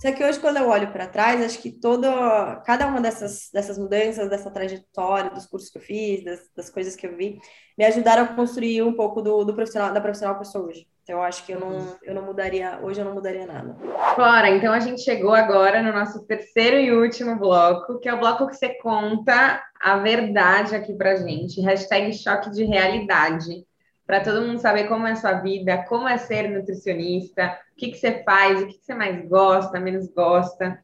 Só 0.00 0.12
que 0.12 0.22
hoje, 0.22 0.38
quando 0.38 0.58
eu 0.58 0.68
olho 0.68 0.92
para 0.92 1.08
trás, 1.08 1.42
acho 1.42 1.60
que 1.60 1.72
toda, 1.72 2.56
cada 2.64 2.86
uma 2.86 3.00
dessas, 3.00 3.50
dessas 3.52 3.76
mudanças, 3.76 4.30
dessa 4.30 4.48
trajetória, 4.48 5.30
dos 5.30 5.44
cursos 5.44 5.70
que 5.70 5.78
eu 5.78 5.82
fiz, 5.82 6.24
das, 6.24 6.40
das 6.54 6.70
coisas 6.70 6.94
que 6.94 7.04
eu 7.04 7.16
vi, 7.16 7.40
me 7.76 7.84
ajudaram 7.84 8.22
a 8.22 8.28
construir 8.28 8.82
um 8.82 8.92
pouco 8.92 9.20
do, 9.20 9.44
do 9.44 9.54
profissional, 9.54 9.92
da 9.92 10.00
profissional 10.00 10.36
que 10.36 10.42
eu 10.42 10.44
sou 10.44 10.66
hoje. 10.66 10.86
Então, 11.08 11.20
eu 11.20 11.24
acho 11.24 11.46
que 11.46 11.52
eu 11.52 11.58
não, 11.58 11.70
uhum. 11.70 11.96
eu 12.02 12.14
não 12.14 12.22
mudaria, 12.22 12.80
hoje 12.82 13.00
eu 13.00 13.04
não 13.06 13.14
mudaria 13.14 13.46
nada. 13.46 13.74
Flora, 14.14 14.50
então 14.50 14.74
a 14.74 14.78
gente 14.78 15.00
chegou 15.00 15.32
agora 15.32 15.82
no 15.82 15.90
nosso 15.90 16.22
terceiro 16.26 16.76
e 16.76 16.92
último 16.92 17.34
bloco, 17.34 17.98
que 17.98 18.10
é 18.10 18.12
o 18.12 18.18
bloco 18.18 18.46
que 18.46 18.54
você 18.54 18.74
conta 18.74 19.64
a 19.80 19.96
verdade 19.96 20.76
aqui 20.76 20.92
pra 20.92 21.16
gente. 21.16 21.62
Hashtag 21.62 22.12
choque 22.12 22.50
de 22.50 22.62
realidade. 22.62 23.66
Para 24.06 24.20
todo 24.20 24.46
mundo 24.46 24.60
saber 24.60 24.86
como 24.86 25.06
é 25.06 25.12
a 25.12 25.16
sua 25.16 25.32
vida, 25.32 25.82
como 25.88 26.06
é 26.06 26.18
ser 26.18 26.50
nutricionista, 26.50 27.58
o 27.72 27.76
que, 27.76 27.90
que 27.90 27.96
você 27.96 28.22
faz, 28.22 28.60
o 28.60 28.66
que, 28.66 28.74
que 28.74 28.84
você 28.84 28.94
mais 28.94 29.26
gosta, 29.26 29.80
menos 29.80 30.12
gosta. 30.12 30.78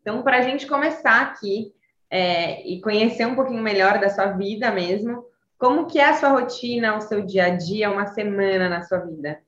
Então, 0.00 0.22
para 0.22 0.38
a 0.38 0.42
gente 0.42 0.68
começar 0.68 1.20
aqui 1.20 1.72
é, 2.08 2.64
e 2.64 2.80
conhecer 2.80 3.26
um 3.26 3.34
pouquinho 3.34 3.60
melhor 3.60 3.98
da 3.98 4.08
sua 4.08 4.26
vida 4.26 4.70
mesmo, 4.70 5.33
como 5.58 5.86
que 5.86 5.98
é 5.98 6.04
a 6.04 6.14
sua 6.14 6.30
rotina, 6.30 6.96
o 6.96 7.00
seu 7.00 7.24
dia 7.24 7.46
a 7.46 7.50
dia, 7.50 7.90
uma 7.90 8.06
semana 8.06 8.68
na 8.68 8.82
sua 8.82 8.98
vida? 8.98 9.42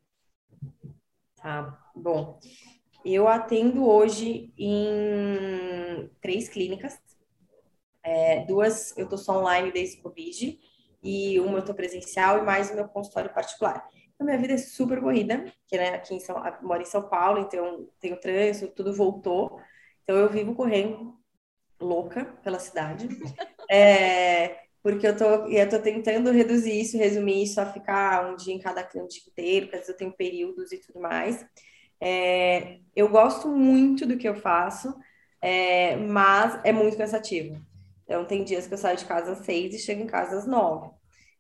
Tá, 1.36 1.78
bom. 1.94 2.38
Eu 3.04 3.28
atendo 3.28 3.88
hoje 3.88 4.52
em 4.58 6.10
três 6.20 6.48
clínicas. 6.48 6.98
É, 8.02 8.44
duas 8.44 8.96
eu 8.96 9.08
tô 9.08 9.16
só 9.18 9.40
online 9.40 9.72
desde 9.72 9.98
o 9.98 10.02
Covid 10.02 10.58
e 11.02 11.38
uma 11.40 11.58
eu 11.58 11.64
tô 11.64 11.74
presencial 11.74 12.38
e 12.38 12.42
mais 12.42 12.70
o 12.70 12.74
meu 12.74 12.88
consultório 12.88 13.32
particular. 13.32 13.88
Então, 14.14 14.24
minha 14.26 14.38
vida 14.38 14.54
é 14.54 14.58
super 14.58 15.00
corrida, 15.00 15.44
que 15.68 15.76
né, 15.76 15.90
aqui 15.90 16.14
em 16.14 16.20
São, 16.20 16.42
moro 16.62 16.82
em 16.82 16.86
São 16.86 17.08
Paulo, 17.08 17.40
então 17.40 17.88
tenho 18.00 18.18
trânsito, 18.18 18.74
tudo 18.74 18.94
voltou. 18.94 19.60
Então, 20.02 20.16
eu 20.16 20.28
vivo 20.28 20.54
correndo 20.54 21.16
louca 21.80 22.24
pela 22.42 22.58
cidade. 22.58 23.08
É, 23.68 24.65
porque 24.86 25.04
eu 25.04 25.16
tô, 25.16 25.24
eu 25.48 25.68
tô 25.68 25.80
tentando 25.80 26.30
reduzir 26.30 26.80
isso, 26.80 26.96
resumir 26.96 27.42
isso 27.42 27.60
a 27.60 27.66
ficar 27.66 28.30
um 28.30 28.36
dia 28.36 28.54
em 28.54 28.58
cada 28.60 28.84
cliente 28.84 29.20
inteiro, 29.28 29.66
porque 29.66 29.78
às 29.78 29.82
vezes 29.82 29.88
eu 29.88 29.96
tenho 29.96 30.12
períodos 30.12 30.70
e 30.70 30.78
tudo 30.78 31.00
mais. 31.00 31.44
É, 32.00 32.78
eu 32.94 33.08
gosto 33.08 33.48
muito 33.48 34.06
do 34.06 34.16
que 34.16 34.28
eu 34.28 34.36
faço, 34.36 34.94
é, 35.42 35.96
mas 35.96 36.60
é 36.62 36.70
muito 36.72 36.96
cansativo. 36.96 37.60
Então, 38.04 38.24
tem 38.24 38.44
dias 38.44 38.68
que 38.68 38.74
eu 38.74 38.78
saio 38.78 38.96
de 38.96 39.04
casa 39.06 39.32
às 39.32 39.38
seis 39.44 39.74
e 39.74 39.78
chego 39.80 40.04
em 40.04 40.06
casa 40.06 40.36
às 40.38 40.46
nove. 40.46 40.88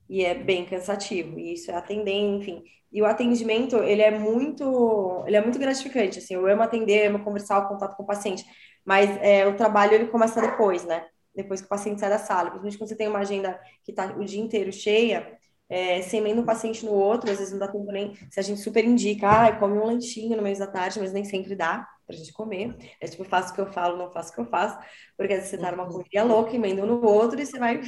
E 0.08 0.24
é 0.24 0.34
bem 0.34 0.64
cansativo. 0.66 1.38
E 1.38 1.52
isso 1.52 1.70
é 1.70 1.74
atender, 1.76 2.12
enfim. 2.14 2.64
E 2.90 3.00
o 3.00 3.06
atendimento, 3.06 3.76
ele 3.76 4.02
é 4.02 4.10
muito, 4.10 5.22
ele 5.24 5.36
é 5.36 5.40
muito 5.40 5.58
gratificante, 5.60 6.18
assim. 6.18 6.34
Eu 6.34 6.48
amo 6.48 6.62
atender, 6.62 7.06
amo 7.06 7.22
conversar, 7.22 7.60
o 7.60 7.68
contato 7.68 7.96
com 7.96 8.02
o 8.02 8.06
paciente. 8.06 8.44
Mas 8.84 9.08
é, 9.22 9.46
o 9.46 9.56
trabalho, 9.56 9.94
ele 9.94 10.08
começa 10.08 10.40
depois, 10.40 10.84
né? 10.84 11.06
Depois 11.36 11.60
que 11.60 11.66
o 11.66 11.68
paciente 11.68 12.00
sai 12.00 12.10
da 12.10 12.18
sala. 12.18 12.50
Principalmente 12.50 12.78
quando 12.78 12.88
você 12.88 12.96
tem 12.96 13.08
uma 13.08 13.20
agenda 13.20 13.60
que 13.84 13.92
está 13.92 14.06
o 14.16 14.24
dia 14.24 14.40
inteiro 14.40 14.72
cheia, 14.72 15.38
é, 15.68 16.00
sem 16.02 16.20
emenda 16.20 16.40
um 16.40 16.44
paciente 16.44 16.84
no 16.84 16.92
outro, 16.92 17.30
às 17.30 17.38
vezes 17.38 17.52
não 17.52 17.58
dá 17.58 17.68
tempo 17.68 17.90
nem. 17.92 18.14
Se 18.30 18.40
a 18.40 18.42
gente 18.42 18.60
super 18.60 18.84
indica, 18.84 19.28
ah, 19.28 19.56
come 19.56 19.78
um 19.78 19.84
lanchinho 19.84 20.36
no 20.36 20.42
meio 20.42 20.58
da 20.58 20.66
tarde, 20.66 20.98
mas 21.00 21.12
nem 21.12 21.24
sempre 21.24 21.54
dá 21.54 21.86
pra 22.06 22.16
gente 22.16 22.32
comer. 22.32 22.76
É 23.00 23.06
tipo, 23.06 23.24
faço 23.24 23.52
o 23.52 23.54
que 23.54 23.60
eu 23.60 23.72
falo, 23.72 23.96
não 23.96 24.10
faço 24.12 24.30
o 24.30 24.34
que 24.34 24.40
eu 24.40 24.46
faço, 24.46 24.78
porque 25.16 25.32
às 25.32 25.40
vezes 25.40 25.50
você 25.50 25.58
tá 25.58 25.72
numa 25.72 25.84
uhum. 25.84 25.90
correria 25.90 26.24
louca, 26.24 26.54
emenda 26.54 26.82
um 26.82 26.86
no 26.86 27.04
outro, 27.04 27.40
e 27.40 27.46
você 27.46 27.58
vai 27.58 27.80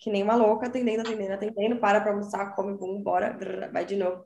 que 0.00 0.10
nem 0.10 0.22
uma 0.22 0.36
louca, 0.36 0.66
atendendo, 0.68 1.00
atendendo, 1.02 1.32
atendendo, 1.32 1.76
para 1.80 2.00
pra 2.00 2.12
almoçar, 2.12 2.54
come, 2.54 2.76
bum, 2.76 3.02
bora, 3.02 3.36
vai 3.72 3.84
de 3.84 3.96
novo. 3.96 4.24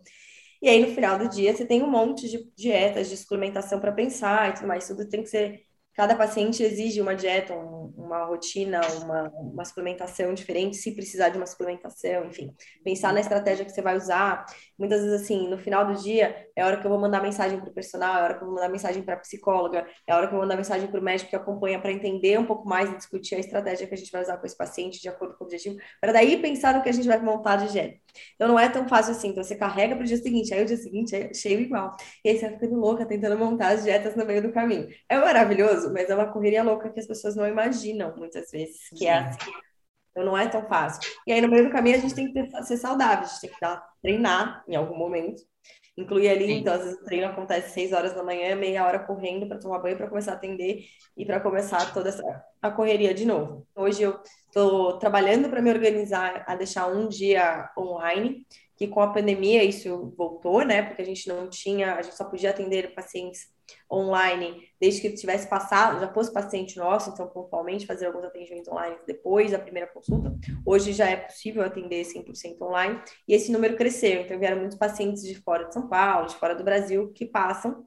E 0.62 0.68
aí, 0.68 0.84
no 0.84 0.94
final 0.94 1.18
do 1.18 1.28
dia, 1.28 1.56
você 1.56 1.64
tem 1.64 1.82
um 1.82 1.90
monte 1.90 2.28
de 2.28 2.52
dietas, 2.54 3.08
de 3.08 3.16
suplementação 3.16 3.80
para 3.80 3.92
pensar 3.92 4.50
e 4.50 4.54
tudo 4.54 4.66
mais. 4.68 4.86
Tudo 4.86 5.08
tem 5.08 5.22
que 5.22 5.28
ser 5.30 5.64
cada 6.00 6.16
paciente 6.16 6.62
exige 6.62 6.98
uma 6.98 7.14
dieta, 7.14 7.52
um, 7.52 7.92
uma 7.94 8.24
rotina, 8.24 8.80
uma, 9.02 9.28
uma, 9.28 9.64
suplementação 9.66 10.32
diferente, 10.32 10.78
se 10.78 10.92
precisar 10.92 11.28
de 11.28 11.36
uma 11.36 11.44
suplementação, 11.44 12.24
enfim, 12.24 12.54
pensar 12.82 13.12
na 13.12 13.20
estratégia 13.20 13.66
que 13.66 13.70
você 13.70 13.82
vai 13.82 13.98
usar. 13.98 14.46
Muitas 14.80 15.02
vezes, 15.02 15.20
assim, 15.20 15.46
no 15.46 15.58
final 15.58 15.86
do 15.86 15.94
dia, 16.00 16.48
é 16.56 16.62
a 16.62 16.66
hora 16.66 16.78
que 16.78 16.86
eu 16.86 16.90
vou 16.90 16.98
mandar 16.98 17.22
mensagem 17.22 17.60
para 17.60 17.68
o 17.68 17.72
personal, 17.72 18.16
é 18.16 18.20
a 18.20 18.24
hora 18.24 18.34
que 18.34 18.42
eu 18.42 18.46
vou 18.46 18.54
mandar 18.54 18.70
mensagem 18.70 19.02
para 19.02 19.14
a 19.14 19.18
psicóloga, 19.18 19.86
é 20.06 20.12
a 20.12 20.16
hora 20.16 20.26
que 20.26 20.32
eu 20.32 20.38
vou 20.38 20.46
mandar 20.46 20.56
mensagem 20.56 20.88
para 20.88 20.98
o 20.98 21.02
médico 21.02 21.28
que 21.28 21.36
acompanha 21.36 21.78
para 21.78 21.92
entender 21.92 22.38
um 22.38 22.46
pouco 22.46 22.66
mais 22.66 22.90
e 22.90 22.96
discutir 22.96 23.34
a 23.34 23.38
estratégia 23.38 23.86
que 23.86 23.92
a 23.92 23.96
gente 23.96 24.10
vai 24.10 24.22
usar 24.22 24.38
com 24.38 24.46
esse 24.46 24.56
paciente 24.56 24.98
de 24.98 25.08
acordo 25.10 25.36
com 25.36 25.44
o 25.44 25.46
objetivo, 25.46 25.76
para 26.00 26.12
daí 26.12 26.38
pensar 26.38 26.74
no 26.74 26.82
que 26.82 26.88
a 26.88 26.92
gente 26.92 27.06
vai 27.06 27.20
montar 27.20 27.56
de 27.56 27.70
dieta. 27.70 27.98
Então, 28.34 28.48
não 28.48 28.58
é 28.58 28.70
tão 28.70 28.88
fácil 28.88 29.12
assim. 29.12 29.28
Então, 29.28 29.44
você 29.44 29.54
carrega 29.54 29.94
para 29.94 30.02
o 30.02 30.06
dia 30.06 30.16
seguinte, 30.16 30.54
aí 30.54 30.62
o 30.62 30.66
dia 30.66 30.78
seguinte 30.78 31.14
é 31.14 31.34
cheio 31.34 31.60
igual. 31.60 31.94
E 32.24 32.30
aí 32.30 32.38
você 32.38 32.48
vai 32.48 32.58
ficando 32.58 32.76
louca 32.76 33.04
tentando 33.04 33.36
montar 33.38 33.68
as 33.74 33.84
dietas 33.84 34.16
no 34.16 34.24
meio 34.24 34.40
do 34.40 34.50
caminho. 34.50 34.88
É 35.10 35.18
maravilhoso, 35.18 35.92
mas 35.92 36.08
é 36.08 36.14
uma 36.14 36.32
correria 36.32 36.62
louca 36.62 36.90
que 36.90 37.00
as 37.00 37.06
pessoas 37.06 37.36
não 37.36 37.46
imaginam 37.46 38.16
muitas 38.16 38.50
vezes 38.50 38.88
que 38.96 39.06
é 39.06 39.18
assim. 39.18 39.69
Então 40.10 40.24
não 40.24 40.36
é 40.36 40.48
tão 40.48 40.66
fácil. 40.66 41.00
E 41.26 41.32
aí 41.32 41.40
no 41.40 41.48
meio 41.48 41.64
do 41.64 41.70
caminho 41.70 41.96
a 41.96 42.00
gente 42.00 42.14
tem 42.14 42.32
que 42.32 42.32
ter, 42.32 42.62
ser 42.64 42.76
saudável, 42.76 43.24
a 43.24 43.28
gente 43.28 43.40
tem 43.40 43.50
que 43.50 43.60
dar, 43.60 43.82
treinar 44.02 44.64
em 44.68 44.76
algum 44.76 44.96
momento. 44.96 45.42
Incluir 45.96 46.28
ali, 46.28 46.46
Sim. 46.46 46.52
então, 46.60 46.74
às 46.74 46.84
vezes 46.84 46.98
o 47.00 47.04
treino 47.04 47.26
acontece 47.26 47.74
seis 47.74 47.92
horas 47.92 48.14
da 48.14 48.22
manhã, 48.22 48.54
meia 48.54 48.86
hora 48.86 49.00
correndo 49.00 49.46
para 49.46 49.58
tomar 49.58 49.80
banho, 49.80 49.96
para 49.96 50.08
começar 50.08 50.32
a 50.32 50.34
atender 50.34 50.84
e 51.16 51.26
para 51.26 51.40
começar 51.40 51.92
toda 51.92 52.08
essa 52.08 52.22
a 52.62 52.70
correria 52.70 53.12
de 53.12 53.26
novo. 53.26 53.66
Hoje 53.74 54.02
eu 54.02 54.18
estou 54.46 54.98
trabalhando 54.98 55.48
para 55.48 55.60
me 55.60 55.70
organizar 55.70 56.44
a 56.46 56.54
deixar 56.54 56.86
um 56.86 57.08
dia 57.08 57.70
online, 57.76 58.46
que 58.76 58.86
com 58.86 59.00
a 59.00 59.12
pandemia 59.12 59.62
isso 59.62 60.14
voltou, 60.16 60.64
né? 60.64 60.82
Porque 60.82 61.02
a 61.02 61.04
gente 61.04 61.28
não 61.28 61.50
tinha, 61.50 61.94
a 61.94 62.02
gente 62.02 62.16
só 62.16 62.24
podia 62.24 62.50
atender 62.50 62.94
pacientes 62.94 63.48
online 63.90 64.68
desde 64.80 65.02
que 65.02 65.10
tivesse 65.10 65.48
passado, 65.48 66.00
já 66.00 66.12
fosse 66.12 66.32
paciente 66.32 66.78
nosso, 66.78 67.10
então 67.10 67.28
pontualmente 67.28 67.86
fazer 67.86 68.06
alguns 68.06 68.24
atendimentos 68.24 68.68
online 68.68 68.96
depois 69.06 69.50
da 69.50 69.58
primeira 69.58 69.86
consulta. 69.86 70.34
Hoje 70.64 70.92
já 70.92 71.08
é 71.08 71.16
possível 71.16 71.62
atender 71.62 72.04
100% 72.04 72.60
online 72.62 73.00
e 73.28 73.34
esse 73.34 73.52
número 73.52 73.76
cresceu, 73.76 74.22
então 74.22 74.38
vieram 74.38 74.58
muitos 74.58 74.78
pacientes 74.78 75.22
de 75.22 75.34
fora 75.34 75.64
de 75.64 75.74
São 75.74 75.88
Paulo, 75.88 76.28
de 76.28 76.36
fora 76.36 76.54
do 76.54 76.64
Brasil 76.64 77.12
que 77.12 77.26
passam. 77.26 77.84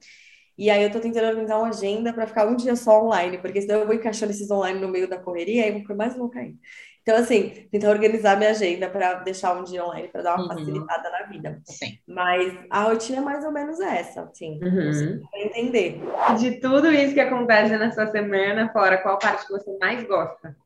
E 0.56 0.70
aí 0.70 0.84
eu 0.84 0.92
tô 0.92 1.00
tentando 1.00 1.26
organizar 1.26 1.58
uma 1.58 1.68
agenda 1.68 2.12
para 2.12 2.28
ficar 2.28 2.46
um 2.46 2.54
dia 2.54 2.76
só 2.76 3.04
online, 3.04 3.38
porque 3.38 3.60
senão 3.60 3.80
eu 3.80 3.86
vou 3.86 3.94
encaixando 3.94 4.30
esses 4.30 4.48
online 4.50 4.78
no 4.78 4.88
meio 4.88 5.08
da 5.08 5.18
correria 5.18 5.66
e 5.66 5.72
vou 5.72 5.80
ficar 5.80 5.96
mais 5.96 6.16
louca 6.16 6.38
ainda. 6.38 6.58
Então, 7.04 7.18
assim, 7.18 7.68
tentar 7.70 7.90
organizar 7.90 8.34
minha 8.38 8.48
agenda 8.48 8.88
para 8.88 9.16
deixar 9.16 9.54
um 9.54 9.62
dia 9.62 9.84
online, 9.84 10.08
para 10.08 10.22
dar 10.22 10.36
uma 10.36 10.44
uhum. 10.44 10.58
facilitada 10.58 11.10
na 11.10 11.22
vida. 11.24 11.60
Sim. 11.62 11.98
Mas 12.08 12.58
a 12.70 12.84
rotina 12.84 13.18
é 13.18 13.20
mais 13.20 13.44
ou 13.44 13.52
menos 13.52 13.78
essa, 13.78 14.22
assim, 14.22 14.58
uhum. 14.64 15.22
entender. 15.34 16.00
De 16.38 16.52
tudo 16.60 16.90
isso 16.90 17.12
que 17.12 17.20
acontece 17.20 17.76
na 17.76 17.92
sua 17.92 18.06
semana, 18.06 18.72
fora, 18.72 18.96
qual 18.96 19.18
parte 19.18 19.46
que 19.46 19.52
você 19.52 19.76
mais 19.78 20.02
gosta? 20.06 20.56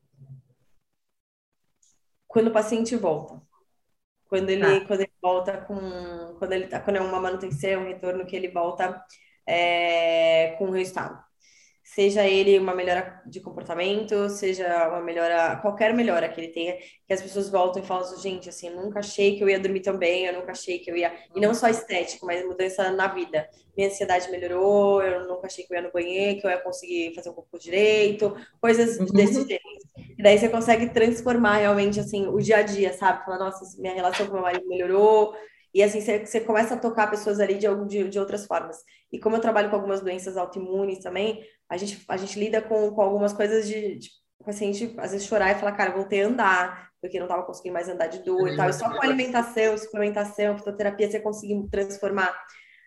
Quando 2.25 2.47
o 2.47 2.53
paciente 2.53 2.95
volta. 2.95 3.41
Quando 4.29 4.49
ele, 4.49 4.79
tá. 4.79 4.85
quando 4.85 5.01
ele 5.01 5.13
volta 5.21 5.57
com. 5.57 6.35
Quando 6.37 6.53
ele 6.53 6.67
tá, 6.67 6.79
quando 6.79 6.95
é 6.95 7.01
uma 7.01 7.19
manutenção, 7.19 7.81
um 7.81 7.87
retorno 7.87 8.25
que 8.25 8.35
ele 8.35 8.47
volta 8.47 9.03
é, 9.45 10.55
com 10.57 10.67
o 10.67 10.71
resultado 10.71 11.21
seja 11.93 12.23
ele 12.27 12.59
uma 12.59 12.75
melhora 12.75 13.19
de 13.25 13.39
comportamento, 13.39 14.29
seja 14.29 14.87
uma 14.89 15.01
melhora, 15.01 15.57
qualquer 15.57 15.91
melhora 15.91 16.29
que 16.29 16.39
ele 16.39 16.49
tenha, 16.49 16.77
que 16.77 17.11
as 17.11 17.19
pessoas 17.19 17.49
voltam 17.49 17.81
e 17.81 17.85
falam 17.85 18.03
assim, 18.03 18.21
gente, 18.21 18.47
assim, 18.47 18.69
nunca 18.69 18.99
achei 18.99 19.35
que 19.35 19.43
eu 19.43 19.49
ia 19.49 19.59
dormir 19.59 19.79
tão 19.79 19.97
bem, 19.97 20.25
eu 20.25 20.33
nunca 20.33 20.51
achei 20.51 20.77
que 20.77 20.91
eu 20.91 20.95
ia, 20.95 21.11
e 21.35 21.41
não 21.41 21.55
só 21.55 21.67
estético, 21.67 22.27
mas 22.27 22.45
mudança 22.45 22.91
na 22.91 23.07
vida. 23.07 23.49
Minha 23.75 23.89
ansiedade 23.89 24.29
melhorou, 24.29 25.01
eu 25.01 25.27
nunca 25.27 25.47
achei 25.47 25.65
que 25.65 25.73
eu 25.73 25.77
ia 25.77 25.81
no 25.83 25.91
banheiro, 25.91 26.39
que 26.39 26.45
eu 26.45 26.51
ia 26.51 26.61
conseguir 26.61 27.15
fazer 27.15 27.31
um 27.31 27.33
pouco 27.33 27.57
direito, 27.57 28.35
coisas 28.61 28.99
uhum. 28.99 29.05
desse 29.07 29.47
jeito. 29.47 29.63
E 30.15 30.21
daí 30.21 30.37
você 30.37 30.47
consegue 30.47 30.89
transformar 30.93 31.57
realmente, 31.57 31.99
assim, 31.99 32.27
o 32.27 32.37
dia 32.37 32.57
a 32.57 32.61
dia, 32.61 32.93
sabe? 32.93 33.25
Falar, 33.25 33.39
nossa, 33.39 33.65
minha 33.81 33.95
relação 33.95 34.27
com 34.27 34.33
meu 34.33 34.43
marido 34.43 34.67
melhorou, 34.67 35.33
e 35.73 35.83
assim, 35.83 36.01
você, 36.01 36.25
você 36.25 36.39
começa 36.39 36.73
a 36.73 36.79
tocar 36.79 37.09
pessoas 37.09 37.39
ali 37.39 37.55
de, 37.55 37.67
de, 37.85 38.09
de 38.09 38.19
outras 38.19 38.45
formas. 38.45 38.77
E 39.11 39.19
como 39.19 39.35
eu 39.35 39.41
trabalho 39.41 39.69
com 39.69 39.75
algumas 39.75 40.01
doenças 40.01 40.37
autoimunes 40.37 40.99
também, 40.99 41.43
a 41.69 41.77
gente, 41.77 42.03
a 42.07 42.17
gente 42.17 42.39
lida 42.39 42.61
com, 42.61 42.91
com 42.91 43.01
algumas 43.01 43.33
coisas 43.33 43.67
de, 43.67 43.97
de 43.97 44.09
o 44.39 44.45
paciente 44.45 44.95
às 44.97 45.11
vezes 45.11 45.27
chorar 45.27 45.51
e 45.51 45.59
falar, 45.59 45.73
cara, 45.73 45.91
voltei 45.91 46.23
a 46.23 46.27
andar, 46.27 46.89
porque 47.01 47.19
não 47.19 47.25
estava 47.25 47.43
conseguindo 47.43 47.73
mais 47.73 47.89
andar 47.89 48.07
de 48.07 48.19
dor 48.19 48.47
e 48.47 48.55
tal. 48.55 48.69
E 48.69 48.73
só 48.73 48.89
com 48.89 49.03
alimentação, 49.03 49.77
suplementação, 49.77 50.57
fitoterapia, 50.57 51.09
você 51.09 51.19
conseguir 51.19 51.61
transformar 51.69 52.33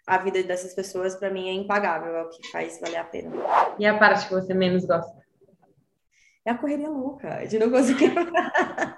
a 0.06 0.18
vida 0.18 0.42
dessas 0.42 0.74
pessoas, 0.74 1.14
para 1.14 1.30
mim 1.30 1.48
é 1.48 1.52
impagável, 1.52 2.16
é 2.16 2.22
o 2.22 2.28
que 2.28 2.50
faz 2.50 2.80
valer 2.80 2.96
a 2.96 3.04
pena. 3.04 3.30
E 3.78 3.86
a 3.86 3.98
parte 3.98 4.26
que 4.26 4.34
você 4.34 4.52
menos 4.54 4.84
gosta? 4.84 5.22
É 6.44 6.50
a 6.50 6.58
correria 6.58 6.88
louca, 6.88 7.44
de 7.46 7.58
não 7.58 7.70
conseguir. 7.70 8.12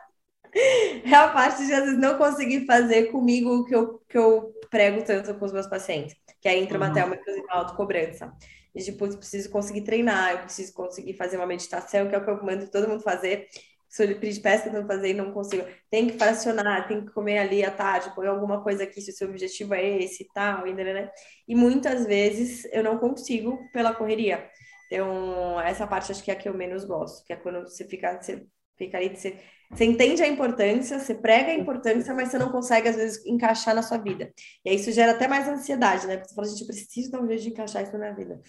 é 1.05 1.15
a 1.15 1.29
parte 1.29 1.67
de 1.67 1.73
às 1.73 1.85
vezes 1.85 1.99
não 1.99 2.17
conseguir 2.17 2.67
fazer 2.67 3.11
comigo 3.11 3.51
o 3.51 3.65
que 3.65 3.75
eu, 3.75 3.99
que 4.09 4.17
eu 4.17 4.53
prego 4.71 5.03
tanto 5.03 5.35
com 5.35 5.45
os 5.45 5.53
meus 5.53 5.67
pacientes, 5.67 6.15
que 6.41 6.49
é 6.49 6.59
intramatéuma, 6.59 7.17
inclusive 7.17 7.47
a 7.51 7.59
autocobrança. 7.59 8.33
E, 8.75 8.83
tipo, 8.83 9.07
eu 9.07 9.17
preciso 9.17 9.51
conseguir 9.51 9.83
treinar, 9.83 10.33
eu 10.33 10.39
preciso 10.39 10.73
conseguir 10.73 11.15
fazer 11.15 11.37
uma 11.37 11.47
meditação, 11.47 12.09
que 12.09 12.15
é 12.15 12.19
o 12.19 12.25
que 12.25 12.31
eu 12.31 12.43
mando 12.45 12.71
todo 12.71 12.89
mundo 12.89 13.03
fazer. 13.03 13.47
Sou 13.89 14.05
de 14.05 14.15
pesca 14.17 14.69
tentando 14.69 14.89
fazer 14.89 15.11
e 15.11 15.15
não 15.15 15.33
consigo. 15.33 15.65
Tem 15.89 16.09
que 16.09 16.19
fracionar, 16.19 16.89
tem 16.89 17.05
que 17.05 17.13
comer 17.13 17.39
ali 17.39 17.65
à 17.65 17.71
tarde, 17.71 18.13
põe 18.17 18.27
alguma 18.27 18.61
coisa 18.61 18.83
aqui 18.83 19.01
se 19.01 19.13
o 19.13 19.15
seu 19.15 19.29
objetivo 19.29 19.75
é 19.75 20.03
esse 20.03 20.25
e 20.25 20.27
tal, 20.35 20.65
né? 20.65 21.11
E 21.47 21.55
muitas 21.55 22.05
vezes 22.05 22.65
eu 22.73 22.83
não 22.83 22.99
consigo 22.99 23.57
pela 23.73 23.95
correria. 23.95 24.51
Então, 24.91 25.61
essa 25.61 25.87
parte 25.87 26.11
acho 26.11 26.25
que 26.25 26.31
é 26.33 26.35
a 26.35 26.37
que 26.37 26.49
eu 26.49 26.55
menos 26.55 26.85
gosto, 26.85 27.25
que 27.25 27.33
é 27.33 27.37
quando 27.37 27.61
você 27.63 27.85
fica, 27.85 28.21
você 28.21 28.45
fica 28.77 28.99
ali, 28.99 29.17
você 29.17 29.41
você 29.71 29.85
entende 29.85 30.23
a 30.23 30.29
importância, 30.29 30.99
você 30.99 31.15
prega 31.15 31.51
a 31.51 31.55
importância, 31.55 32.15
mas 32.15 32.29
você 32.29 32.39
não 32.39 32.51
consegue, 32.51 32.89
às 32.89 32.97
vezes, 32.97 33.25
encaixar 33.27 33.75
na 33.75 33.83
sua 33.83 33.99
vida. 33.99 34.33
E 34.65 34.71
aí 34.71 34.77
isso 34.77 34.93
gera 34.93 35.13
até 35.13 35.27
mais 35.27 35.49
ansiedade, 35.49 36.07
né? 36.07 36.17
Porque 36.17 36.29
você 36.29 36.35
fala, 36.35 36.49
gente, 36.49 36.61
eu 36.61 36.67
preciso 36.67 37.11
dar 37.11 37.21
um 37.21 37.29
jeito 37.29 37.43
de 37.43 37.49
encaixar 37.51 37.83
isso 37.83 37.93
na 37.93 37.99
minha 37.99 38.15
vida. 38.15 38.41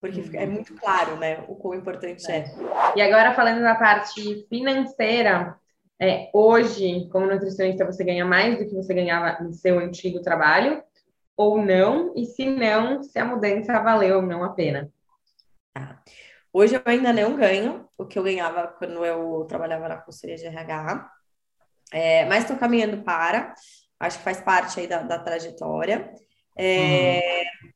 Porque 0.00 0.36
é 0.36 0.46
muito 0.46 0.74
claro, 0.74 1.16
né, 1.16 1.42
o 1.48 1.54
quão 1.54 1.74
importante 1.74 2.30
é. 2.30 2.44
E 2.94 3.00
agora, 3.00 3.32
falando 3.34 3.62
da 3.62 3.74
parte 3.74 4.46
financeira, 4.50 5.56
é, 5.98 6.28
hoje, 6.34 7.08
como 7.10 7.26
nutricionista, 7.26 7.86
você 7.86 8.04
ganha 8.04 8.24
mais 8.24 8.58
do 8.58 8.66
que 8.66 8.74
você 8.74 8.92
ganhava 8.92 9.42
no 9.42 9.54
seu 9.54 9.78
antigo 9.78 10.20
trabalho? 10.20 10.82
Ou 11.36 11.64
não? 11.64 12.12
E 12.14 12.26
se 12.26 12.44
não, 12.44 13.02
se 13.02 13.18
a 13.18 13.24
mudança 13.24 13.80
valeu 13.80 14.16
ou 14.16 14.22
não 14.22 14.44
a 14.44 14.50
pena? 14.50 14.90
Tá. 15.72 16.02
Hoje 16.56 16.76
eu 16.76 16.82
ainda 16.84 17.12
não 17.12 17.34
ganho 17.34 17.88
o 17.98 18.06
que 18.06 18.16
eu 18.16 18.22
ganhava 18.22 18.68
quando 18.68 19.04
eu 19.04 19.44
trabalhava 19.48 19.88
na 19.88 19.96
consultoria 19.96 20.36
de 20.36 20.46
RH, 20.46 21.10
é, 21.92 22.24
mas 22.26 22.44
estou 22.44 22.56
caminhando 22.56 23.02
para, 23.02 23.52
acho 23.98 24.18
que 24.18 24.24
faz 24.24 24.40
parte 24.40 24.78
aí 24.78 24.86
da, 24.86 25.02
da 25.02 25.18
trajetória. 25.18 26.14
É, 26.56 27.18
uhum. 27.18 27.70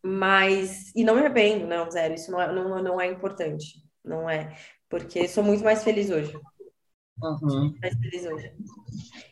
Mas, 0.00 0.92
e 0.94 1.02
não 1.02 1.14
me 1.14 1.22
arrependo, 1.22 1.66
não, 1.66 1.90
zero, 1.90 2.14
isso 2.14 2.30
não 2.30 2.40
é, 2.40 2.52
não, 2.52 2.80
não 2.80 3.00
é 3.00 3.06
importante, 3.06 3.82
não 4.04 4.30
é, 4.30 4.56
porque 4.88 5.26
sou 5.26 5.42
muito 5.42 5.64
mais 5.64 5.82
feliz 5.82 6.08
hoje. 6.08 6.32
Uhum. 7.22 7.74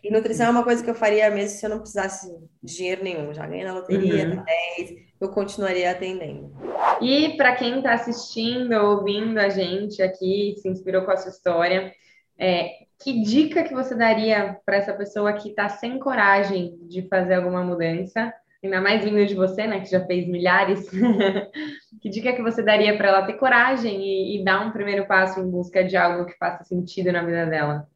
E 0.02 0.10
nutrição 0.10 0.46
é 0.46 0.50
uma 0.50 0.64
coisa 0.64 0.82
que 0.82 0.88
eu 0.88 0.94
faria 0.94 1.30
mesmo 1.30 1.58
se 1.58 1.66
eu 1.66 1.70
não 1.70 1.80
precisasse 1.80 2.32
de 2.62 2.76
dinheiro 2.76 3.02
nenhum. 3.02 3.34
Já 3.34 3.46
ganhei 3.46 3.64
na 3.64 3.74
loteria, 3.74 4.28
uhum. 4.28 4.44
10, 4.78 4.90
eu 5.20 5.28
continuaria 5.28 5.90
atendendo. 5.90 6.52
E 7.00 7.36
para 7.36 7.56
quem 7.56 7.78
está 7.78 7.94
assistindo, 7.94 8.72
ouvindo 8.72 9.38
a 9.38 9.48
gente 9.48 10.02
aqui, 10.02 10.54
se 10.58 10.68
inspirou 10.68 11.04
com 11.04 11.10
a 11.10 11.16
sua 11.16 11.30
história, 11.30 11.92
é, 12.38 12.70
que 12.98 13.22
dica 13.22 13.64
que 13.64 13.74
você 13.74 13.94
daria 13.94 14.58
para 14.64 14.76
essa 14.76 14.92
pessoa 14.92 15.32
que 15.32 15.50
está 15.50 15.68
sem 15.68 15.98
coragem 15.98 16.78
de 16.82 17.08
fazer 17.08 17.34
alguma 17.34 17.62
mudança? 17.62 18.32
Ainda 18.62 18.80
mais 18.80 19.02
vindo 19.02 19.24
de 19.24 19.34
você, 19.34 19.66
né, 19.66 19.80
que 19.80 19.90
já 19.90 20.04
fez 20.06 20.28
milhares. 20.28 20.88
que 22.00 22.10
dica 22.10 22.34
que 22.34 22.42
você 22.42 22.62
daria 22.62 22.96
para 22.96 23.08
ela 23.08 23.26
ter 23.26 23.34
coragem 23.34 24.00
e, 24.02 24.40
e 24.40 24.44
dar 24.44 24.66
um 24.66 24.72
primeiro 24.72 25.06
passo 25.06 25.40
em 25.40 25.50
busca 25.50 25.82
de 25.82 25.96
algo 25.96 26.26
que 26.26 26.36
faça 26.36 26.64
sentido 26.64 27.10
na 27.10 27.24
vida 27.24 27.46
dela? 27.46 27.88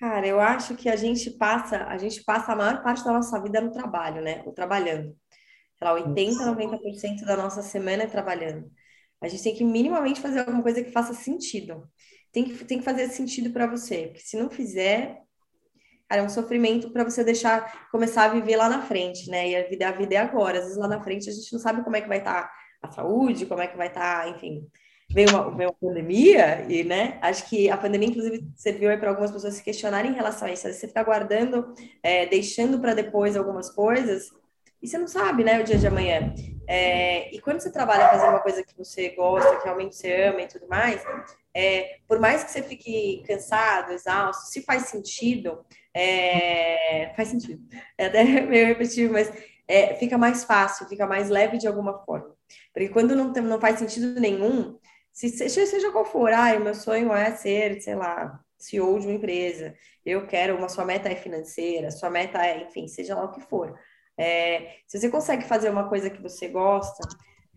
Cara, 0.00 0.26
eu 0.26 0.40
acho 0.40 0.76
que 0.76 0.88
a 0.88 0.94
gente 0.94 1.30
passa, 1.30 1.84
a 1.84 1.98
gente 1.98 2.22
passa 2.24 2.52
a 2.52 2.56
maior 2.56 2.82
parte 2.82 3.04
da 3.04 3.12
nossa 3.12 3.40
vida 3.42 3.60
no 3.60 3.72
trabalho, 3.72 4.22
né? 4.22 4.42
Ou 4.46 4.52
trabalhando. 4.52 5.16
Sei 5.76 5.86
lá, 5.86 5.92
80, 5.94 6.44
90% 6.46 7.24
da 7.24 7.36
nossa 7.36 7.62
semana 7.62 8.04
é 8.04 8.06
trabalhando. 8.06 8.70
A 9.20 9.28
gente 9.28 9.42
tem 9.42 9.54
que 9.54 9.64
minimamente 9.64 10.20
fazer 10.20 10.40
alguma 10.40 10.62
coisa 10.62 10.82
que 10.82 10.92
faça 10.92 11.14
sentido. 11.14 11.88
Tem 12.32 12.44
que, 12.44 12.64
tem 12.64 12.78
que 12.78 12.84
fazer 12.84 13.08
sentido 13.08 13.50
para 13.52 13.66
você, 13.66 14.08
porque 14.08 14.20
se 14.20 14.36
não 14.36 14.50
fizer, 14.50 15.20
cara, 16.08 16.22
é 16.22 16.24
um 16.24 16.28
sofrimento 16.28 16.90
para 16.90 17.04
você 17.04 17.22
deixar 17.22 17.88
começar 17.90 18.24
a 18.24 18.28
viver 18.28 18.56
lá 18.56 18.68
na 18.68 18.82
frente, 18.82 19.30
né? 19.30 19.50
E 19.50 19.56
a 19.56 19.68
vida, 19.68 19.88
a 19.88 19.92
vida 19.92 20.14
é 20.14 20.18
agora. 20.18 20.58
Às 20.58 20.64
vezes 20.64 20.78
lá 20.78 20.88
na 20.88 21.02
frente 21.02 21.28
a 21.28 21.32
gente 21.32 21.52
não 21.52 21.60
sabe 21.60 21.82
como 21.82 21.96
é 21.96 22.00
que 22.00 22.08
vai 22.08 22.18
estar 22.18 22.44
tá 22.44 22.52
a 22.82 22.90
saúde, 22.90 23.46
como 23.46 23.60
é 23.60 23.66
que 23.66 23.76
vai 23.76 23.88
estar, 23.88 24.22
tá, 24.22 24.28
enfim, 24.28 24.66
veio 25.10 25.30
uma, 25.30 25.56
veio 25.56 25.70
uma 25.70 25.88
pandemia 25.88 26.64
e, 26.68 26.84
né, 26.84 27.18
acho 27.22 27.48
que 27.48 27.68
a 27.70 27.76
pandemia, 27.76 28.08
inclusive, 28.08 28.46
serviu 28.54 28.96
para 28.98 29.10
algumas 29.10 29.30
pessoas 29.30 29.54
se 29.54 29.62
questionarem 29.62 30.12
em 30.12 30.14
relação 30.14 30.46
a 30.46 30.52
isso. 30.52 30.70
Você 30.70 30.86
fica 30.86 31.02
guardando, 31.02 31.74
é, 32.02 32.26
deixando 32.26 32.78
para 32.78 32.94
depois 32.94 33.36
algumas 33.36 33.70
coisas 33.70 34.30
e 34.80 34.86
você 34.86 34.96
não 34.96 35.08
sabe, 35.08 35.42
né, 35.42 35.60
o 35.60 35.64
dia 35.64 35.76
de 35.76 35.86
amanhã. 35.86 36.32
É, 36.68 37.34
e 37.34 37.40
quando 37.40 37.60
você 37.60 37.72
trabalha 37.72 38.08
fazendo 38.08 38.30
uma 38.30 38.40
coisa 38.40 38.62
que 38.62 38.76
você 38.76 39.08
gosta, 39.10 39.56
que 39.56 39.64
realmente 39.64 39.96
você 39.96 40.22
ama 40.24 40.42
e 40.42 40.46
tudo 40.46 40.68
mais, 40.68 41.02
é, 41.58 41.98
por 42.06 42.20
mais 42.20 42.44
que 42.44 42.52
você 42.52 42.62
fique 42.62 43.24
cansado, 43.26 43.90
exausto, 43.90 44.46
se 44.46 44.62
faz 44.62 44.84
sentido, 44.84 45.58
é, 45.92 47.12
faz 47.16 47.30
sentido. 47.30 47.60
É 47.98 48.06
até 48.06 48.22
meio 48.46 48.68
repetitivo, 48.68 49.12
mas 49.12 49.28
é, 49.66 49.96
fica 49.96 50.16
mais 50.16 50.44
fácil, 50.44 50.86
fica 50.86 51.04
mais 51.04 51.28
leve 51.28 51.58
de 51.58 51.66
alguma 51.66 51.98
forma. 52.04 52.32
Porque 52.72 52.88
quando 52.90 53.16
não, 53.16 53.32
tem, 53.32 53.42
não 53.42 53.60
faz 53.60 53.80
sentido 53.80 54.20
nenhum, 54.20 54.78
se, 55.12 55.28
seja 55.48 55.90
qual 55.90 56.04
for, 56.04 56.32
ah, 56.32 56.56
meu 56.60 56.76
sonho 56.76 57.12
é 57.12 57.32
ser, 57.32 57.82
sei 57.82 57.96
lá, 57.96 58.38
CEO 58.56 59.00
de 59.00 59.06
uma 59.08 59.16
empresa, 59.16 59.74
eu 60.06 60.28
quero, 60.28 60.56
uma 60.56 60.68
sua 60.68 60.84
meta 60.84 61.08
é 61.08 61.16
financeira, 61.16 61.90
sua 61.90 62.08
meta 62.08 62.38
é, 62.38 62.62
enfim, 62.62 62.86
seja 62.86 63.16
lá 63.16 63.24
o 63.24 63.32
que 63.32 63.40
for. 63.40 63.76
É, 64.16 64.76
se 64.86 65.00
você 65.00 65.08
consegue 65.08 65.44
fazer 65.44 65.70
uma 65.70 65.88
coisa 65.88 66.08
que 66.08 66.22
você 66.22 66.46
gosta, 66.46 67.02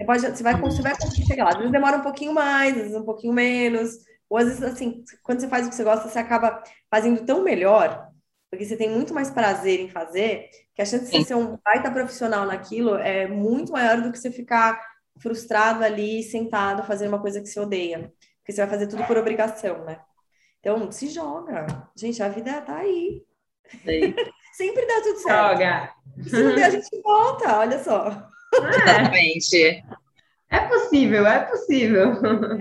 você, 0.01 0.05
pode, 0.05 0.21
você, 0.21 0.43
vai, 0.43 0.55
você 0.55 0.81
vai 0.81 0.97
conseguir 0.97 1.27
chegar 1.27 1.43
lá. 1.45 1.49
Às 1.51 1.57
vezes 1.57 1.71
demora 1.71 1.97
um 1.97 2.01
pouquinho 2.01 2.33
mais, 2.33 2.75
às 2.75 2.83
vezes 2.83 2.97
um 2.97 3.05
pouquinho 3.05 3.33
menos, 3.33 3.97
ou 4.29 4.37
às 4.37 4.45
vezes, 4.45 4.63
assim, 4.63 5.03
quando 5.23 5.41
você 5.41 5.47
faz 5.47 5.65
o 5.65 5.69
que 5.69 5.75
você 5.75 5.83
gosta, 5.83 6.07
você 6.07 6.19
acaba 6.19 6.63
fazendo 6.89 7.25
tão 7.25 7.43
melhor, 7.43 8.09
porque 8.49 8.65
você 8.65 8.77
tem 8.77 8.89
muito 8.89 9.13
mais 9.13 9.29
prazer 9.29 9.79
em 9.79 9.89
fazer, 9.89 10.49
que 10.73 10.81
a 10.81 10.85
chance 10.85 11.05
de 11.05 11.11
você 11.11 11.23
ser 11.23 11.35
um 11.35 11.57
baita 11.63 11.91
profissional 11.91 12.45
naquilo 12.45 12.95
é 12.95 13.27
muito 13.27 13.71
maior 13.71 14.01
do 14.01 14.11
que 14.11 14.17
você 14.17 14.31
ficar 14.31 14.81
frustrado 15.19 15.83
ali, 15.83 16.23
sentado, 16.23 16.83
fazendo 16.83 17.09
uma 17.09 17.21
coisa 17.21 17.41
que 17.41 17.47
você 17.47 17.59
odeia. 17.59 18.11
Porque 18.39 18.51
você 18.51 18.61
vai 18.61 18.69
fazer 18.69 18.87
tudo 18.87 19.03
por 19.05 19.17
obrigação, 19.17 19.83
né? 19.85 19.99
Então, 20.59 20.91
se 20.91 21.09
joga. 21.09 21.89
Gente, 21.95 22.21
a 22.23 22.29
vida 22.29 22.61
tá 22.61 22.77
aí. 22.77 23.23
Sempre 24.53 24.85
dá 24.85 25.01
tudo 25.01 25.19
certo. 25.19 25.51
Joga. 25.51 25.93
Se 26.23 26.43
não 26.43 26.55
der, 26.55 26.65
a 26.65 26.69
gente 26.69 27.01
volta, 27.01 27.59
olha 27.59 27.83
só. 27.83 28.29
Exatamente. 28.53 29.83
É 30.49 30.59
possível, 30.67 31.25
é 31.25 31.39
possível. 31.45 32.11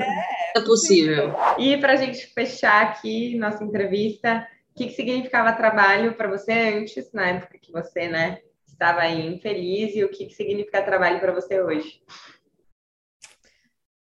É, 0.01 0.59
é 0.59 0.61
possível. 0.61 1.35
E 1.59 1.77
para 1.79 1.95
a 1.95 1.97
gente 1.97 2.27
fechar 2.29 2.87
aqui 2.87 3.37
nossa 3.37 3.65
entrevista, 3.65 4.47
o 4.71 4.79
que, 4.79 4.87
que 4.87 4.95
significava 4.95 5.53
trabalho 5.53 6.15
para 6.15 6.29
você 6.29 6.53
antes, 6.53 7.13
na 7.13 7.29
época 7.29 7.59
que 7.59 7.73
você 7.73 8.09
né, 8.09 8.41
estava 8.67 9.01
aí 9.01 9.27
infeliz, 9.27 9.95
e 9.95 10.05
o 10.05 10.09
que, 10.09 10.27
que 10.27 10.35
significa 10.35 10.83
trabalho 10.83 11.19
para 11.21 11.33
você 11.33 11.61
hoje? 11.61 12.01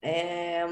É... 0.02 0.64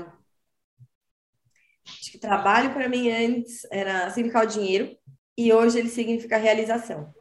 Acho 1.85 2.11
que 2.11 2.19
trabalho 2.19 2.71
para 2.71 2.87
mim 2.87 3.09
antes 3.09 3.67
era 3.71 4.09
significar 4.11 4.43
o 4.43 4.47
dinheiro 4.47 4.95
e 5.37 5.51
hoje 5.51 5.79
ele 5.79 5.89
significa 5.89 6.37
realização. 6.37 7.13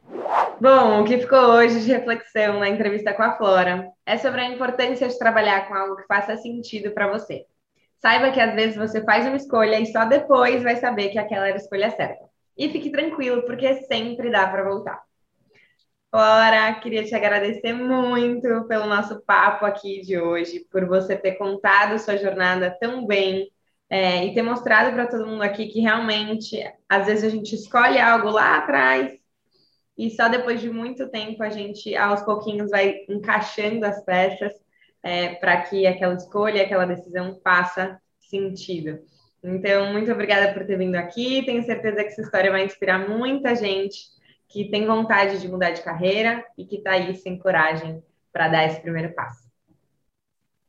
Bom, 0.61 1.01
o 1.01 1.05
que 1.05 1.17
ficou 1.17 1.39
hoje 1.39 1.79
de 1.79 1.91
reflexão 1.91 2.59
na 2.59 2.67
entrevista 2.67 3.13
com 3.13 3.23
a 3.23 3.37
Flora 3.37 3.89
é 4.05 4.17
sobre 4.17 4.41
a 4.41 4.49
importância 4.49 5.07
de 5.07 5.17
trabalhar 5.17 5.67
com 5.67 5.73
algo 5.73 5.95
que 5.95 6.05
faça 6.05 6.35
sentido 6.35 6.91
para 6.91 7.07
você. 7.07 7.45
Saiba 8.01 8.31
que 8.31 8.39
às 8.39 8.53
vezes 8.53 8.75
você 8.75 9.03
faz 9.03 9.25
uma 9.25 9.37
escolha 9.37 9.79
e 9.79 9.85
só 9.85 10.05
depois 10.05 10.61
vai 10.61 10.75
saber 10.75 11.09
que 11.09 11.17
aquela 11.17 11.47
era 11.47 11.55
a 11.55 11.61
escolha 11.61 11.89
certa. 11.91 12.25
E 12.57 12.69
fique 12.69 12.91
tranquilo, 12.91 13.43
porque 13.43 13.73
sempre 13.83 14.29
dá 14.29 14.47
para 14.47 14.63
voltar. 14.63 15.01
Flora, 16.11 16.73
queria 16.81 17.05
te 17.05 17.15
agradecer 17.15 17.71
muito 17.71 18.65
pelo 18.67 18.85
nosso 18.85 19.21
papo 19.21 19.65
aqui 19.65 20.01
de 20.01 20.19
hoje, 20.19 20.65
por 20.71 20.85
você 20.87 21.15
ter 21.15 21.33
contado 21.33 21.99
sua 21.99 22.17
jornada 22.17 22.75
tão 22.79 23.05
bem 23.05 23.49
é, 23.89 24.25
e 24.25 24.33
ter 24.33 24.41
mostrado 24.41 24.91
para 24.93 25.07
todo 25.07 25.27
mundo 25.27 25.41
aqui 25.41 25.67
que 25.67 25.79
realmente, 25.79 26.61
às 26.87 27.05
vezes 27.05 27.23
a 27.23 27.29
gente 27.29 27.55
escolhe 27.55 27.99
algo 27.99 28.29
lá 28.29 28.57
atrás 28.57 29.18
e 29.99 30.09
só 30.09 30.29
depois 30.29 30.61
de 30.61 30.69
muito 30.69 31.09
tempo 31.09 31.43
a 31.43 31.49
gente, 31.49 31.93
aos 31.93 32.21
pouquinhos, 32.21 32.71
vai 32.71 33.01
encaixando 33.09 33.85
as 33.85 34.01
peças 34.05 34.53
é, 35.03 35.35
para 35.35 35.61
que 35.63 35.85
aquela 35.85 36.13
escolha, 36.13 36.63
aquela 36.63 36.85
decisão 36.85 37.37
faça 37.43 37.99
sentido. 38.17 39.01
Então, 39.43 39.91
muito 39.91 40.09
obrigada 40.09 40.53
por 40.53 40.65
ter 40.65 40.77
vindo 40.77 40.95
aqui. 40.95 41.43
Tenho 41.45 41.61
certeza 41.65 41.97
que 41.97 42.11
essa 42.11 42.21
história 42.21 42.49
vai 42.49 42.63
inspirar 42.63 43.09
muita 43.09 43.53
gente 43.53 43.99
que 44.47 44.69
tem 44.71 44.87
vontade 44.87 45.41
de 45.41 45.49
mudar 45.49 45.71
de 45.71 45.81
carreira 45.81 46.45
e 46.57 46.65
que 46.65 46.77
está 46.77 46.91
aí 46.91 47.13
sem 47.15 47.37
coragem 47.37 48.01
para 48.31 48.47
dar 48.47 48.67
esse 48.67 48.79
primeiro 48.79 49.13
passo. 49.13 49.49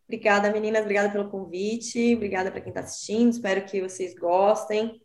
Obrigada, 0.09 0.51
meninas. 0.51 0.83
Obrigada 0.83 1.09
pelo 1.09 1.31
convite. 1.31 2.17
Obrigada 2.17 2.51
para 2.51 2.61
quem 2.61 2.71
está 2.71 2.81
assistindo. 2.81 3.31
Espero 3.31 3.65
que 3.65 3.81
vocês 3.81 4.13
gostem. 4.13 5.01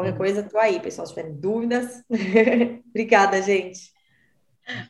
Qualquer 0.00 0.16
coisa, 0.16 0.40
estou 0.40 0.58
aí, 0.58 0.80
pessoal. 0.80 1.06
Se 1.06 1.14
tiverem 1.14 1.38
dúvidas. 1.38 2.02
Obrigada, 2.88 3.42
gente. 3.42 3.90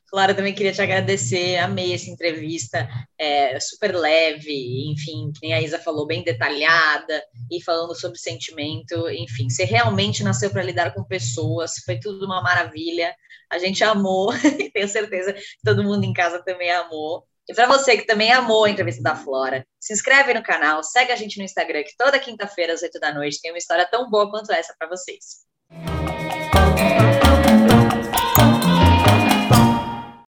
Clara, 0.06 0.34
também 0.34 0.54
queria 0.54 0.72
te 0.72 0.82
agradecer, 0.82 1.56
amei 1.56 1.94
essa 1.94 2.10
entrevista, 2.10 2.86
é, 3.18 3.58
super 3.58 3.94
leve, 3.94 4.90
enfim, 4.90 5.32
que 5.32 5.40
nem 5.42 5.54
a 5.54 5.62
Isa 5.62 5.78
falou, 5.78 6.06
bem 6.06 6.22
detalhada, 6.22 7.24
e 7.50 7.62
falando 7.62 7.98
sobre 7.98 8.18
sentimento, 8.18 9.08
enfim, 9.08 9.48
você 9.48 9.64
realmente 9.64 10.22
nasceu 10.22 10.50
para 10.50 10.62
lidar 10.62 10.92
com 10.92 11.02
pessoas, 11.02 11.78
foi 11.84 11.98
tudo 11.98 12.26
uma 12.26 12.42
maravilha, 12.42 13.14
a 13.50 13.58
gente 13.58 13.82
amou, 13.82 14.30
tenho 14.74 14.88
certeza 14.88 15.32
que 15.32 15.42
todo 15.64 15.82
mundo 15.82 16.04
em 16.04 16.12
casa 16.12 16.44
também 16.44 16.70
amou. 16.70 17.26
E 17.50 17.52
para 17.52 17.66
você 17.66 17.96
que 17.96 18.06
também 18.06 18.30
amou 18.30 18.64
a 18.64 18.70
entrevista 18.70 19.02
da 19.02 19.16
Flora, 19.16 19.66
se 19.80 19.92
inscreve 19.92 20.32
no 20.32 20.40
canal, 20.40 20.84
segue 20.84 21.10
a 21.10 21.16
gente 21.16 21.36
no 21.36 21.44
Instagram, 21.44 21.82
que 21.82 21.96
toda 21.98 22.16
quinta-feira 22.16 22.72
às 22.72 22.82
oito 22.82 23.00
da 23.00 23.12
noite 23.12 23.40
tem 23.42 23.50
uma 23.50 23.58
história 23.58 23.84
tão 23.90 24.08
boa 24.08 24.30
quanto 24.30 24.52
essa 24.52 24.72
para 24.78 24.88
vocês. 24.88 25.40